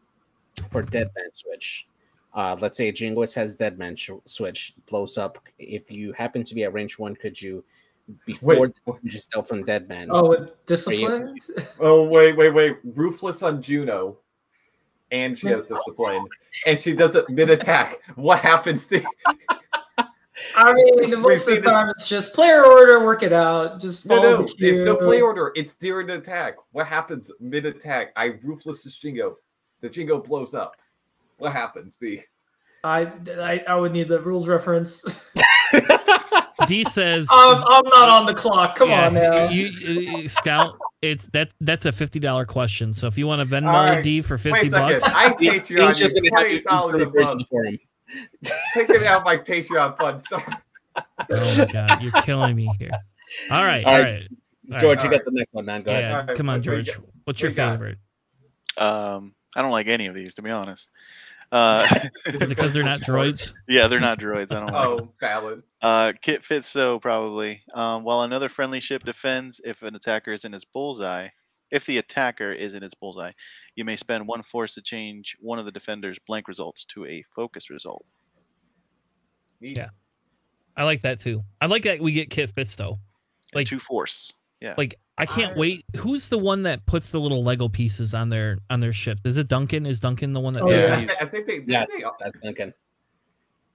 [0.71, 1.87] for dead man switch.
[2.35, 5.39] Uh, let's say Jingwis has dead man sh- switch blows up.
[5.59, 7.65] If you happen to be at range one, could you
[8.25, 8.75] before Wait.
[8.85, 10.09] the damage is dealt from dead man?
[10.11, 11.35] Oh, with discipline.
[11.81, 14.19] oh wait wait wait ruthless on juno
[15.11, 16.27] and she has discipline
[16.67, 19.03] and she does it mid attack what happens to
[20.57, 23.81] I mean, the most of the time it's just player order, work it out.
[23.81, 24.69] Just no follow no the queue.
[24.71, 28.97] it's no play order it's during the attack what happens mid attack i ruthless is
[28.99, 29.37] jingo
[29.81, 30.77] the jingo blows up
[31.39, 32.21] what happens the
[32.85, 33.11] I,
[33.41, 35.29] I I would need the rules reference.
[36.69, 38.77] D says I'm, I'm not on the clock.
[38.77, 39.49] Come yeah, on now.
[39.51, 42.93] You, you- uh, Scout, it's that that's a fifty dollar question.
[42.93, 44.03] So if you want to Venmo All right.
[44.05, 45.01] D for fifty a second.
[45.01, 47.43] bucks, I He- Patreon He's just you gonna have you dollars a month.
[48.07, 48.57] For him.
[48.75, 50.21] Take it out of my Patreon fund.
[50.23, 50.45] Sorry.
[51.31, 52.91] oh my god, you're killing me here.
[53.51, 54.13] All right, All all right.
[54.21, 54.29] right.
[54.73, 55.83] All George, you got the next one, man.
[55.83, 56.05] Go ahead.
[56.05, 56.91] Yeah, All right, come on, George.
[57.25, 57.99] What's your favorite?
[58.77, 60.89] Um, I don't like any of these, to be honest.
[61.53, 61.87] Uh,
[62.27, 63.53] Is it because they're not droids?
[63.69, 64.53] yeah, they're not droids.
[64.53, 64.85] I don't like.
[64.87, 65.63] Oh, valid.
[65.81, 67.63] Uh, Kit Fisto probably.
[67.75, 71.29] Um, while another friendly ship defends, if an attacker is in its bullseye,
[71.71, 73.33] if the attacker is in its bullseye,
[73.75, 77.23] you may spend one force to change one of the defender's blank results to a
[77.35, 78.05] focus result.
[79.61, 79.77] Neat.
[79.77, 79.89] Yeah.
[80.77, 81.43] I like that too.
[81.61, 82.91] I like that we get Kit Fisto.
[82.91, 82.99] And
[83.55, 84.33] Like- two force.
[84.61, 84.75] Yeah.
[84.77, 85.85] Like I can't I- wait.
[85.97, 89.19] Who's the one that puts the little Lego pieces on their on their ship?
[89.25, 89.87] Is it Duncan?
[89.87, 91.23] Is Duncan the one that Oh, does yeah, that?
[91.23, 91.55] I think they.
[91.59, 92.75] didn't Yes, they- that's Duncan.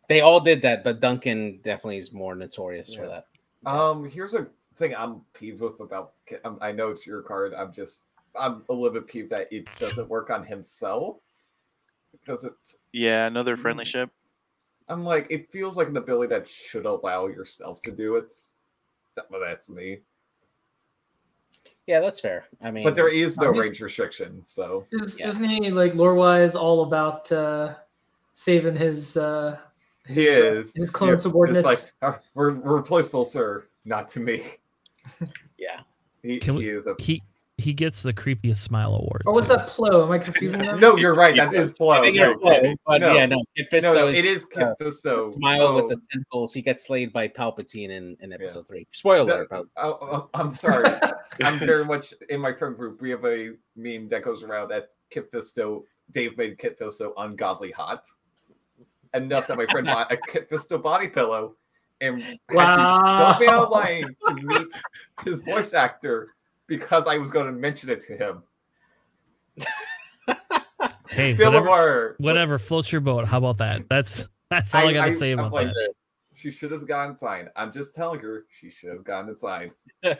[0.07, 3.27] They all did that, but Duncan definitely is more notorious for that.
[3.65, 6.13] Um, here's a thing I'm peeved with about.
[6.45, 7.53] um, I know it's your card.
[7.53, 8.05] I'm just.
[8.39, 11.17] I'm a little bit peeved that it doesn't work on himself
[12.11, 12.77] because it's.
[12.93, 13.87] Yeah, another friendly Mm.
[13.89, 14.09] ship.
[14.87, 18.33] I'm like, it feels like an ability that should allow yourself to do it.
[19.15, 19.99] That, well, that's me.
[21.87, 22.45] Yeah, that's fair.
[22.61, 25.27] I mean, But there is no I'm range restriction, so Is, Yeah.
[25.27, 27.75] Isn't he like lore wise all about uh,
[28.33, 29.59] saving his uh,
[30.07, 30.73] he his, uh, is.
[30.73, 31.71] his clone Yeah, subordinates?
[31.71, 33.65] It's like, "Uh, we're, we're replaceable, sir.
[33.85, 34.43] Not to me.
[35.57, 35.81] yeah.
[36.23, 36.95] He, Can he is a.
[36.99, 37.21] He
[37.57, 39.21] he gets the creepiest smile award.
[39.27, 40.03] or what's that Plo?
[40.03, 40.79] Am I confusing them?
[40.79, 41.35] No, you're right.
[41.35, 41.91] That is Plo.
[41.99, 42.59] I think you're Sorry.
[42.69, 43.13] right, but No.
[43.13, 43.43] yeah, no.
[43.55, 45.33] Kit Fisto No, no, is it is Kit uh, Fisto.
[45.33, 46.53] smile with Oh, the tentacles.
[46.55, 48.87] He gets slayed by Palpatine in, in episode three.
[48.91, 49.67] Spoiler No, alert.
[49.77, 50.89] Oh, oh, I'm sorry.
[51.43, 52.99] I'm very much in my friend group.
[52.99, 57.69] We have a meme that goes around that Kit Fisto, Dave made Kit Fisto ungodly
[57.71, 58.05] hot.
[59.13, 61.55] Enough that my friend bought a Kit Fisto body pillow
[62.01, 63.63] and had to stop me Wow.
[63.65, 64.67] online to meet
[65.23, 66.35] his voice actor
[66.67, 68.43] because I was going to mention it to him.
[71.11, 73.25] Hey, Phil whatever, Lamar, whatever floats your boat.
[73.25, 73.81] How about that?
[73.89, 75.93] That's that's all I, gotta say about like, that.
[76.33, 77.49] She should have gotten signed.
[77.57, 79.71] I'm just telling her she should have gotten it signed.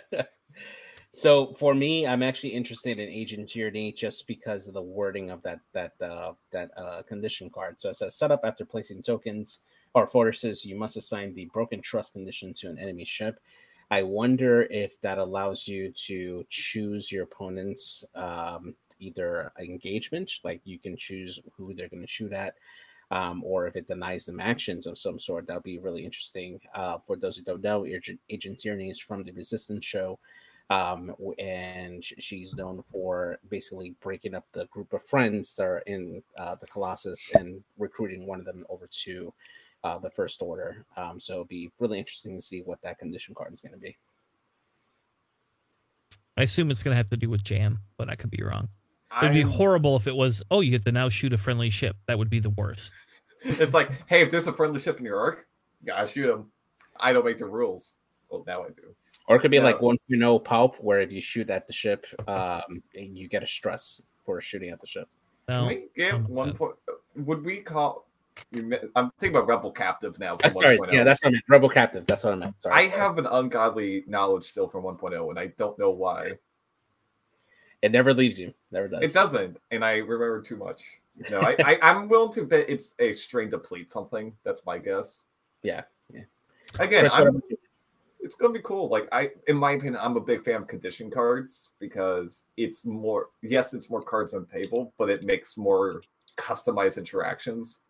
[1.14, 5.42] so for me, I'm actually interested in Agent Tierny just because of the wording of
[5.44, 7.80] that that uh, that uh, condition card.
[7.80, 9.62] So it says set up after placing tokens
[9.94, 13.40] or forces, you must assign the broken trust condition to an enemy ship.
[13.90, 20.80] I wonder if that allows you to choose your opponent's um, either engagement, like you
[20.80, 22.56] can choose who they're going to shoot at,
[23.10, 25.46] um, or if it denies them actions of some sort.
[25.46, 26.62] That'll be really interesting.
[26.74, 30.18] Uh, for those who don't know, Agent, Agent Tierny is from the Resistance show,
[30.70, 36.24] um, and she's known for basically breaking up the group of friends that are in
[36.38, 39.34] uh, the Colossus and recruiting one of them over to
[39.84, 40.86] uh, the First Order.
[40.98, 43.80] Um, so it'll be really interesting to see what that condition card is going to
[43.80, 43.96] be.
[46.38, 48.70] I assume it's gonna have to do with jam, but I could be wrong.
[49.22, 50.42] It'd be I'm- horrible if it was.
[50.50, 51.98] Oh, you get to now shoot a friendly ship.
[52.08, 52.94] That would be the worst.
[53.44, 55.46] it's like, hey, if there's a friendly ship in your arc,
[55.86, 56.52] gotta shoot them.
[57.00, 57.98] I don't make the rules.
[58.30, 58.96] Well, now I do.
[59.28, 59.64] Or it could be Yeah.
[59.64, 63.28] like 1.0 you know pulp, where if you shoot at the ship, um, and you
[63.28, 65.10] get a stress for shooting at the ship.
[65.48, 66.76] Can we get one point?
[67.18, 68.08] Would we call?
[68.96, 70.36] I'm thinking about Rebel Captive now.
[70.36, 70.78] That's sorry.
[70.78, 70.94] 1.0.
[70.94, 71.44] Yeah, that's what I meant.
[71.50, 72.06] Rebel Captive.
[72.06, 72.62] That's what I meant.
[72.62, 72.76] Sorry.
[72.76, 76.34] I have an ungodly knowledge still from 1.0, and I don't know why.
[77.82, 78.54] It never leaves you.
[78.72, 79.02] Never does.
[79.02, 80.84] It doesn't, and I remember too much.
[81.30, 84.34] No, I, I I'm willing to bet it's a strain deplete something.
[84.44, 85.26] That's my guess.
[85.64, 85.82] Yeah,
[86.14, 86.22] yeah.
[86.80, 87.42] Again, I'm,
[88.22, 88.88] it's gonna be cool.
[88.88, 93.30] Like I, in my opinion, I'm a big fan of condition cards because it's more.
[93.42, 96.02] Yes, it's more cards on the table, but it makes more
[96.38, 97.82] customized interactions.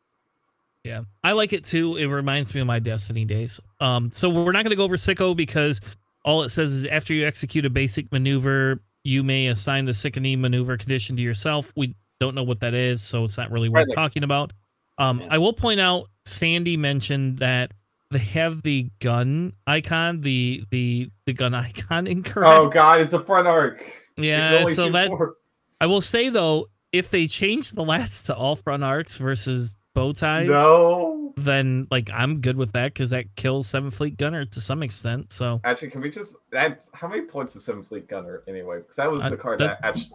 [0.84, 1.98] Yeah, I like it too.
[1.98, 3.60] It reminds me of my Destiny days.
[3.80, 5.80] Um, so we're not going to go over Sicko because
[6.26, 10.42] all it says is after you execute a basic maneuver, you may assign the sickening
[10.42, 11.72] maneuver condition to yourself.
[11.76, 14.54] We don't know what that is, so it's not really worth Right, talking about.
[14.98, 15.28] Um, Yeah.
[15.32, 17.72] I will point out Sandy mentioned that
[18.12, 22.60] they have the gun icon, the the the gun icon incorrect.
[22.60, 23.84] Oh God, it's a front arc.
[24.18, 25.36] Yeah, so that four.
[25.80, 30.14] I will say though, if they change the lats to all front arcs versus bow
[30.14, 31.34] ties, No.
[31.38, 35.32] then like I'm good with that because that kills Seven Fleet Gunner to some extent.
[35.34, 36.36] So Actually, can we just?
[36.52, 38.78] That's how many points is Seven Fleet Gunner anyway?
[38.80, 40.12] Because that was Uh, the card that- that actually.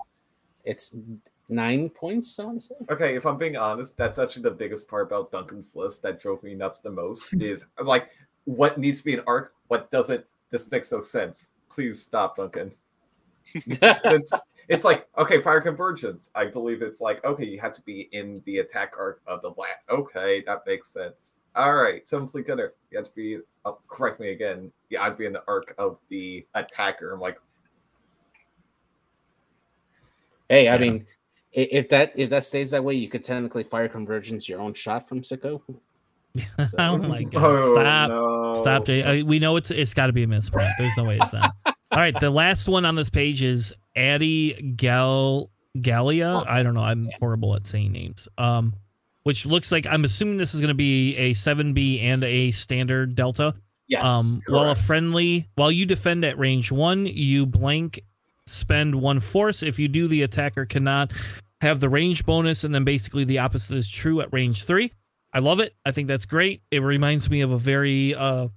[0.64, 0.96] It's
[1.48, 2.74] nine points, I want to say.
[2.90, 6.42] Okay, if I'm being honest, that's actually the biggest part about Duncan's list that drove
[6.42, 7.34] me nuts the most.
[7.34, 8.10] is like
[8.44, 10.24] what needs to be an arc, what doesn't.
[10.50, 11.50] This makes no sense.
[11.68, 12.72] Please stop, Duncan.
[14.04, 14.32] Since
[14.68, 16.30] it's like okay, fire convergence.
[16.34, 19.48] I believe it's like okay, you have to be in the attack arc of the
[19.50, 19.78] land.
[19.90, 21.34] Okay, that makes sense.
[21.54, 22.72] All right, Seven Fleet Gunner.
[22.90, 23.38] You have to be.
[23.64, 24.70] Oh, correct me again.
[24.90, 27.12] Yeah, I'd be in the arc of the attacker.
[27.12, 27.38] I'm like,
[30.48, 30.80] Hey, I Yeah.
[30.80, 31.06] mean,
[31.52, 35.08] if that if that stays that way, you could technically fire convergence your own shot
[35.08, 35.60] from Sicko.
[36.66, 37.34] So- oh my god!
[37.44, 38.08] oh, Stop.
[38.10, 38.52] no.
[38.54, 39.02] Stop, Jay.
[39.02, 40.70] Uh, we know it's it's got to be a misprint.
[40.78, 41.52] There's no way it's not.
[41.92, 45.50] All right, the last one on this page is Adi Gal
[45.80, 46.42] Gallia.
[46.46, 46.82] I don't know.
[46.82, 48.28] I'm horrible at saying names.
[48.38, 48.74] Um,
[49.22, 53.14] which looks like I'm assuming this is going to be a 7B and a standard
[53.14, 53.54] Delta.
[53.88, 54.04] Yes.
[54.04, 58.00] um, while a friendly, while you defend at range one, you blank
[58.46, 59.62] spend one force.
[59.62, 61.12] If you do, the attacker cannot
[61.60, 64.92] have the range bonus, and then basically the opposite is true at range three.
[65.32, 65.74] I love it.
[65.84, 66.62] I think that's great.
[66.70, 68.48] It reminds me of a very uh,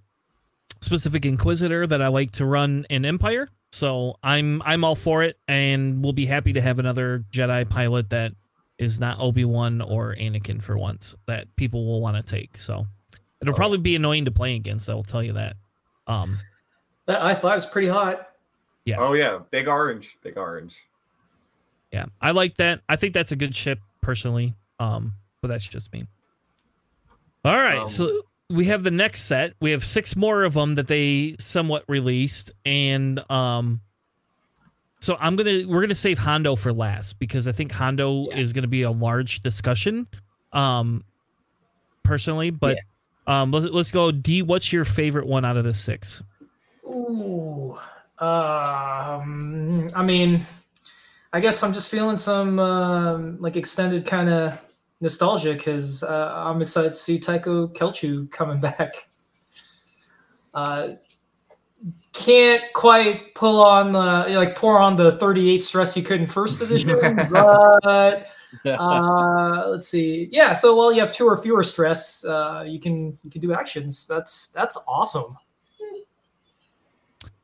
[0.81, 3.49] specific Inquisitor that I like to run in Empire.
[3.71, 8.09] So I'm I'm all for it, and we'll be happy to have another Jedi pilot
[8.09, 8.31] that
[8.79, 12.57] is not Obi Wan or Anakin for once that people will want to take.
[12.57, 12.87] So
[13.41, 13.57] it'll Oh.
[13.57, 14.89] probably be annoying to play against.
[14.89, 15.55] I will tell you that.
[16.07, 16.37] Um,
[17.05, 18.29] That I thought was pretty hot.
[18.85, 18.97] Yeah.
[18.99, 20.77] Oh yeah, big orange, big orange.
[21.91, 22.81] yeah, I like that.
[22.89, 24.55] I think that's a good ship personally.
[24.79, 26.07] Um, but that's just me.
[27.45, 29.53] All right, Um, so we have the next set.
[29.61, 33.81] We have six more of them that they somewhat released, and um,
[34.99, 38.37] so I'm gonna we're gonna save Hondo for last because I think Hondo Yeah.
[38.37, 40.07] is gonna be a large discussion.
[40.51, 41.03] Um,
[42.03, 42.79] personally, but
[43.27, 44.11] um, let's let's go.
[44.11, 46.23] D, what's your favorite one out of the six?
[46.87, 47.77] Ooh.
[48.17, 50.41] Um, I mean,
[51.31, 54.59] I guess I'm just feeling some um, like extended kind of
[55.01, 58.91] nostalgia because uh, I'm excited to see Tycho Celchu coming back.
[60.53, 60.89] Uh,
[62.13, 66.61] can't quite pull on the like pour on the 38 stress you could in first
[66.61, 68.27] edition, but
[68.65, 70.27] uh, let's see.
[70.31, 72.25] Yeah, so well, you have two or fewer stress.
[72.25, 74.07] Uh, you can you can do actions.
[74.07, 75.35] That's that's awesome.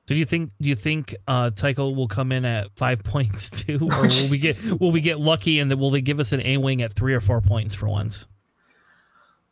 [0.07, 3.49] So do you think do you think uh Tycho will come in at five points
[3.49, 6.31] too, or will we get will we get lucky and then will they give us
[6.31, 8.25] an A wing at three or four points for once?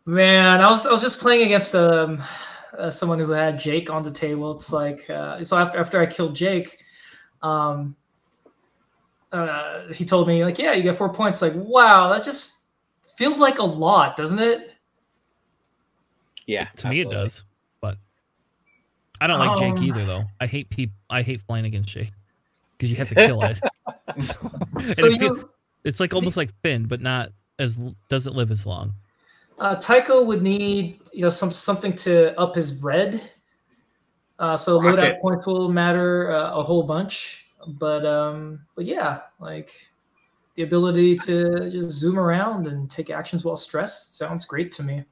[0.06, 2.22] Man, I was I was just playing against um
[2.78, 4.52] uh, someone who had Jake on the table.
[4.52, 6.78] It's like uh, so after after I killed Jake,
[7.42, 7.96] um,
[9.32, 11.42] uh, he told me like, yeah, you get four points.
[11.42, 12.64] Like, wow, that just
[13.18, 14.74] feels like a lot, doesn't it?
[16.46, 17.53] yeah, To me, it does, but
[19.24, 20.24] I don't like Jake Um, either though.
[20.42, 20.96] I hate people.
[21.10, 22.12] I hate flying against Jake
[22.78, 23.60] because you have to kill it.
[24.20, 25.50] So it feel- you,
[25.86, 27.78] it's like almost like Finn, but not as
[28.10, 28.94] doesn't live as long.
[29.60, 33.22] uh, Tycho would need you know some something to up his red.
[34.40, 35.22] Uh, so loadout Rockets.
[35.22, 37.46] points will matter uh, a whole bunch,
[37.80, 39.72] but um, but yeah, like
[40.56, 45.04] the ability to just zoom around and take actions while stressed sounds great to me.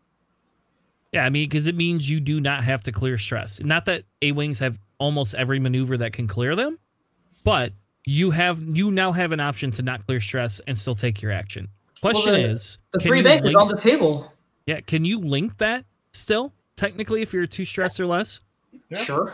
[1.11, 3.59] Yeah, I mean, because it means you do not have to clear stress.
[3.61, 6.79] Not that A wings have almost every maneuver that can clear them,
[7.43, 7.73] but
[8.05, 11.31] you have you now have an option to not clear stress and still take your
[11.31, 11.67] action.
[12.01, 14.31] Question the- is, The can three you bankers link- on the table.
[14.65, 18.39] yeah, can you link that still technically if you're two stress or less?
[18.89, 18.97] Yeah.
[18.97, 19.33] Sure.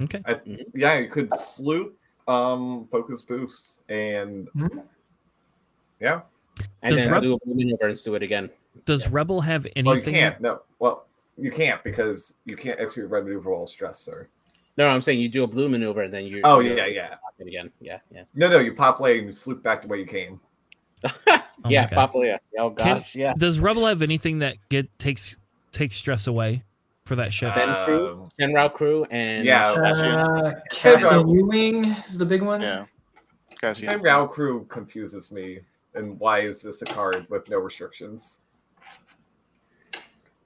[0.00, 0.36] Okay, I,
[0.74, 4.84] yeah, you could sloop, um, focus boost, and Mhm.
[6.00, 6.20] yeah.
[6.82, 8.50] And Does then Rep- do a maneuver and do it again.
[8.84, 9.84] does Rebel have anything?
[9.86, 10.40] Well, you can't.
[10.40, 10.62] No.
[10.78, 11.07] Well,
[11.38, 14.28] you can't because you can't execute red maneuver while stressed, sir.
[14.76, 16.40] No, no, I'm saying you do a blue maneuver and then you.
[16.44, 17.14] Oh you yeah, yeah.
[17.38, 17.70] it again.
[17.80, 20.40] Yeah, yeah, No, no, you pop lane and you sloop back the way you came.
[21.64, 21.88] Oh yeah.
[21.90, 21.94] God.
[21.94, 22.36] Pop, yeah.
[22.56, 23.34] Oh Can- gosh, yeah.
[23.36, 25.36] Does Rebel have anything that get takes
[25.72, 26.62] takes stress away
[27.04, 27.52] for that ship?
[27.52, 29.74] Fen crew, Um, Route crew, and Yeah.
[29.74, 30.06] Cassian.
[30.08, 32.60] Uh, Cassian Ewing is the big one.
[32.60, 32.84] Yeah.
[33.60, 34.00] Cassian.
[34.00, 35.58] Fame crew confuses me,
[35.94, 38.38] and why is this a card with no restrictions?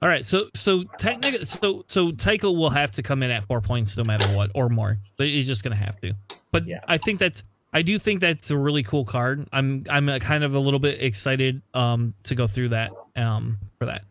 [0.03, 3.61] All right, so so technically, so so Tycho will have to come in at four
[3.61, 4.97] points no matter what, or more.
[5.17, 6.13] He's just gonna have to.
[6.51, 6.81] But Yeah.
[6.89, 9.47] I think that's I do think that's a really cool card.
[9.53, 13.57] I'm I'm uh, kind of a little bit excited um to go through that um
[13.79, 14.03] for that.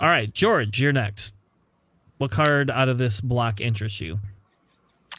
[0.00, 1.36] All right, George, you're next.
[2.18, 4.18] What card out of this block interests you?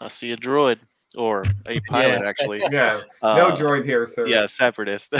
[0.01, 0.80] I see a droid
[1.15, 2.61] or a pilot actually.
[2.73, 4.27] Yeah, Uh, no droid here, sir.
[4.27, 5.13] Yeah, separatist.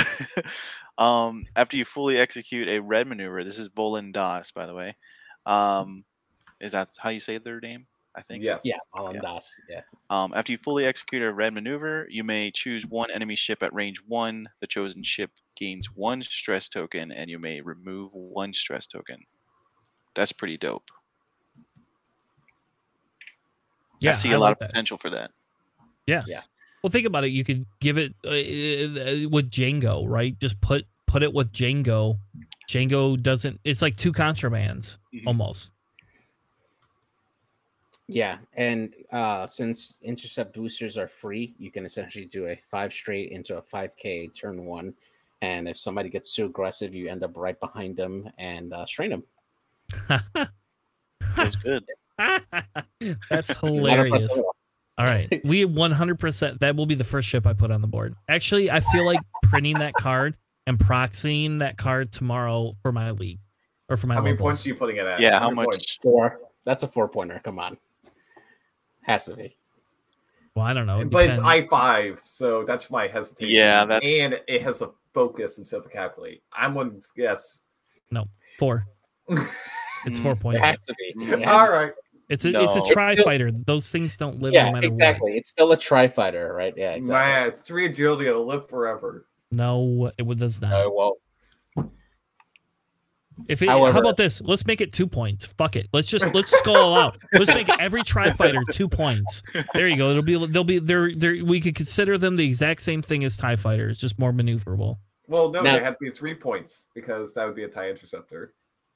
[0.98, 4.96] um, after you fully execute a red maneuver, this is Volan Das, by the way.
[5.46, 6.04] Um,
[6.62, 7.88] is that how you say their name?
[8.16, 8.44] I think.
[8.44, 8.60] so.
[8.64, 9.22] Yeah, Alan Yeah.
[9.22, 9.60] Das.
[9.68, 9.82] Yeah.
[10.12, 13.74] Um, after you fully execute a red maneuver, you may choose one enemy ship at
[13.74, 14.50] range one.
[14.60, 19.18] The chosen ship gains one stress token, and you may remove one stress token.
[20.14, 20.92] That's pretty dope.
[24.00, 24.70] Yeah, I see a lot like of that.
[24.70, 25.32] potential for that.
[26.06, 26.24] Yeah.
[26.28, 26.42] Yeah.
[26.84, 27.30] Well, think about it.
[27.30, 30.38] You could give it uh, uh, with Jango, right?
[30.38, 32.20] Just put put it with Jango.
[32.70, 33.62] Jango doesn't.
[33.64, 35.28] It's like two contrabands Mhm.
[35.28, 35.72] almost.
[38.08, 43.32] Yeah, and uh, since intercept boosters are free, you can essentially do a five straight
[43.32, 44.94] into a five k turn one,
[45.42, 49.12] and if somebody gets too aggressive, you end up right behind them and uh, strain
[49.12, 49.24] them.
[51.38, 51.86] That's good.
[53.30, 54.28] That's hilarious.
[54.98, 55.08] 100% off.
[55.10, 56.60] All right, we 100%.
[56.60, 58.16] That will be the first ship I put on the board.
[58.30, 60.36] Actually, I feel like printing that card
[60.68, 63.40] and proxying that card tomorrow for my league
[63.90, 64.46] or for my How many locals.
[64.46, 65.20] points are you putting it at?
[65.20, 65.66] Yeah, how 100 much?
[65.66, 65.96] points.
[66.02, 66.40] Four.
[66.66, 67.42] That's a four pointer.
[67.44, 67.78] Come on,
[69.02, 69.56] has to be.
[70.56, 71.02] Well, I don't know.
[71.02, 71.40] It But it's.
[71.40, 73.56] I five, so that's my hesitation.
[73.56, 76.44] Yeah, that's- and it has a focus instead of a calculate.
[76.54, 77.62] I'm going to guess.
[78.60, 78.86] four.
[80.06, 80.38] It's four mm.
[80.38, 80.60] It points.
[80.66, 81.26] has to be.
[81.26, 81.94] Has All to right.
[82.34, 82.64] It's a No.
[82.64, 83.52] it's a It's tri still- fighter.
[83.52, 85.38] Those things don't live Yeah, no matter exactly.
[85.38, 86.74] It's still a tri fighter, right?
[86.76, 87.32] Yeah, exactly.
[87.32, 88.28] Man, it's three agility.
[88.28, 89.26] It'll live forever.
[89.52, 90.72] No, it does not.
[90.72, 91.18] No, well,
[93.48, 94.42] If it, However- how about this?
[94.42, 95.46] Let's make it two points.
[95.46, 95.88] Fuck it.
[95.92, 97.18] Let's just let's just go all out.
[97.34, 99.42] Let's make every tri fighter two points.
[99.74, 100.12] There you go.
[100.12, 101.12] It'll be they'll be there.
[101.14, 104.98] There we could consider them the exact same thing as tie fighters, just more maneuverable.
[105.28, 107.90] Well, no, Now- they have to be three points because that would be a tie
[107.90, 108.54] interceptor.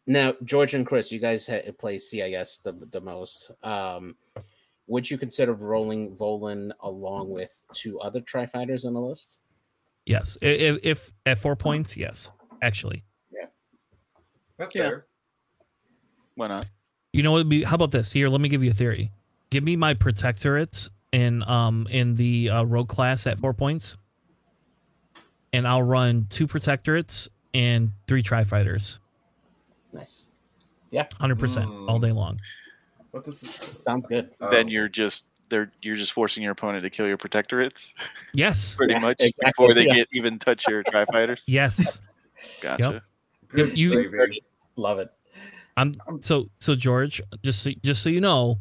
[0.07, 3.51] Now George and Chris, you guys ha- play CIS the the most.
[3.63, 4.15] Um,
[4.87, 9.41] would you consider rolling Volan along with two other tri fighters on the list?
[10.05, 12.31] Yes, I- if, if at four points, yes.
[12.61, 13.47] Actually, Yeah.
[14.57, 14.83] That's Yeah.
[14.83, 15.05] fair.
[16.35, 16.67] Why not?
[17.13, 17.45] you know what?
[17.65, 18.11] how about this?
[18.13, 19.11] Here, let me give you a theory.
[19.49, 23.97] Give me my protectorates in um in the uh, rogue class at four points,
[25.53, 28.99] and I'll run two protectorates and three tri fighters.
[29.93, 30.29] Nice.
[30.91, 31.07] Yeah.
[31.19, 31.89] Hundred percent Hmm.
[31.89, 32.39] all day long.
[33.11, 33.75] What does this?
[33.79, 34.29] Sounds good.
[34.51, 34.69] then Oh.
[34.69, 37.93] you're just they're you're just forcing your opponent to kill your protectorates
[38.33, 39.93] Yes, pretty Yeah, much exactly, before they yeah.
[39.95, 41.45] get even touch your tri fighters.
[41.47, 41.99] yes.
[42.61, 43.01] Gotcha.
[43.49, 44.39] Good you- saving.
[44.75, 45.09] Love it.
[45.77, 47.21] I'm so so George.
[47.43, 48.59] Just so, just so you know,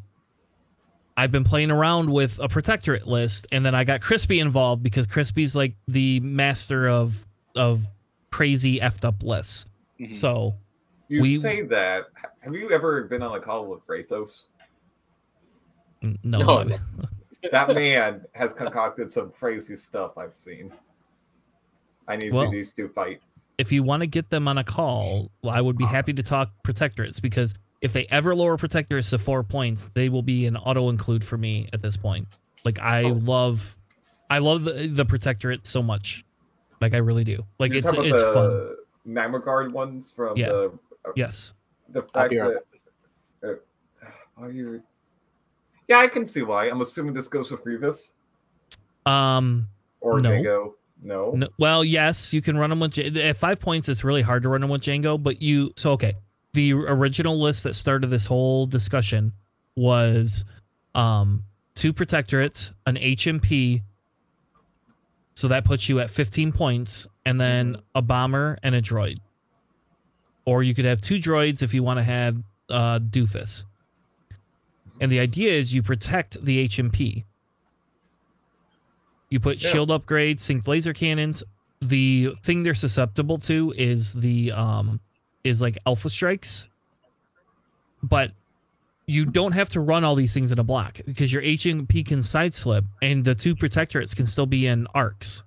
[1.17, 5.07] I've been playing around with a protectorate list, and then I got Crispy involved because
[5.07, 7.87] Crispy's like the master of of
[8.31, 9.65] crazy effed up lists.
[9.99, 10.13] Mhm.
[10.15, 10.55] So
[11.09, 12.05] You we- say that.
[12.41, 14.49] Have you ever been on a call with Rathos?
[16.03, 16.15] no,
[16.65, 16.79] No,
[17.53, 20.73] That man has concocted some crazy stuff I've seen.
[22.09, 23.21] I need to Well- see these two fight.
[23.59, 25.89] if you want to get them on a call, well, I would be ah.
[25.89, 30.23] happy to talk protectorates because if they ever lower protectorates to four points, they will
[30.23, 32.27] be an auto include for me at this point.
[32.65, 33.13] Like I Oh.
[33.23, 33.77] love,
[34.29, 36.25] I love the, the protectorate so much.
[36.81, 37.45] Like I really do.
[37.59, 38.51] Like You're it's it's about fun.
[38.51, 38.77] the
[39.09, 40.49] MagnaGuard ones from Yeah.
[40.49, 40.79] the
[41.15, 41.53] Yes.
[41.89, 42.57] the I'll fact be right
[43.43, 43.61] that
[44.03, 44.07] uh,
[44.39, 44.83] are you?
[45.89, 46.67] Yeah, I can see why.
[46.69, 48.15] I'm assuming this goes with Grievous
[49.05, 49.69] Um.
[50.01, 50.31] or No.
[50.31, 50.73] Jango.
[51.03, 51.33] No.
[51.33, 53.89] No, well, yes, you can run them with J- at five points.
[53.89, 56.15] It's really hard to run them with Jango, but you so okay.
[56.55, 59.33] The original list that started this whole discussion
[59.77, 60.45] was
[60.95, 63.83] um two protectorates, an HMP.
[65.35, 69.19] So that puts you at 15 points, and then a bomber and a droid.
[70.47, 72.37] Or you could have two droids if you want to have
[72.71, 73.65] uh, Doofus.
[75.01, 77.25] And the idea is you protect the HMP.
[79.29, 79.71] You put Yeah.
[79.71, 81.43] shield upgrades, sync laser cannons.
[81.83, 85.01] The thing they're susceptible to is the um
[85.45, 86.69] is like alpha strikes.
[88.03, 88.33] But
[89.07, 92.23] you don't have to run all these things in a block because your HMP can
[92.23, 95.43] side slip and the two protectorates can still be in arcs.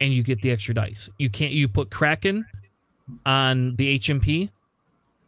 [0.00, 1.10] And you get the extra dice.
[1.18, 2.46] You can't you put Kraken
[3.26, 4.50] on the HMP.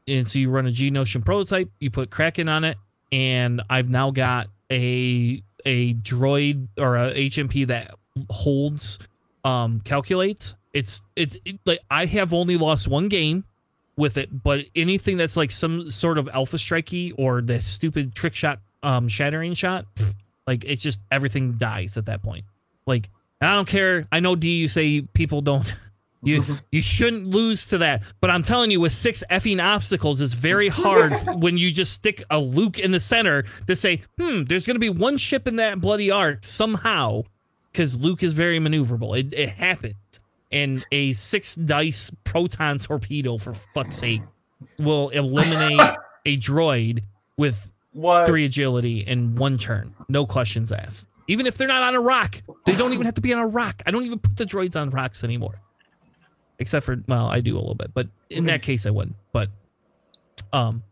[0.09, 2.77] And so you run a Geonosian prototype, you put Kraken on it,
[3.13, 7.95] and I've now got a a droid or a HMP that
[8.29, 8.99] holds
[9.45, 10.55] um calculates.
[10.73, 13.45] It's it's it, like I have only lost one game
[13.97, 18.35] with it, but anything that's like some sort of alpha strikey or the stupid trick
[18.35, 19.87] shot um shattering shot,
[20.47, 22.45] like it's just everything dies at that point.
[22.87, 24.07] Like I don't care.
[24.11, 25.73] I know D you say people don't
[26.23, 28.03] you you shouldn't lose to that.
[28.21, 32.23] But I'm telling you, with six effing obstacles, it's very hard when you just stick
[32.31, 35.81] a Luke in the center to say, hmm, there's gonna be one ship in that
[35.81, 37.23] bloody arc somehow,
[37.73, 39.19] because Luke is very maneuverable.
[39.19, 39.95] It it happens.
[40.53, 44.23] And a six dice proton torpedo, for fuck's sake,
[44.79, 45.81] will eliminate
[46.27, 47.05] a droid
[47.37, 48.27] with What?
[48.27, 49.95] three agility in one turn.
[50.09, 51.07] No questions asked.
[51.29, 53.47] Even if they're not on a rock, they don't even have to be on a
[53.47, 53.81] rock.
[53.87, 55.55] I don't even put the droids on rocks anymore.
[56.61, 59.17] Except for well, I do a little bit, but in that case I wouldn't.
[59.33, 59.49] But
[60.53, 60.83] um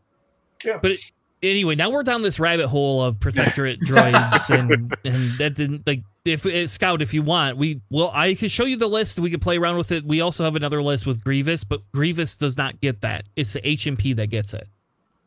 [0.64, 0.78] Yeah.
[0.82, 1.12] but it,
[1.42, 6.02] anyway, now we're down this rabbit hole of protectorate droids, and and that didn't like
[6.24, 9.18] if uh, scout if you want we well I can show you the list.
[9.18, 10.04] We could play around with it.
[10.04, 13.26] We also have another list with Grievous, but Grievous does not get that.
[13.36, 14.66] It's the HMP that gets it.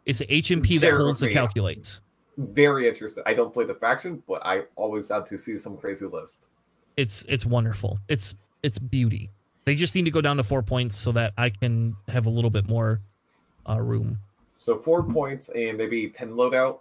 [0.06, 2.02] It's the HMP that holds the calculates.
[2.38, 3.24] Very interesting.
[3.28, 6.48] I don't play the faction, but I always have to see some crazy list.
[6.98, 8.00] It's it's wonderful.
[8.08, 9.30] It's it's beauty.
[9.66, 12.30] They just need to go down to four points so that I can have a
[12.30, 13.00] little bit more
[13.70, 14.18] uh, room.
[14.58, 16.80] So four points and maybe ten loadout.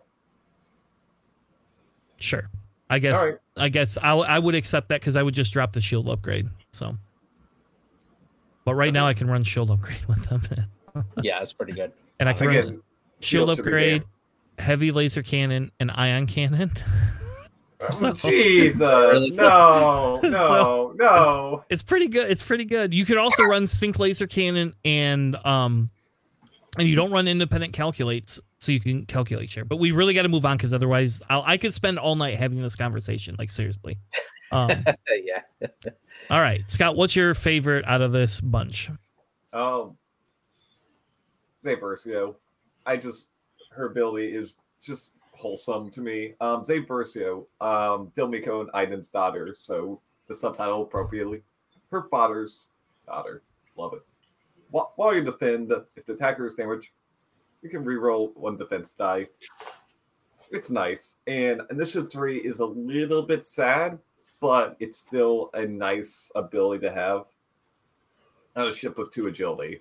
[2.18, 2.48] Sure.
[2.88, 3.38] I guess All right.
[3.56, 6.48] I guess I I would accept that because I would just drop the shield upgrade.
[6.72, 6.96] So,
[8.64, 10.42] but right now I can run shield upgrade with them,
[11.22, 11.92] Yeah, that's pretty good.
[12.18, 12.82] and I can run Again,
[13.20, 14.02] shield shield upgrade,
[14.58, 16.72] heavy laser cannon, and ion cannon.
[17.80, 19.30] So- Jesus, Really?
[19.30, 21.64] no, So- no, no.
[21.70, 22.30] it's pretty good.
[22.30, 22.92] It's pretty good.
[22.94, 25.90] You could also run sync laser cannon and um,
[26.78, 29.64] and you don't run independent calculates, so you can calculate share.
[29.64, 32.36] But we really got to move on because otherwise, I'll, I could spend all night
[32.36, 33.34] having this conversation.
[33.38, 33.98] Like seriously.
[34.52, 34.70] Um,
[35.08, 35.40] yeah.
[36.28, 38.90] all right, Scott, what's your favorite out of this bunch?
[39.52, 39.96] Um,
[41.64, 42.34] Zay Versio,
[42.86, 43.30] I just
[43.72, 46.34] her ability is just wholesome to me.
[46.40, 51.42] Um, Zay Versio, um, Del Meeko and Iden's daughter, so the subtitle appropriately.
[51.90, 52.68] Her father's
[53.06, 53.42] daughter.
[53.76, 54.02] Love it.
[54.70, 56.90] While, while you defend, if the attacker is damaged,
[57.62, 59.26] you can reroll one defense die.
[60.50, 61.16] It's nice.
[61.26, 63.98] And Initiative 3 is a little bit sad,
[64.40, 67.24] but it's still a nice ability to have
[68.56, 69.80] on a ship with two agility.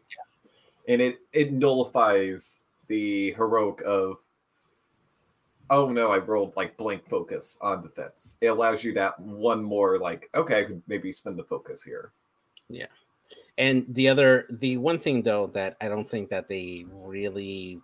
[0.87, 4.17] And it, it nullifies the heroic of
[5.69, 8.37] oh no, I rolled like blank focus on defense.
[8.41, 12.11] It allows you that one more like, okay, I could maybe spend the focus here.
[12.69, 12.87] Yeah.
[13.57, 17.81] And the other, the one thing though that I don't think that they really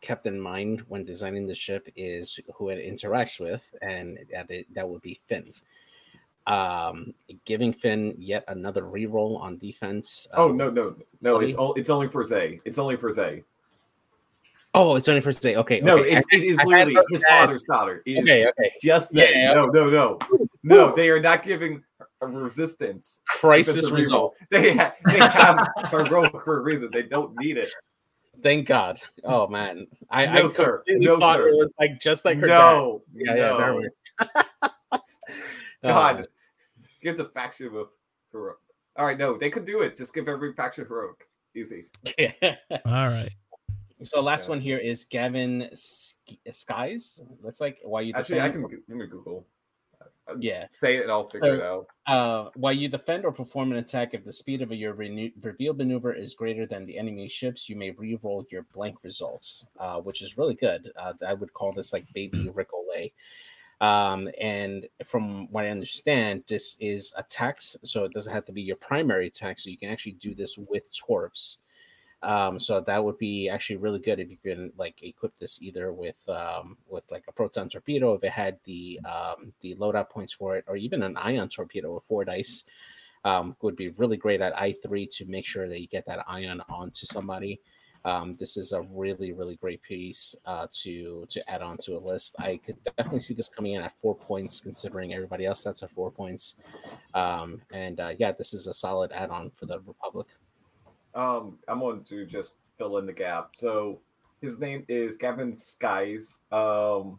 [0.00, 4.66] kept in mind when designing the ship is who it interacts with, and that it,
[4.74, 5.52] that would be Finn.
[6.46, 7.14] Um,
[7.44, 10.26] giving Finn yet another reroll on defense.
[10.34, 11.38] Oh um, no, no, no!
[11.40, 12.60] It's o- it's only for Zay.
[12.64, 13.44] It's only for Zay.
[14.72, 15.56] Oh, it's only for today.
[15.56, 15.80] Okay.
[15.80, 16.12] No, okay.
[16.16, 17.28] it's, it is I literally his that.
[17.28, 18.02] father's daughter.
[18.06, 18.46] It is okay.
[18.48, 18.72] Okay.
[18.82, 20.18] just Yeah, yeah, No, no, no,
[20.62, 20.94] no.
[20.94, 21.82] They are not giving
[22.20, 23.22] a resistance.
[23.26, 24.36] Crisis It's result.
[24.50, 26.90] They ha- they have heroic for a reason.
[26.92, 27.68] They don't need it.
[28.42, 29.00] Thank God.
[29.24, 30.78] Oh man, I No, I sir.
[30.78, 31.48] completely No, thought sir.
[31.48, 32.58] it was like just like her dad.
[32.58, 33.80] no, Yeah, yeah, never no.
[33.80, 33.90] mind.
[35.82, 36.26] Oh, God,
[37.00, 37.86] give the faction with
[38.32, 38.58] heroic.
[38.96, 39.96] All right, no, they could do it.
[39.96, 41.26] Just give every faction heroic.
[41.56, 41.86] Easy.
[42.18, 42.32] Yeah.
[42.84, 43.30] All right.
[44.02, 44.50] So last Yeah.
[44.50, 47.22] one here is Gavyn Sk- Sykes.
[47.42, 49.46] Looks like why you Actually, I can let me Google.
[50.38, 50.68] Yeah.
[50.70, 51.88] Say it and I'll figure it out.
[52.06, 55.74] Uh, while you defend or perform an attack, if the speed of your renew- reveal
[55.74, 60.22] maneuver is greater than the enemy ships, you may re-roll your blank results, uh, which
[60.22, 60.92] is really good.
[60.96, 63.12] Uh, I would call this like baby Ric Olié.
[63.80, 68.62] Um, and from what I understand, this is attacks, so it doesn't have to be
[68.62, 69.58] your primary attack.
[69.58, 71.58] So you can actually do this with torps.
[72.22, 75.92] Um, so that would be actually really good if you can like equip this either
[75.92, 80.34] with um, with like a proton torpedo if it had the um, the loadout points
[80.34, 82.64] for it, or even an ion torpedo with four dice.
[83.22, 86.24] Um, would be really great at I three to make sure that you get that
[86.26, 87.60] ion onto somebody.
[88.02, 92.00] Um, this is a really really great piece uh, to to add on to a
[92.00, 92.36] list.
[92.38, 95.90] I could definitely see this coming in at four points, considering everybody else that's at
[95.90, 96.56] four points.
[97.12, 100.28] Um, and uh, yeah, this is a solid add on for the Republic.
[101.14, 103.50] Um, I'm going to just fill in the gap.
[103.54, 103.98] So
[104.40, 106.38] his name is Gavyn Sykes.
[106.52, 107.18] Um,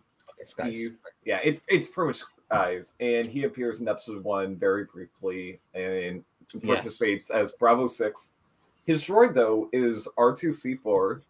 [0.58, 0.78] guys.
[0.78, 0.98] Steve.
[1.26, 6.24] yeah, it's it's pretty much Skies, and he appears in episode one very briefly and
[6.66, 8.34] participates as Bravo Six.
[8.86, 11.22] His droid though is R2C4,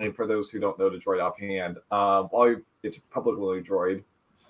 [0.00, 3.62] and for those who don't know the droid offhand, um, while you, it's a publicly
[3.62, 4.02] droid,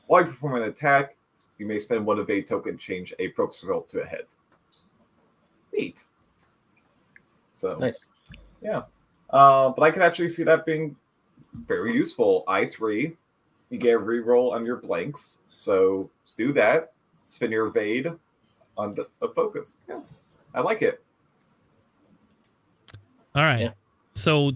[0.07, 1.17] while you perform an attack,
[1.59, 4.29] you may spend one evade token to change a focus result to a hit.
[5.77, 6.05] Neat.
[7.55, 8.07] So Nice.
[8.61, 8.83] Yeah.
[9.31, 10.95] Uh, but I could actually see that being
[11.67, 12.45] very useful.
[12.47, 13.17] I three,
[13.71, 16.93] you get a reroll on your blanks, so do that.
[17.27, 18.13] Spin your evade
[18.77, 19.79] on the a focus.
[19.89, 20.01] Yeah,
[20.55, 21.03] I like it.
[23.35, 23.61] All right.
[23.61, 23.71] Yeah.
[24.15, 24.53] So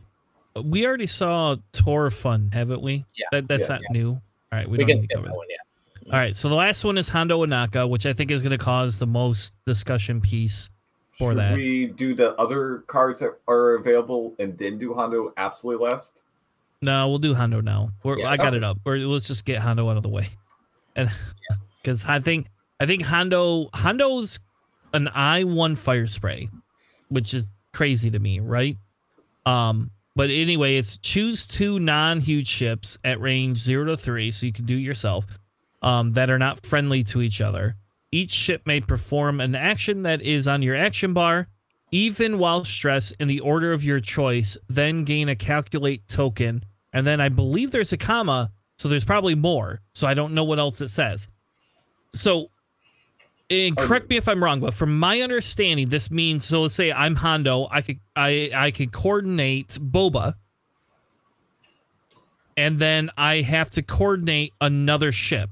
[0.62, 3.04] we already saw Tor Fun, haven't we?
[3.16, 3.26] Yeah.
[3.32, 3.76] That, that's Yeah.
[3.76, 4.10] not new.
[4.10, 4.20] All
[4.52, 4.66] right.
[4.68, 5.36] We, We don't can need to cover that that.
[5.36, 6.12] one, yeah.
[6.12, 6.36] All right.
[6.36, 9.06] So the last one is Hondo Ohnaka, which I think is going to cause the
[9.06, 10.70] most discussion piece.
[11.18, 11.54] For Should that.
[11.54, 16.22] we do the other cards that are available and then do Hondo absolutely last?
[16.80, 17.90] No, we'll do Hondo now.
[18.04, 18.78] We're, Yeah, I got it up.
[18.84, 20.30] Let's just get Hondo out of the way,
[20.94, 21.10] and
[21.82, 22.46] because I think
[22.78, 24.38] I think Hondo Hondo's
[24.94, 26.48] an I one fire spray,
[27.08, 28.76] which is crazy to me, right?
[29.44, 34.52] Um, but anyway, it's choose two non-huge ships at range zero to three, so you
[34.52, 35.24] can do it yourself,
[35.82, 37.74] um, that are not friendly to each other.
[38.10, 41.48] Each ship may perform an action that is on your action bar,
[41.90, 44.56] even while stressed in the order of your choice.
[44.68, 49.34] Then gain a calculate token, and then I believe there's a comma, so there's probably
[49.34, 49.80] more.
[49.92, 51.28] So I don't know what else it says.
[52.14, 52.50] So
[53.50, 56.62] and correct me if I'm wrong, but from my understanding, this means so.
[56.62, 57.66] Let's say I'm Hondo.
[57.70, 60.34] I could I I could coordinate Boba,
[62.56, 65.48] and then I have to coordinate another ship.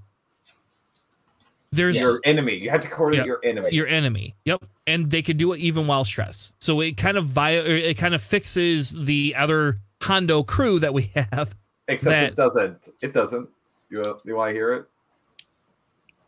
[1.77, 2.55] There's Your enemy.
[2.55, 3.28] You have to coordinate Yeah.
[3.28, 3.69] your enemy.
[3.73, 4.35] your enemy.
[4.44, 6.62] Yep, and they can do it even while stressed.
[6.62, 10.93] So it kind of via er, it kind of fixes the other Hondo crew that
[10.94, 11.55] we have.
[11.89, 12.89] Except that- it doesn't.
[13.03, 13.48] It doesn't.
[13.90, 14.86] You you want to hear it?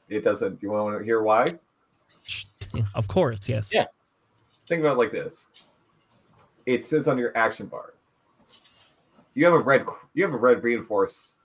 [0.08, 0.62] It doesn't.
[0.62, 1.46] You want to hear why?
[2.94, 3.70] Of course, yes.
[3.72, 3.86] Yeah.
[4.68, 5.46] Think about it like this.
[6.66, 7.94] It says on your action bar.
[9.34, 9.86] You have a red.
[10.14, 11.38] You have a red reinforce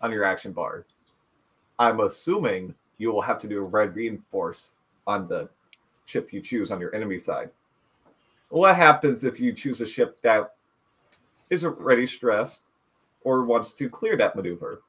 [0.00, 0.84] on your action bar.
[1.78, 4.74] I'm assuming you will have to do a red reinforce
[5.06, 5.48] on the
[6.04, 7.50] ship you choose on your enemy side.
[8.50, 10.54] What happens if you choose a ship that
[11.50, 12.68] is already stressed
[13.22, 14.82] or wants to clear that maneuver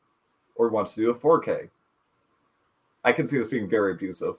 [0.56, 1.70] or wants to do a 4K?
[3.04, 4.36] I can see this being very abusive.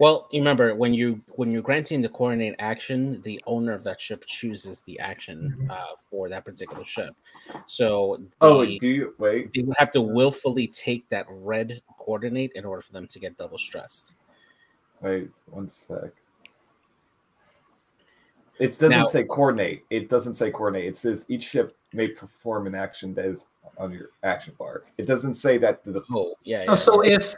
[0.00, 4.00] Well, you remember when you when you're granting the coordinate action, the owner of that
[4.00, 5.70] ship chooses the action Mhm.
[5.70, 7.14] uh, for that particular ship.
[7.66, 9.52] So Oh, the- do you wait?
[9.54, 13.36] they would have to willfully take that red coordinate in order for them to get
[13.36, 14.14] double stressed.
[15.02, 16.12] Wait one sec.
[18.58, 19.84] It doesn't Now- say coordinate.
[19.90, 20.86] It doesn't say coordinate.
[20.86, 24.82] It says each ship may perform an action that is on your action bar.
[24.96, 26.64] It doesn't say that the Oh, yeah.
[26.68, 27.34] Oh, so if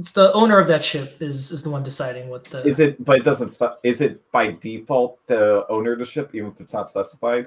[0.00, 3.04] it's the owner of that ship is is the one deciding what the is it,
[3.04, 3.50] but it doesn't.
[3.50, 7.46] Spe- is it by default the owner of the ship, even if it's not specified?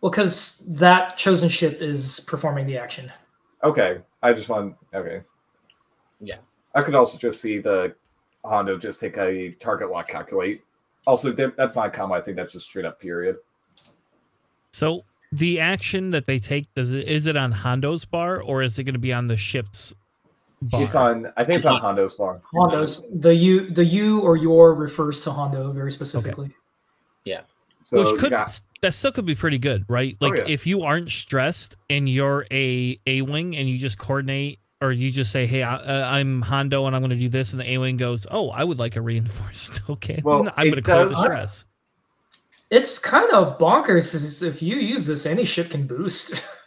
[0.00, 3.12] well because that chosen ship is performing the action.
[3.62, 4.76] Okay, I just want.
[4.94, 5.20] Okay,
[6.20, 6.38] Yeah.
[6.74, 7.94] I could also just see the
[8.44, 10.62] Hondo just take a target lock calculate.
[11.06, 12.16] Also, that's not common.
[12.16, 13.36] I think that's just straight up period.
[14.72, 18.78] So the action that they take does it is it on Hondo's bar or is
[18.78, 19.94] it going to be on the ship's
[20.62, 20.82] bar?
[20.82, 21.32] It's on.
[21.36, 22.40] I think it's on Hondo's bar.
[22.54, 26.50] Hondo's the you the you or your refers to Hondo very specifically.
[27.24, 27.40] Yeah.
[27.82, 30.16] So Which could got- that still could be pretty good, right?
[30.20, 30.44] Oh, Like yeah.
[30.46, 35.10] if you aren't stressed and you're a A wing and you just coordinate or you
[35.10, 37.70] just say, "Hey, I, uh, I'm Hondo and I'm going to do this," and the
[37.72, 40.82] A wing goes, "Oh, I would like a reinforced." Okay, Well, I'm it going to
[40.82, 41.64] clear the stress.
[42.70, 44.42] It's kind of bonkers.
[44.46, 46.44] If you use this, any ship can boost.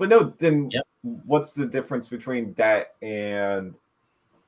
[0.00, 0.82] But no, then Yep.
[1.26, 3.74] what's the difference between that and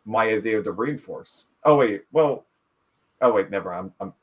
[0.07, 1.51] my idea of the reinforce?
[1.65, 2.47] Oh wait, well,
[3.21, 3.71] oh wait, never.
[3.75, 4.15] I'm, I'm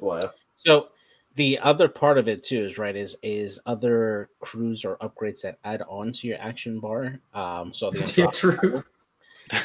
[0.00, 0.18] blah.
[0.56, 0.88] So
[1.36, 5.60] the other part of it too is right is is other crews or upgrades that
[5.62, 7.20] add on to your action bar.
[7.32, 8.82] Um, so the yeah, true.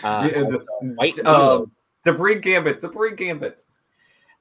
[0.04, 1.72] Uh, Yeah, the, white um, reload.
[2.06, 3.64] debris gambit, debris gambit.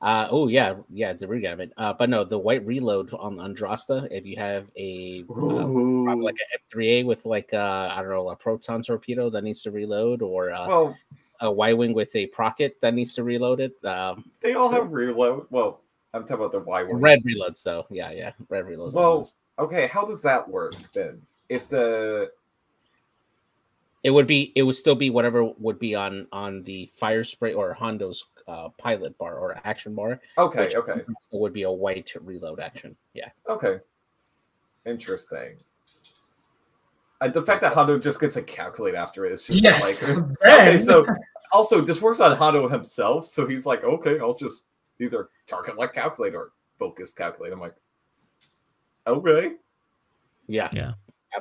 [0.02, 1.70] Uh, oh yeah, yeah, the regammon.
[1.76, 4.08] Uh, but no, the white reload on Andrasta.
[4.10, 8.36] If you have a uh, like a M3A with like uh, I don't know a
[8.36, 10.98] proton torpedo that needs to reload, or uh, well,
[11.40, 13.84] a Y wing with a procket that needs to reload it.
[13.84, 15.46] Um, they all have reload.
[15.50, 17.00] Well, I'm talking about the Y one.
[17.00, 17.86] red reloads though.
[17.88, 18.94] Yeah, yeah, red reloads.
[18.94, 19.30] Well,
[19.60, 21.22] okay, how does that work then?
[21.48, 22.32] If the
[24.02, 27.52] it would be it would still be whatever would be on on the fire spray
[27.54, 30.20] or Hondo's uh, pilot bar or action bar.
[30.38, 32.96] okay, which okay, It would be a white reload action.
[33.14, 33.28] Yeah.
[33.48, 33.78] okay,
[34.86, 35.56] interesting.
[37.20, 40.08] Uh, the fact that Hondo just gets a calculate after it is just Yes.
[40.08, 40.78] like okay.
[40.78, 41.04] So
[41.52, 44.66] also, this works on Hondo himself, so he's like, okay, I'll just
[45.00, 47.52] either target like calculate or focus calculate.
[47.52, 47.74] I'm like,
[49.06, 49.52] okay,
[50.48, 50.68] Yeah.
[50.72, 50.92] Yeah.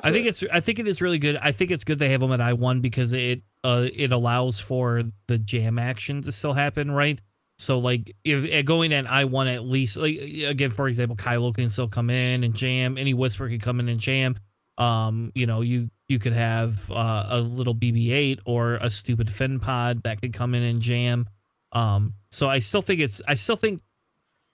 [0.02, 1.36] I think it's I think it is really good.
[1.36, 4.58] I think it's good they have them at I one because it uh it allows
[4.60, 7.20] for the jam action to still happen, right?
[7.58, 11.54] So like if uh, going at I one at least like again for example, Kylo
[11.54, 12.98] can still come in and jam.
[12.98, 14.36] Any whisper can come in and jam.
[14.78, 19.60] Um, you know, you you could have uh, a little BB-8 or a stupid fin
[19.60, 21.28] pod that could come in and jam.
[21.72, 23.80] Um, so I still think it's I still think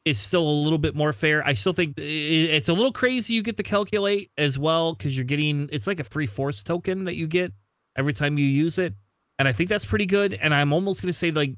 [0.05, 1.47] it's still a little bit more fair.
[1.47, 5.25] I still think it's a little crazy you get to calculate as well because you're
[5.25, 7.53] getting it's like a free force token that you get
[7.99, 8.95] every time you use it,
[9.39, 10.33] and I think that's pretty good.
[10.33, 11.55] And I'm almost gonna say like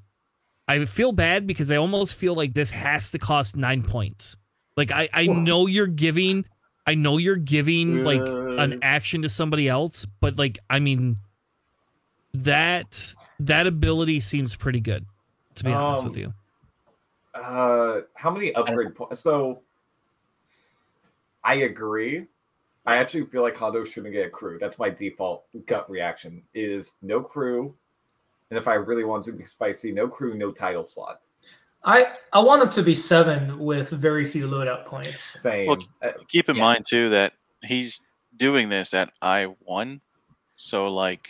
[0.66, 4.36] I feel bad because I almost feel like this has to cost nine points.
[4.76, 6.44] Like I I know you're giving
[6.86, 8.26] I know you're giving like
[8.58, 11.16] an action to somebody else, but like I mean
[12.34, 15.04] that that ability seems pretty good
[15.56, 16.32] to be honest Um, with you.
[17.34, 19.20] Uh, how many upgrade points?
[19.20, 19.62] So,
[21.44, 22.26] I agree.
[22.86, 24.58] I actually feel like Hondo shouldn't get a crew.
[24.60, 26.42] That's my default gut reaction.
[26.54, 27.74] Is no crew,
[28.50, 31.20] and if I really want to be spicy, no crew, no title slot.
[31.84, 35.20] I I want him to be seven with very few loadout points.
[35.42, 35.66] Same.
[35.66, 36.62] Well, Uh, Keep in Yeah.
[36.62, 38.00] mind too that he's
[38.36, 40.00] doing this at I one,
[40.54, 41.28] so like,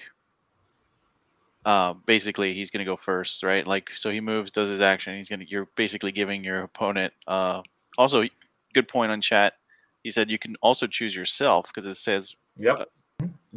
[1.64, 3.66] uh, basically he's gonna go first, right?
[3.66, 5.16] Like, so he moves, does his action.
[5.16, 5.44] He's gonna.
[5.47, 7.12] You're basically giving your opponent.
[7.27, 7.62] Uh,
[7.98, 8.24] also,
[8.72, 9.55] good point on chat.
[10.02, 12.89] He said you can also choose yourself because it says Yep.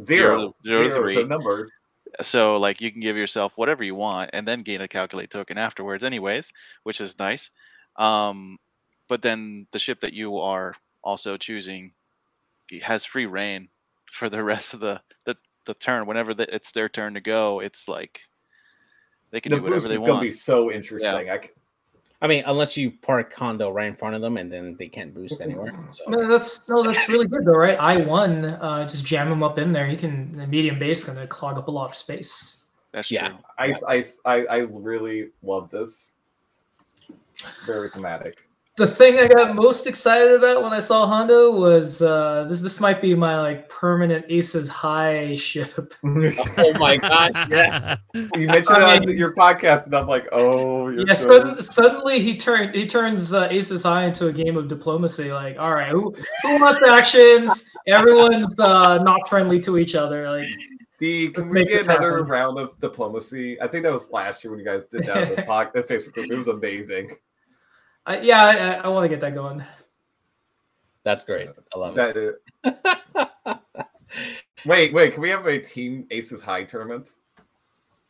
[0.00, 0.54] Zero.
[0.66, 1.24] zero Zero three.
[1.24, 1.68] number.
[2.20, 5.58] so like you can give yourself whatever you want and then gain a calculate token
[5.58, 6.52] afterwards anyways
[6.84, 7.50] which is nice
[7.96, 8.58] um,
[9.08, 11.92] but then the ship that you are also choosing
[12.82, 13.68] has free reign
[14.12, 17.60] for the rest of the the, the turn whenever the, it's their turn to go
[17.60, 18.20] it's like
[19.30, 21.28] they can The do whatever boost they is going to be so interesting.
[21.30, 21.48] I c-
[22.22, 25.12] I mean, unless you park Hondo right in front of them and then they can't
[25.12, 25.74] boost anywhere.
[25.92, 27.78] So No, that's no, that's really good though, right?
[27.78, 29.86] I one, uh, just jam him up in there.
[29.86, 32.66] He can the medium base gonna clog up a lot of space.
[32.92, 33.28] that's Yeah.
[33.28, 36.12] true I, I, I, I really love this.
[37.66, 38.46] Very thematic.
[38.76, 42.60] The thing I got most excited about when I saw Hondo was uh, this.
[42.60, 45.94] This might be my like permanent Aces High ship.
[46.04, 47.98] oh my gosh, yeah.
[48.14, 51.28] You mentioned I it mean- on your podcast, and I'm like, oh, you're yeah, so-
[51.38, 55.30] sudden, suddenly he turned he turns uh, Aces High into a game of diplomacy.
[55.32, 57.70] Like, all right, who who wants actions?
[57.86, 60.28] Everyone's uh, not friendly to each other.
[60.28, 60.48] Like,
[60.98, 62.26] The, can Let's we make get another happen.
[62.28, 63.60] round of diplomacy?
[63.60, 65.82] I think that was last year when you guys did that on the, pod, the
[65.84, 66.30] Facebook group.
[66.32, 67.10] It was amazing.
[68.06, 69.64] I, yeah, I, I, I want to get that going.
[71.04, 71.48] That's great.
[71.74, 72.36] I love it.
[72.62, 73.04] That,
[73.46, 73.54] uh,
[74.64, 77.10] wait, wait, can we have a team Aces High tournament?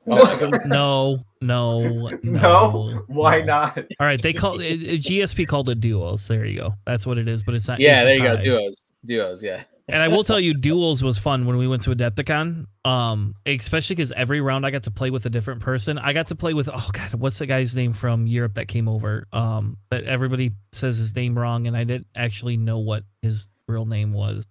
[0.07, 0.23] No,
[0.67, 2.11] no, no.
[2.23, 3.05] No?
[3.07, 3.79] Why not?
[3.79, 6.29] All right, they call it, it- GSP called it duos.
[6.29, 6.75] There you go.
[6.87, 7.81] That's what it is, but it's not.
[7.81, 8.45] Yeah, Aces there you go.
[8.45, 8.93] Duos.
[9.07, 9.65] Duos, yeah.
[9.87, 12.67] And I will tell you, duels was fun when we went to Adepticon.
[12.87, 15.99] Um, especially because every round I got to play with a different person.
[15.99, 18.89] I got to play with oh god, what's the guy's name from Europe that came
[18.89, 19.27] over?
[19.33, 23.87] Um, that everybody says his name wrong, and I didn't actually know what his real
[23.87, 24.47] name was.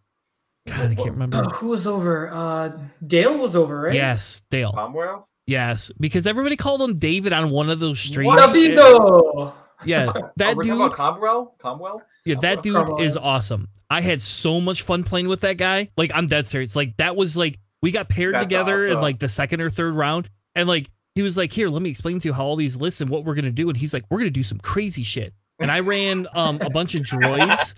[0.68, 1.44] God, I can't remember.
[1.44, 2.30] Who was over?
[2.32, 2.72] Uh,
[3.06, 3.94] Dale was over, right?
[3.94, 4.72] Yes, Dale.
[4.72, 5.28] Cromwell?
[5.46, 8.28] Yes, because everybody called him David on one of those streams.
[8.28, 9.54] What?
[9.82, 9.86] Davido.
[9.88, 10.72] Yeah, that we dude.
[10.72, 11.56] talking about Cromwell?
[11.60, 12.02] Cromwell?
[12.26, 13.02] Yeah, that dude Cromwell.
[13.02, 13.68] is awesome.
[13.90, 15.90] I had so much fun playing with that guy.
[15.98, 16.76] Like, I'm dead serious.
[16.76, 19.94] Like, that was like we got paired That's together in like the second or third
[19.94, 22.78] round, and like he was like, "Here, let me explain to you how all these
[22.78, 25.34] lists and what we're gonna do." And he's like, "We're gonna do some crazy shit."
[25.60, 27.76] And I ran um a bunch of droids.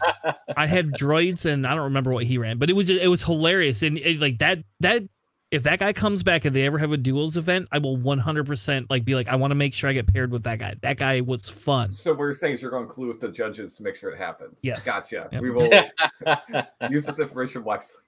[0.56, 3.08] I had droids, and I don't remember what he ran, but it was just, it
[3.08, 3.82] was hilarious.
[3.82, 5.04] And it, like that that
[5.52, 8.88] if that guy comes back and they ever have a duels event, I will 100%
[8.90, 10.76] like be like, I want to make sure I get paired with that guy.
[10.82, 11.94] That guy was fun.
[11.94, 14.60] So we're saying you're going to clue with the judges to make sure it happens.
[14.64, 14.84] Yes.
[14.84, 15.30] Gotcha.
[15.32, 15.42] Yep.
[15.42, 15.70] We will
[16.90, 18.02] use this information wisely.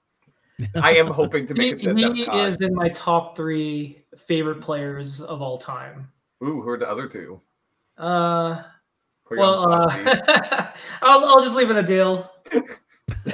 [0.74, 4.02] I am hoping to He, make it to he DEF is in my top three
[4.16, 6.10] favorite players of all time.
[6.42, 7.40] Ooh, who are the other two?
[7.96, 8.62] Uh,
[9.24, 12.30] Put you on well, spot, uh, I'll, I'll just leave it a deal.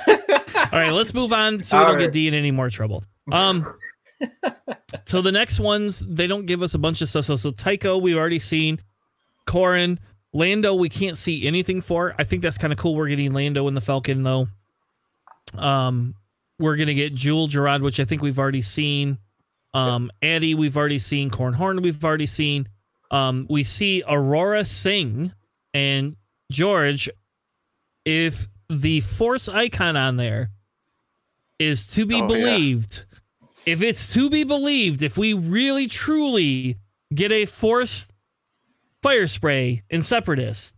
[0.09, 2.13] All right, let's move on so we don't get.
[2.13, 3.05] D in any more trouble.
[3.31, 3.77] Um,
[5.05, 7.25] so the next ones they don't give us a bunch of stuff.
[7.25, 8.81] So so Tycho we've already seen,
[9.47, 9.99] Corran,
[10.33, 12.15] Lando we can't see anything for.
[12.19, 12.95] I think that's kind of cool.
[12.95, 14.49] We're getting Lando in the Falcon though.
[15.57, 16.15] Um,
[16.59, 19.19] we're gonna get Jewel Gerard, which I think we've already seen.
[19.73, 21.31] Um, Adi we've already seen.
[21.31, 22.69] Corran Horn we've already seen.
[23.11, 25.33] Um, we see Aurra Sing
[25.73, 26.17] and
[26.51, 27.09] George.
[28.05, 30.51] If the Force icon on there
[31.59, 33.05] is to be Oh, believed,
[33.67, 36.79] if it's to be believed, if we really truly
[37.15, 38.09] get a Force
[39.03, 40.75] fire spray in Separatist,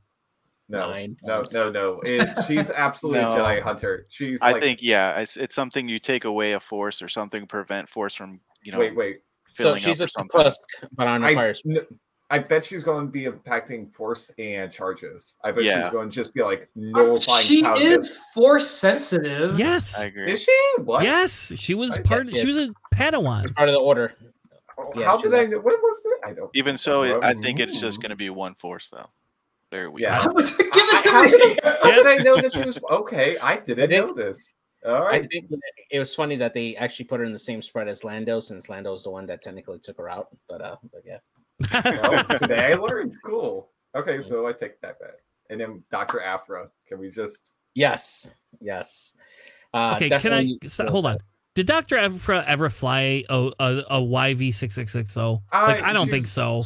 [0.68, 1.54] no, Nine no, points.
[1.54, 2.00] no, no.
[2.04, 3.28] It, she's absolutely No.
[3.30, 4.06] Jedi hunter.
[4.08, 7.46] She's I like, think yeah, it's it's something you take away a force or something
[7.46, 9.18] prevent force from you know wait, wait.
[9.54, 10.28] So she's a or something.
[10.30, 10.58] plus,
[10.92, 11.54] but on a I, fire.
[11.66, 11.86] n-
[12.28, 15.36] I bet she's going to be impacting force and charges.
[15.44, 15.82] I bet Yeah.
[15.84, 17.44] she's going to just be like Uh, nullifying.
[17.44, 19.58] she power is force sensitive.
[19.58, 20.32] yes, I agree.
[20.32, 20.74] Is she?
[20.78, 21.04] What?
[21.04, 22.26] yes, she was I part.
[22.26, 23.44] guess, She was a Padawan.
[23.44, 24.14] It's part of the order.
[24.94, 25.64] Yeah, How did I left.
[25.64, 26.18] What was that?
[26.28, 26.50] I don't.
[26.54, 29.08] Even so, it, I think it's just going to be one force though.
[29.70, 30.02] Very weak.
[30.02, 30.18] Yeah.
[30.24, 31.58] Give it to how, me.
[31.82, 33.38] how did I know that she was okay?
[33.38, 34.52] I didn't know this.
[34.84, 35.50] All I think
[35.90, 38.68] it was funny that they actually put her in the same spread as Lando, since
[38.68, 40.28] Lando's the one that technically took her out.
[40.48, 41.18] But uh, but yeah.
[41.72, 43.14] Well, today I learned.
[43.24, 43.70] Cool.
[43.94, 45.14] Okay, so I take that back.
[45.50, 46.20] And then Dr.
[46.20, 46.68] Aphra.
[46.88, 47.52] Can we just?
[47.74, 49.16] Yes, yes.
[49.74, 51.18] Uh, okay, can I so, hold on?
[51.54, 55.42] Did Doctor Ever ever fly a a, a YV six six six zero?
[55.52, 56.62] Like I don't think so.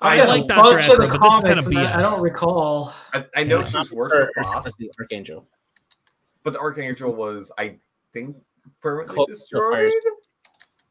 [0.00, 0.60] I've I like Dr.
[0.74, 2.92] bunch of the Aphra, but this is kinda and I, I don't recall.
[3.14, 3.64] I, I know Yeah.
[3.64, 5.46] she's Not worse for- for Frost, the Archangel.
[6.42, 7.76] but the Archangel was, I
[8.12, 8.36] think,
[8.82, 9.92] permanently Close to destroyed.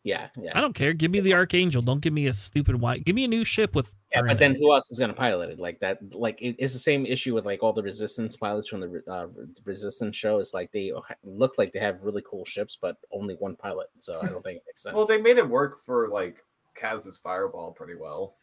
[0.03, 0.29] Fires.
[0.35, 0.57] Yeah, yeah.
[0.57, 0.93] I don't care.
[0.93, 1.81] Give me the Archangel.
[1.81, 3.05] Don't give me a stupid white.
[3.05, 3.93] Give me a new ship with.
[4.13, 4.57] Yeah, but then it.
[4.59, 5.59] who else is going to pilot it?
[5.59, 8.81] Like that, like it, it's the same issue with like all the resistance pilots from
[8.81, 9.27] the uh,
[9.63, 10.39] resistance show.
[10.39, 10.91] It's like they
[11.23, 13.87] look like they have really cool ships, but only one pilot.
[13.99, 14.95] So I don't think it makes sense.
[14.95, 16.43] Well, they made it work for like
[16.75, 18.35] Kaz's fireball pretty well.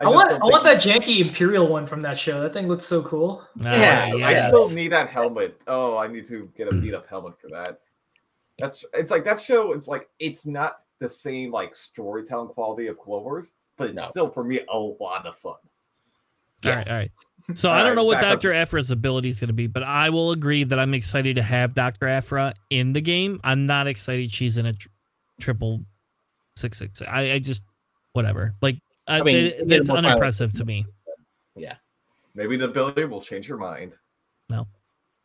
[0.00, 2.40] I, just want I want that janky Imperial one from that show.
[2.40, 3.46] That thing looks so cool.
[3.60, 5.60] Ah, Yeah, I still need that helmet.
[5.66, 7.80] Oh, I need to get a beat up helmet for that.
[8.62, 9.72] That's it's like that show.
[9.72, 14.08] It's like it's not the same like storytelling quality of Clone Wars, but it's No.
[14.08, 15.56] still for me a lot of fun.
[16.64, 17.10] All right, all right.
[17.54, 18.40] So I don't right, know what back up.
[18.40, 18.52] Dr.
[18.52, 21.74] Aphra's ability is going to be, but I will agree that I'm excited to have
[21.74, 22.06] Dr.
[22.06, 23.40] Aphra in the game.
[23.42, 24.86] I'm not excited she's in a tr-
[25.40, 25.80] triple
[26.54, 27.02] six six.
[27.02, 27.64] I, I just
[28.12, 28.54] whatever.
[28.62, 28.78] Like
[29.08, 30.06] I, I mean, it- it's more pilots.
[30.06, 30.86] unimpressive to me.
[31.56, 31.74] Yeah,
[32.36, 33.94] Maybe the ability will change your mind.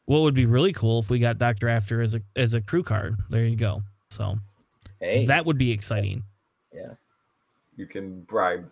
[0.08, 1.70] What would be really cool if we got Dr.
[1.70, 3.18] Aphra as a as a crew card.
[3.30, 3.84] There you go.
[4.10, 4.38] So
[5.00, 6.24] hey, that would be exciting.
[6.74, 6.94] Yeah.
[7.76, 8.68] You can bribe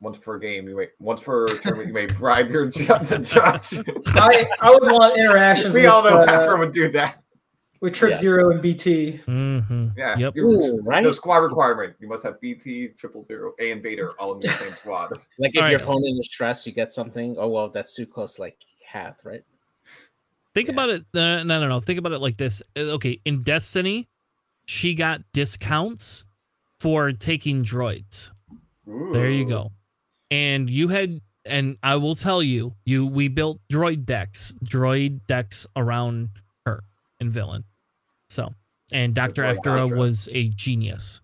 [0.00, 0.68] once per game.
[0.68, 1.88] You may once per tournament.
[1.88, 3.82] You may bribe your ju- the judge.
[4.14, 7.22] I, I would want interactions we with, all know uh, Aphra would do that.
[7.80, 8.16] with Trip Yeah.
[8.18, 9.20] Zero and BT.
[9.26, 9.88] Mm-hmm.
[9.96, 10.18] Yeah.
[10.18, 10.36] Yep.
[10.36, 11.02] You- Ooh, right?
[11.02, 11.94] No squad requirement.
[11.98, 15.12] You must have BT, triple zero, A, and Vader all in the same squad.
[15.38, 15.82] like if All your right.
[15.82, 17.36] opponent is stressed, you get something.
[17.38, 18.38] Oh well, that's too close.
[18.38, 19.42] Like half, right?
[20.54, 20.72] Think Yeah.
[20.74, 21.02] about it.
[21.14, 21.80] Uh, no, no, no.
[21.80, 22.62] Think about it like this.
[22.76, 24.08] Uh, Okay, in Destiny,
[24.66, 26.24] she got discounts
[26.80, 28.30] for taking droids.
[28.86, 29.72] There you go.
[30.30, 35.66] And you had, and I will tell you, you we built droid decks, droid decks
[35.76, 36.30] around
[36.66, 36.82] her
[37.20, 37.64] and villain.
[38.28, 38.54] So,
[38.92, 41.20] and Doctor droid Aphra was a genius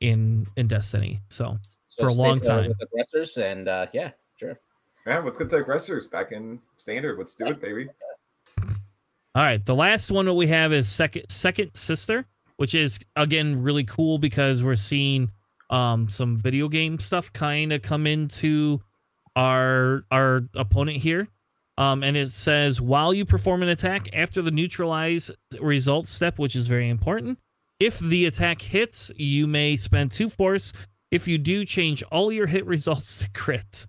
[0.00, 1.20] in in Destiny.
[1.30, 1.58] So,
[1.88, 2.68] So For a long time.
[2.68, 4.58] with aggressors, and uh, yeah, sure.
[5.06, 7.16] Yeah, let's get the aggressors back in standard.
[7.18, 7.88] Let's do it, baby.
[9.36, 12.24] All right, the last one that we have is second second sister,
[12.56, 15.30] which is again really cool because we're seeing
[15.68, 18.80] um some video game stuff kind of come into
[19.36, 21.28] our our opponent here.
[21.76, 25.30] Um, and it says while you perform an attack after the neutralize
[25.60, 27.38] results step, which is very important.
[27.78, 30.72] If the attack hits, you may spend two force.
[31.10, 33.86] If you do, change all your hit results to crit.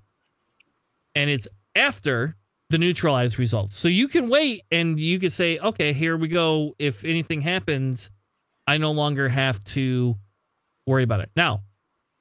[1.16, 2.36] And it's after
[2.70, 3.76] the neutralize results.
[3.78, 6.76] So you can wait and you can say, okay, here we go.
[6.78, 8.10] If anything happens,
[8.66, 10.18] I no longer have to
[10.86, 11.30] worry about it.
[11.36, 11.62] Now,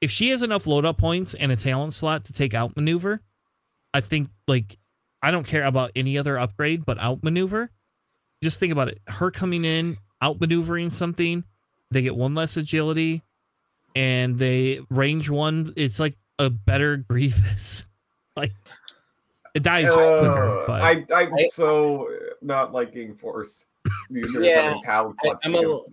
[0.00, 3.20] if she has enough load up points and a talent slot to take out maneuver,
[3.92, 4.78] I think like
[5.22, 7.70] I don't care about any other upgrade but outmaneuver.
[8.42, 9.00] Just think about it.
[9.08, 11.42] Her coming in, outmaneuvering something,
[11.90, 13.22] they get one less agility,
[13.94, 15.72] and they range one.
[15.76, 17.84] It's like a better Grievous.
[18.36, 18.52] like
[19.56, 20.62] it dies quicker.
[20.62, 22.08] Uh, But I, I'm I- so
[22.42, 23.66] not liking force
[24.10, 25.46] users Yeah, having talent I, slots.
[25.46, 25.92] I'm a little,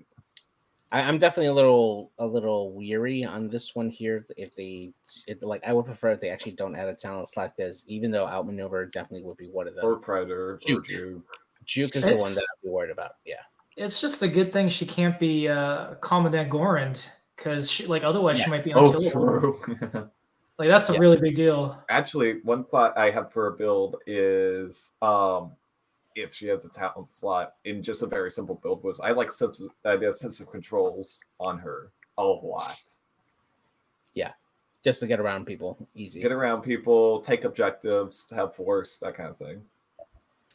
[0.92, 4.26] I, I'm definitely a little a little weary on this one here.
[4.38, 4.92] If they,
[5.28, 8.12] if, like, I would prefer if they actually don't add a talent slot because even
[8.12, 10.86] though outmaneuver definitely would be one of them, or predator or Juke.
[10.88, 11.24] juke.
[11.66, 13.12] Juke is the one It's- that I'd be worried about.
[13.26, 13.36] Yeah,
[13.78, 18.40] It's just a good thing she can't be uh, Commandant Goran because she like otherwise
[18.40, 18.84] she might be on.
[18.84, 20.10] Oh, true.
[20.60, 21.00] like that's a Yeah.
[21.00, 21.84] really big deal.
[21.90, 25.52] Actually, one plot I have for a build is um
[26.16, 29.32] if she has a talent slot in just a very simple build was I like
[29.32, 31.90] sense of, uh, the sense of controls on her
[32.20, 32.78] a lot.
[34.14, 34.32] Yeah.
[34.84, 36.20] Just to get around people easy.
[36.22, 39.62] Get around people, take objectives, have force, that kind of thing.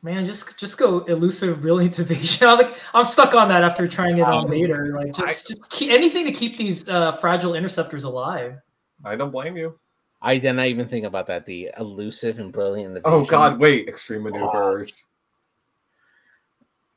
[0.00, 2.46] Man, just just go elusive, brilliant evasion.
[2.48, 4.94] I'm like I'm stuck on that after trying it on Um, Vader.
[4.96, 8.60] Like just just keep, anything to keep these uh, fragile interceptors alive.
[9.04, 9.76] I don't blame you.
[10.20, 11.46] I did not even think about that.
[11.46, 12.98] The elusive and brilliant.
[13.04, 15.06] Oh god, wait, extreme maneuvers.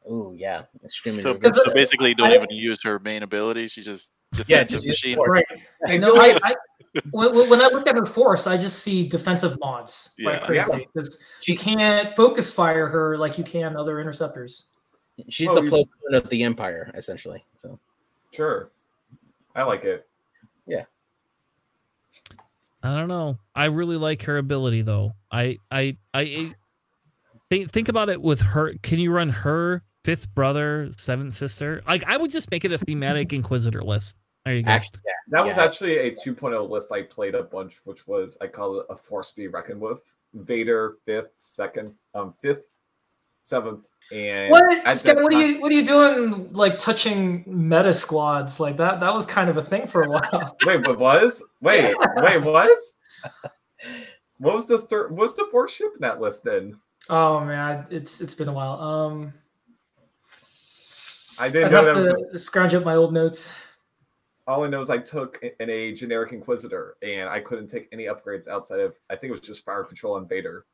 [0.07, 3.67] Oh yeah, extreme So, Because, so basically, don't I- even use her main ability.
[3.67, 4.11] She just
[4.47, 5.19] Yeah, defensive just machine.
[5.19, 5.45] Right.
[5.87, 6.55] I No, feel I, I,
[7.11, 10.31] when, when- when I look at her force, I just see defensive mods Yeah.
[10.31, 14.71] like crazy because you can't focus fire her like you can other interceptors.
[15.29, 17.45] She's Oh, the you- Plo Koon of the Empire, essentially.
[17.57, 17.79] So
[18.33, 18.71] Sure.
[19.55, 20.07] I like it.
[22.83, 23.37] I don't know.
[23.55, 25.13] I really like her ability though.
[25.31, 26.47] I I I
[27.49, 28.73] think think about it with her.
[28.81, 31.81] Can you run her fifth brother, seventh sister?
[31.87, 34.17] Like I would just make it a thematic Inquisitor list.
[34.45, 34.71] There you go.
[34.71, 38.47] actually, yeah, That was actually a 2.0 list I played a bunch, which was I
[38.47, 39.99] call it a force to be reckoned with.
[40.33, 42.63] Vader fifth, second, um, fifth,
[43.41, 44.93] seventh, and What?
[44.93, 46.51] Scott, that what are you what are you doing?
[46.53, 48.99] Like touching meta squads like that?
[48.99, 50.55] That was kind of a thing for a while.
[50.65, 51.43] Wait, what was?
[51.61, 52.99] Wait, wait, was?
[54.37, 55.15] What was the third?
[55.15, 56.43] What's the fourth ship in that list?
[56.43, 58.79] Then Oh man, it's it's been a while.
[58.79, 59.33] Um,
[61.39, 62.31] I I'd didn't know have that was.
[62.31, 63.53] to scrounge up my old notes.
[64.47, 68.05] All I know is I took in a generic Inquisitor, and I couldn't take any
[68.05, 68.95] upgrades outside of.
[69.09, 70.65] I think it was just Fire Control and Vader.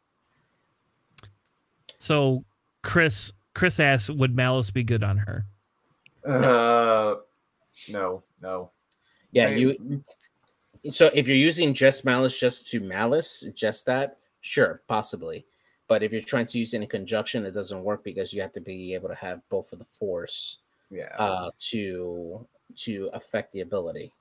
[1.98, 2.44] So
[2.84, 5.46] Chris Chris asks, would Malice be good on her?
[6.26, 7.16] Uh,
[7.90, 8.72] no, no.
[9.32, 10.04] Yeah, I- you.
[10.92, 15.46] So if you're using just malice just to malice, just that, sure, possibly.
[15.88, 18.54] But if you're trying to use it in conjunction, it doesn't work because you have
[18.54, 20.60] to be able to have both of the force
[20.92, 21.16] Yeah.
[21.18, 22.46] uh, to
[22.76, 24.12] to affect the ability.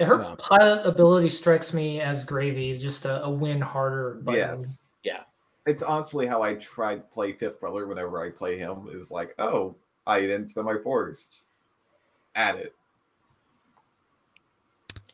[0.00, 4.14] Her Um, pilot ability strikes me as gravy, just a, a win harder.
[4.24, 4.40] Button.
[4.40, 4.88] yes.
[5.66, 5.72] Yeah.
[5.72, 8.88] It's honestly how I try to play Fifth Brother whenever I play him.
[8.92, 9.74] Is like, oh,
[10.06, 11.38] I didn't spend my force.
[12.34, 12.74] at it.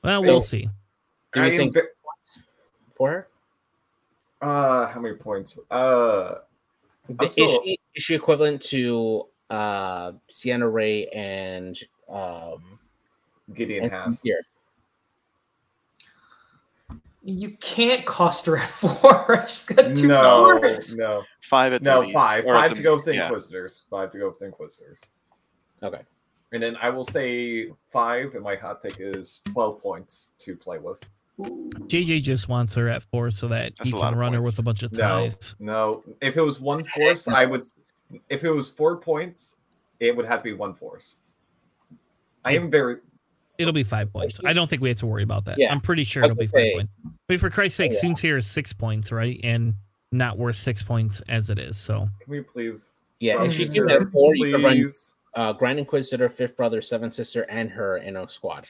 [0.04, 0.68] Well, we'll see.
[1.34, 1.80] Do I you think ve-
[2.92, 3.28] for
[4.40, 5.58] uh, how many points?
[5.70, 6.36] Uh,
[7.18, 11.76] I'm Is still- she is she equivalent to uh Sienna Ray and
[12.08, 12.78] um
[13.54, 14.22] Gideon and has.
[14.22, 14.40] here?
[17.22, 19.44] You can't cost her at four.
[19.48, 20.96] She's got two No, powers.
[20.96, 22.00] no, Five at the no.
[22.00, 23.24] least, Five, or five the- to go with the yeah.
[23.26, 23.86] Inquisitors.
[23.90, 25.00] Five to go with the Inquisitors.
[25.82, 26.00] Okay.
[26.52, 30.78] And then I will say five, and my hot take is twelve points to play
[30.78, 30.98] with.
[31.40, 31.70] Ooh.
[31.86, 34.58] JJ just wants her at four so that That's he can of run her with
[34.58, 35.54] a bunch of ties.
[35.60, 36.14] No, no.
[36.22, 37.62] If it was one force, I would.
[38.30, 39.56] If it was four points,
[40.00, 41.18] it would have to be one force.
[42.44, 42.96] I am very.
[43.58, 44.38] It'll be five points.
[44.44, 45.58] I don't think we have to worry about that.
[45.58, 45.72] Yeah.
[45.72, 46.92] I'm pretty sure it'll be five say- points.
[47.04, 47.98] I mean, for Christ's sake, Yeah.
[47.98, 49.38] Soon's here is six points, right?
[49.42, 49.74] And
[50.12, 51.76] not worth six points as it is.
[51.76, 52.92] So Can we please?
[53.18, 54.88] Yeah, if she can have four, you can run
[55.34, 58.66] uh, Grand Inquisitor, Fifth Brother, Seventh Sister, and her in a squad.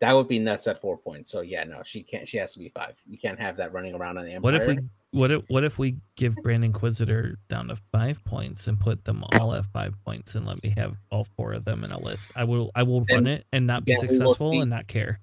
[0.00, 1.30] That would be nuts at four points.
[1.30, 2.26] So yeah, no, she can't.
[2.28, 2.94] She has to be five.
[3.08, 4.52] You can't have that running around on the Empire.
[4.52, 4.78] what if we
[5.10, 9.24] what if what if we give Grand Inquisitor down to five points and put them
[9.40, 12.30] all at five points and let me have all four of them in a list?
[12.36, 14.58] I will I will Then- run it and not be then we will successful see-
[14.60, 15.18] and not care.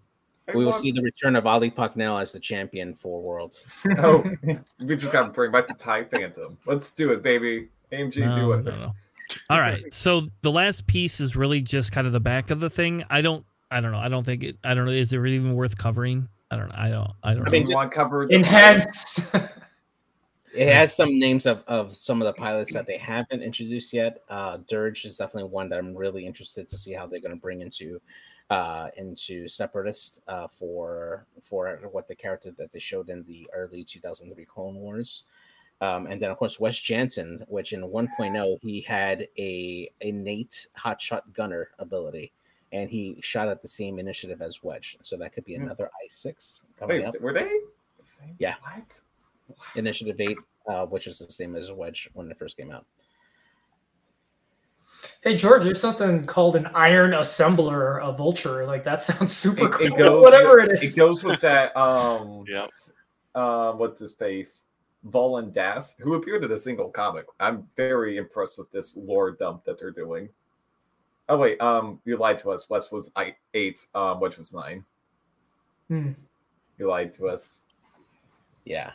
[0.54, 3.82] we will see the return of Ali Pucknell as the champion for Worlds.
[3.86, 4.00] want-
[4.48, 6.58] Oh, we just got to bring back the Tie Phantom.
[6.66, 7.70] Let's do it, baby.
[7.92, 8.64] AMG, do it.
[8.66, 8.94] no, no.
[9.50, 9.82] All right.
[9.94, 13.04] So the last piece is really just kind of the back of the thing.
[13.10, 13.46] I don't
[13.76, 13.98] I don't know.
[14.00, 14.92] I don't think it I don't know.
[14.92, 16.30] Is it really even worth covering?
[16.50, 16.76] I don't know.
[16.78, 19.36] I don't I don't I mean, Do just- want to cover the Enhance.
[20.54, 24.22] It has some names of, of some of the pilots that they haven't introduced yet.
[24.30, 27.42] Uh, Dirge is definitely one that I'm really interested to see how they're going to
[27.42, 28.00] bring into
[28.50, 33.84] uh, into Separatist uh, for for what the character that they showed in the early
[33.84, 35.24] 2003 Clone Wars.
[35.82, 41.34] Um, and then of course Wes Janson, which in 1.0 he had a innate hotshot
[41.34, 42.32] gunner ability,
[42.72, 44.98] and he shot at the same initiative as Wedge.
[45.04, 45.64] So that could be Hmm.
[45.64, 47.20] another I6 coming Wait, up.
[47.22, 47.44] were they?
[48.00, 48.36] the same?
[48.40, 48.56] Yeah.
[48.62, 49.02] What?
[49.76, 50.38] Initiative 8,
[50.68, 52.86] uh, which is the same as Wedge when it first came out.
[55.22, 58.66] hey George, there's something called an iron assembler, a vulture.
[58.66, 59.86] Like that sounds super It, cool.
[59.88, 60.22] it goes.
[60.24, 60.98] Whatever with, it is.
[60.98, 61.76] It goes with that.
[61.78, 62.44] Um.
[62.48, 62.70] Yep.
[63.36, 64.66] Uh, what's his face?
[65.10, 67.26] Volan Das, who appeared in a single comic.
[67.40, 70.30] I'm very impressed with this lore dump that they're doing.
[71.28, 72.70] Oh wait, um, you lied to us.
[72.70, 74.86] Wes was I eight, um, which was nine.
[75.88, 76.12] Hmm.
[76.78, 77.62] You lied to us.
[78.66, 78.92] Yeah.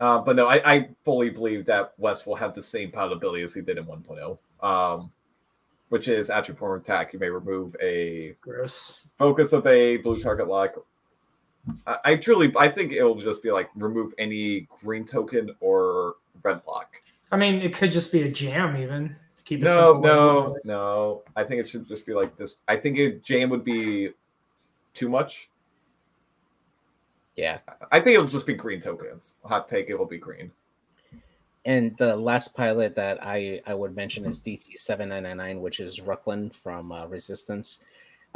[0.00, 3.42] Uh, but no, I, I fully believe that Wes will have the same pilot ability
[3.42, 4.38] as he did in 1.0.
[4.66, 5.10] Um,
[5.90, 9.08] which is after perform attack, you may remove a Gross.
[9.18, 10.74] focus of a blue target lock.
[11.86, 16.14] I, I truly, I think it will just be like remove any green token or
[16.42, 16.94] red lock.
[17.32, 19.16] I mean, it could just be a jam, even.
[19.50, 21.22] Keep it No, simple, no, no.
[21.34, 22.58] I think it should just be like this.
[22.68, 24.10] I think it, jam would be
[24.94, 25.50] too much.
[27.34, 27.58] Yeah.
[27.90, 29.34] I think it'll just be green tokens.
[29.44, 30.52] Hot take, it will be green.
[31.64, 35.60] And the last pilot that I, I would mention is DT seven nine nine nine,
[35.60, 37.80] which is Ruckland from uh, Resistance.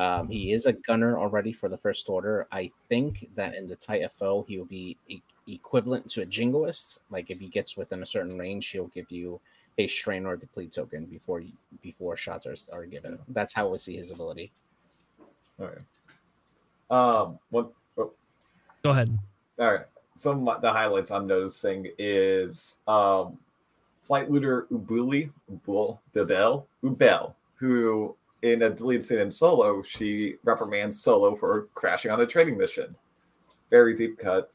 [0.01, 2.49] Um, he is a gunner already for the First Order.
[2.51, 7.03] I think that in the Tight FO he will be e- equivalent to a Jingoist.
[7.09, 9.41] Like if he gets within a certain range, he'll give you
[9.79, 11.43] a strain or deplete token before
[11.83, 13.19] before shots are, are given.
[13.29, 14.53] That's how we see his ability.
[15.61, 15.81] Okay.
[16.91, 17.71] Um, what?
[17.99, 18.13] oh,
[18.83, 19.17] Go ahead.
[19.59, 19.87] All right.
[20.17, 23.39] Some of the highlights I'm noticing is um,
[24.05, 31.03] flight looter Ubuli, Ubul, Bibel, Ubel, who in a deleted scene in Solo, she reprimands
[31.03, 32.95] Solo for crashing on a training mission.
[33.71, 34.53] Very deep cut.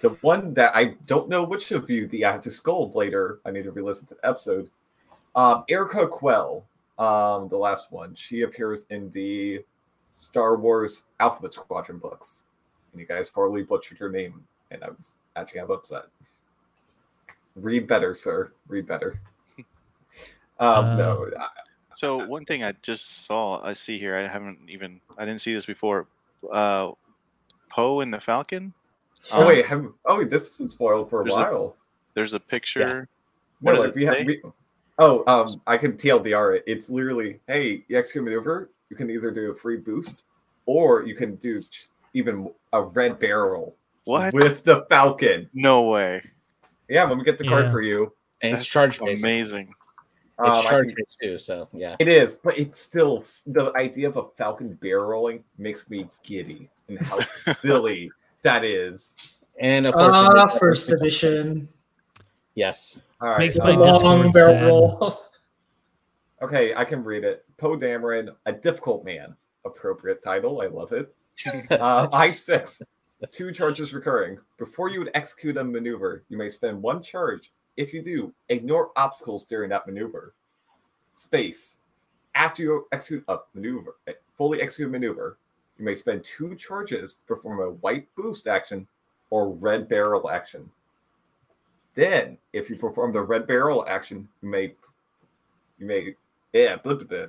[0.00, 3.40] The one that I don't know which of you the I have to scold later.
[3.44, 4.70] I need to re-listen to the episode.
[5.34, 6.64] Um, Yrica Quell,
[6.98, 8.14] um, the last one.
[8.14, 9.64] She appears in the
[10.12, 12.44] Star Wars Alphabet Squadron books
[12.92, 14.42] and you guys probably butchered her name.
[14.70, 16.04] and I was actually kind of upset.
[17.56, 18.52] Read better, sir.
[18.68, 19.20] Read better.
[20.60, 21.48] Um, Uh, no, I-
[21.92, 25.54] So one thing I just saw, I see here, I haven't even, I didn't see
[25.54, 26.08] this before.
[26.52, 26.92] Uh,
[27.70, 28.74] Poe and the Falcon.
[29.32, 31.76] Oh Um, wait, have, oh wait, this has been spoiled for a There's a- while.
[32.14, 32.86] There's a picture.
[32.86, 33.06] No,
[33.60, 34.42] What does like, it we have- we-
[34.98, 36.64] oh, um, I can TLDR it.
[36.66, 38.70] It's literally, hey, you execute maneuver.
[38.90, 40.22] You can either do a free boost,
[40.66, 41.60] or you can do
[42.14, 43.74] even a red barrel
[44.04, 44.32] What?
[44.34, 45.48] with the Falcon.
[45.54, 46.22] No way.
[46.88, 48.12] Yeah, let me get the card for you.
[48.40, 49.00] And it's That's charge.
[49.00, 49.74] Amazing.
[50.38, 51.38] Um, It's I charge can- based too.
[51.38, 51.96] So yeah.
[51.98, 56.70] It is, but it's still the idea of a Falcon barrel rolling makes me giddy,
[56.88, 58.10] and how silly
[58.42, 59.34] that is.
[59.60, 61.68] And of course, Ah, the- first edition.
[62.54, 63.00] Yes.
[63.20, 65.22] All right, Makes uh, my Long barrel roll.
[66.42, 67.44] okay, I can read it.
[67.56, 69.34] Poe Dameron, a difficult man.
[69.64, 70.60] Appropriate title.
[70.60, 71.14] I love it.
[71.70, 72.82] Uh, I six.
[73.32, 74.38] Two charges recurring.
[74.58, 77.52] Before you would execute a maneuver, you may spend one charge.
[77.76, 80.34] If you do, ignore obstacles during that maneuver.
[81.12, 81.80] Space.
[82.34, 83.96] After you execute a maneuver,
[84.36, 85.38] fully execute a maneuver,
[85.78, 88.86] you may spend two charges to perform a white boost action
[89.30, 90.68] or red barrel action.
[91.94, 94.74] Then, if you perform the red barrel action, you may,
[95.78, 96.14] you may,
[96.52, 97.26] yeah, blah, blah, blah.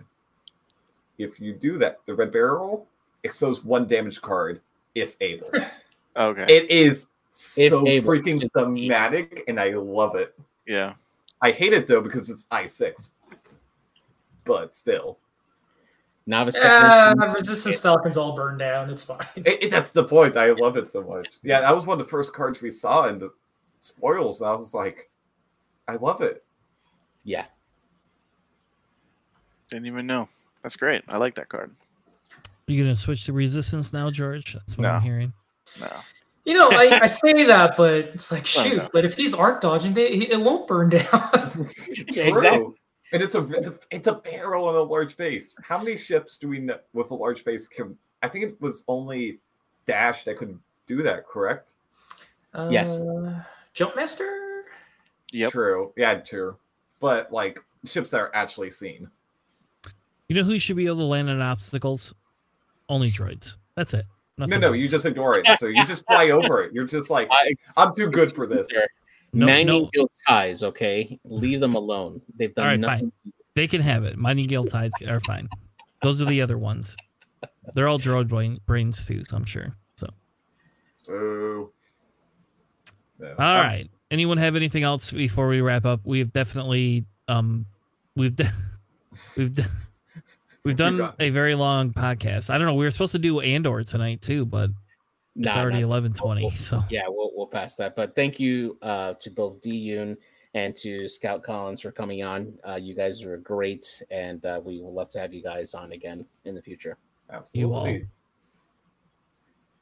[1.17, 2.88] If you do that, the red barrel
[3.23, 4.61] expose one damage card
[4.95, 5.49] if able.
[6.17, 6.43] Okay.
[6.53, 7.07] It is
[7.55, 10.38] If so able, freaking just- thematic, and I love it.
[10.67, 10.93] yeah.
[11.41, 13.11] I hate it though because it's I six,
[14.43, 15.17] but still,
[16.30, 16.56] Novice.
[16.57, 17.34] Uh, yeah, technician.
[17.34, 18.89] Resistance Falcon's all burned down.
[18.89, 19.26] It's fine.
[19.35, 20.38] it, it- that's the point.
[20.38, 21.27] I love it so much.
[21.43, 23.31] Yeah, that was one of the first cards we saw in the
[23.81, 25.10] spoils, and I was like,
[25.88, 26.43] I love it.
[27.23, 27.45] Yeah.
[29.69, 30.30] Didn't even know.
[30.61, 31.03] That's great.
[31.07, 31.72] I like that card.
[32.68, 34.53] are You gonna switch to resistance now, George?
[34.53, 35.34] That's what I'm hearing.
[35.80, 35.88] No.
[36.45, 38.77] You know, I, I say that, but it's like, Well, shoot.
[38.77, 38.89] no.
[38.91, 41.06] But if these aren't dodging, they it won't burn down.
[42.11, 42.68] Yeah, exactly.
[43.10, 43.19] True.
[43.19, 45.57] And it's a it's a barrel on a large base.
[45.64, 47.98] How many ships do we know with a large base can?
[48.22, 49.40] I think it was only
[49.86, 50.57] Dash that could
[50.88, 51.26] do that.
[51.27, 51.73] Correct?
[52.69, 53.02] Yes.
[53.02, 53.41] Uh,
[53.76, 54.61] Jumpmaster.
[55.31, 55.52] Yep.
[55.52, 55.94] True.
[55.95, 56.57] Yeah, true.
[56.99, 59.10] But like ships that are actually seen.
[60.27, 62.14] You know who should be able to land on obstacles?
[62.88, 63.56] Only droids.
[63.76, 64.06] That's it.
[64.38, 64.91] No, Nothing no, you else.
[64.91, 65.45] just ignore it.
[65.60, 66.73] So you just fly over it.
[66.73, 68.68] You're just like, I- I'm too good for this.
[69.34, 69.89] No- Mining no.
[69.93, 70.64] guild ties.
[70.64, 72.22] Okay, leave them alone.
[72.38, 73.11] They've done All right, nothing.
[73.56, 74.18] They can have it.
[74.18, 75.47] Mining guild tides are fine.
[76.01, 76.95] Those are the other ones.
[77.76, 79.76] They're all droid brain, brains too, so I'm sure.
[79.97, 80.07] So
[81.07, 81.69] Boo.
[83.19, 83.27] No.
[83.38, 83.89] all Um, right.
[84.11, 86.01] Anyone have anything else before we wrap up?
[86.03, 87.65] We've definitely um
[88.15, 88.51] we've de-
[89.38, 89.65] we've de-
[90.64, 92.49] we've done a very long podcast.
[92.49, 92.73] I don't know.
[92.73, 94.72] We were supposed to do Andor tonight too, but
[95.35, 96.49] it's Nah, already not- eleven twenty.
[96.56, 97.95] So Yeah, we'll we'll pass that.
[97.95, 100.18] But thank you uh, to both D Yoon
[100.56, 102.53] and to Scout Collins for coming on.
[102.68, 105.91] Uh, you guys are great, and uh, we would love to have you guys on
[105.91, 106.97] again in the future.
[107.31, 108.07] Absolutely.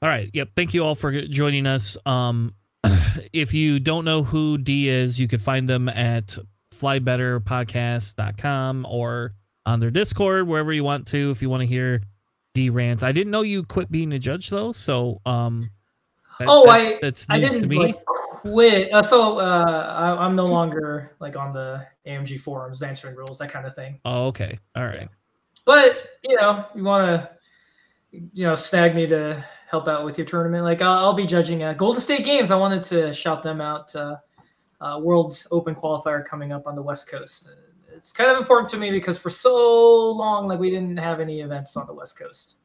[0.02, 0.30] All right.
[0.34, 0.49] Yep.
[0.56, 1.98] Thank you all for joining us.
[2.06, 2.53] Um,
[3.34, 6.38] if you don't know who D is, you can find them at
[6.76, 9.34] flybetterpodcast.com or
[9.65, 12.02] on their Discord, wherever you want to, if you want to hear
[12.58, 13.04] D rant.
[13.04, 14.72] I didn't know you quit being a judge though.
[14.72, 15.70] So, um,
[16.40, 18.92] that- Oh, that- I- that's I didn't like quit.
[18.92, 23.52] Uh, so uh, I, I'm no longer like on the AMG forums answering rules, that
[23.52, 24.00] kind of thing.
[24.06, 24.58] oh, okay.
[24.76, 25.08] All right.
[25.66, 27.30] But you know, you want to,
[28.12, 30.64] you know, snag me to help out with your tournament.
[30.64, 32.50] Like I'll, I'll be judging uh, Golden State Games.
[32.50, 33.96] I wanted to shout them out.
[33.96, 34.16] Uh,
[34.82, 37.52] uh, World Open qualifier coming up on the West Coast.
[38.08, 41.42] It's kind of important to me because for so long, like we didn't have any
[41.42, 42.60] events on the West Coast.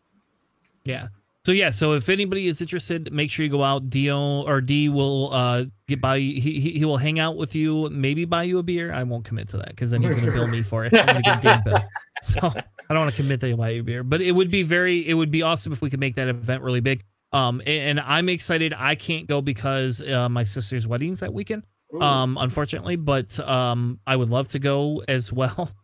[0.85, 1.09] Yeah.
[1.45, 3.91] So yeah, so if anybody is interested, make sure you go out.
[3.91, 6.21] Dio or D will uh get by.
[6.21, 8.93] He he, he will hang out with you, maybe buy you a beer.
[8.93, 10.93] I won't commit to that because then he's gonna bill me for it.
[12.23, 14.49] So I don't want to commit that he'll buy you a beer, but it would
[14.49, 17.03] be very, it would be awesome if we could make that event really big.
[17.33, 18.73] Um, and, and I'm excited.
[18.79, 21.65] I can't go because uh, my sister's wedding's that weekend.
[22.01, 25.71] Um, unfortunately, but um, I would love to go as well.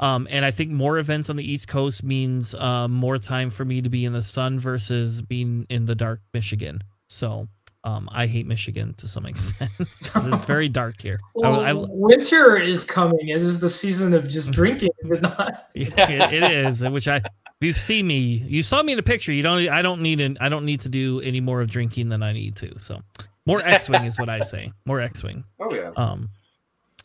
[0.00, 3.64] Um, and I think more events on the East Coast means uh, more time for
[3.64, 6.84] me to be in the sun versus being in the dark Michigan.
[7.08, 7.48] So
[7.84, 9.70] um, I hate Michigan to some extent.
[9.78, 11.20] it's very dark here.
[11.34, 13.28] Well, I, winter is coming.
[13.28, 15.68] It is the season of just drinking, but not.
[15.74, 16.82] Yeah, it, it is.
[16.82, 17.22] Which I, if
[17.62, 19.32] you see me, you saw me in a picture.
[19.32, 19.68] You don't.
[19.68, 20.20] I don't need.
[20.20, 22.78] An, I don't need to do any more of drinking than I need to.
[22.78, 23.00] So,
[23.48, 24.72] more X-wing is what I say.
[24.86, 25.42] More X-wing.
[25.58, 25.90] Oh yeah.
[25.96, 26.28] Um,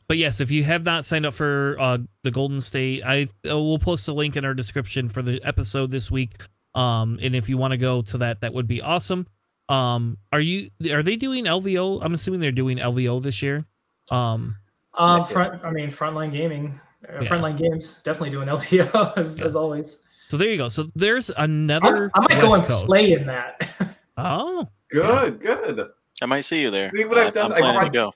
[0.07, 3.57] but yes, if you have not signed up for uh, the Golden State, I uh,
[3.57, 6.35] will post a link in our description for the episode this week.
[6.75, 9.25] Um, and if you want to go to that, that would be awesome.
[9.69, 12.03] Um, are you are they doing LVO?
[12.03, 13.65] I'm assuming they're doing LVO this year.
[14.11, 14.57] Um,
[14.97, 15.63] Um, front.
[15.63, 16.73] I mean, frontline gaming,
[17.07, 17.29] uh, Yeah.
[17.29, 19.45] frontline games definitely doing LVO as, Yeah.
[19.45, 20.09] as always.
[20.27, 20.67] so there you go.
[20.69, 22.11] So there's another.
[22.13, 22.85] I might go and Coast.
[22.85, 23.69] play in that.
[24.17, 25.87] Oh, Good, good.
[26.21, 26.89] I might see you there.
[26.91, 27.51] See what I've done?
[27.51, 28.13] I'm I planning to brought- go.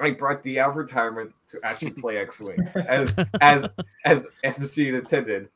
[0.00, 3.66] I brought the out retirement to actually play X Wing as as
[4.04, 5.48] as FG intended.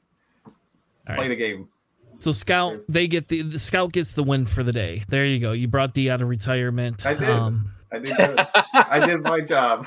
[0.47, 0.53] All
[1.15, 1.29] Play right.
[1.29, 1.69] the game.
[2.19, 5.05] So Scout, they get the, the Scout gets the win for the day.
[5.09, 5.53] There you go.
[5.53, 7.05] You brought D out of retirement.
[7.05, 7.29] I did.
[7.29, 8.41] Um, I did.
[8.73, 9.87] I did my job.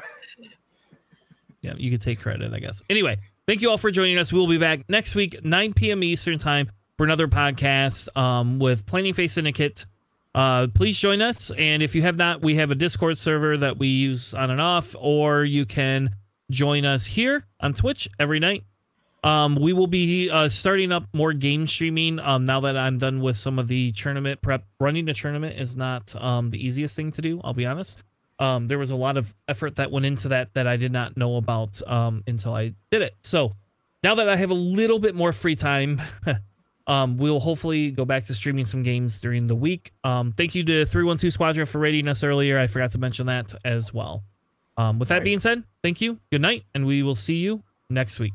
[1.62, 2.82] yeah, you can take credit, I guess.
[2.90, 4.32] Anyway, thank you all for joining us.
[4.32, 6.04] We'll be back next week, 9 p.m.
[6.04, 9.86] Eastern time, for another podcast um, with Planning Face Syndicate.
[10.36, 11.52] Uh, please join us.
[11.58, 14.62] And if you have not, we have a Discord server that we use on and
[14.62, 16.16] off, or you can
[16.52, 18.64] join us here on Twitch every night.
[19.24, 23.20] Um, we will be uh, starting up more game streaming um, now that I'm done
[23.20, 24.64] with some of the tournament prep.
[24.80, 28.02] Running a tournament is not um, the easiest thing to do, I'll be honest.
[28.40, 31.18] Um, there was a lot of effort that went into that that I did not
[31.18, 33.16] know about um, until I did it.
[33.22, 33.56] So
[34.02, 36.02] now that I have a little bit more free time,
[36.90, 39.94] um, we'll hopefully go back to streaming some games during the week.
[40.04, 42.58] Um, thank you to 312 Squadron for rating us earlier.
[42.58, 44.24] I forgot to mention that as well.
[44.76, 48.18] Um, with that being said, thank you, good night, and we will see you next
[48.18, 48.34] week.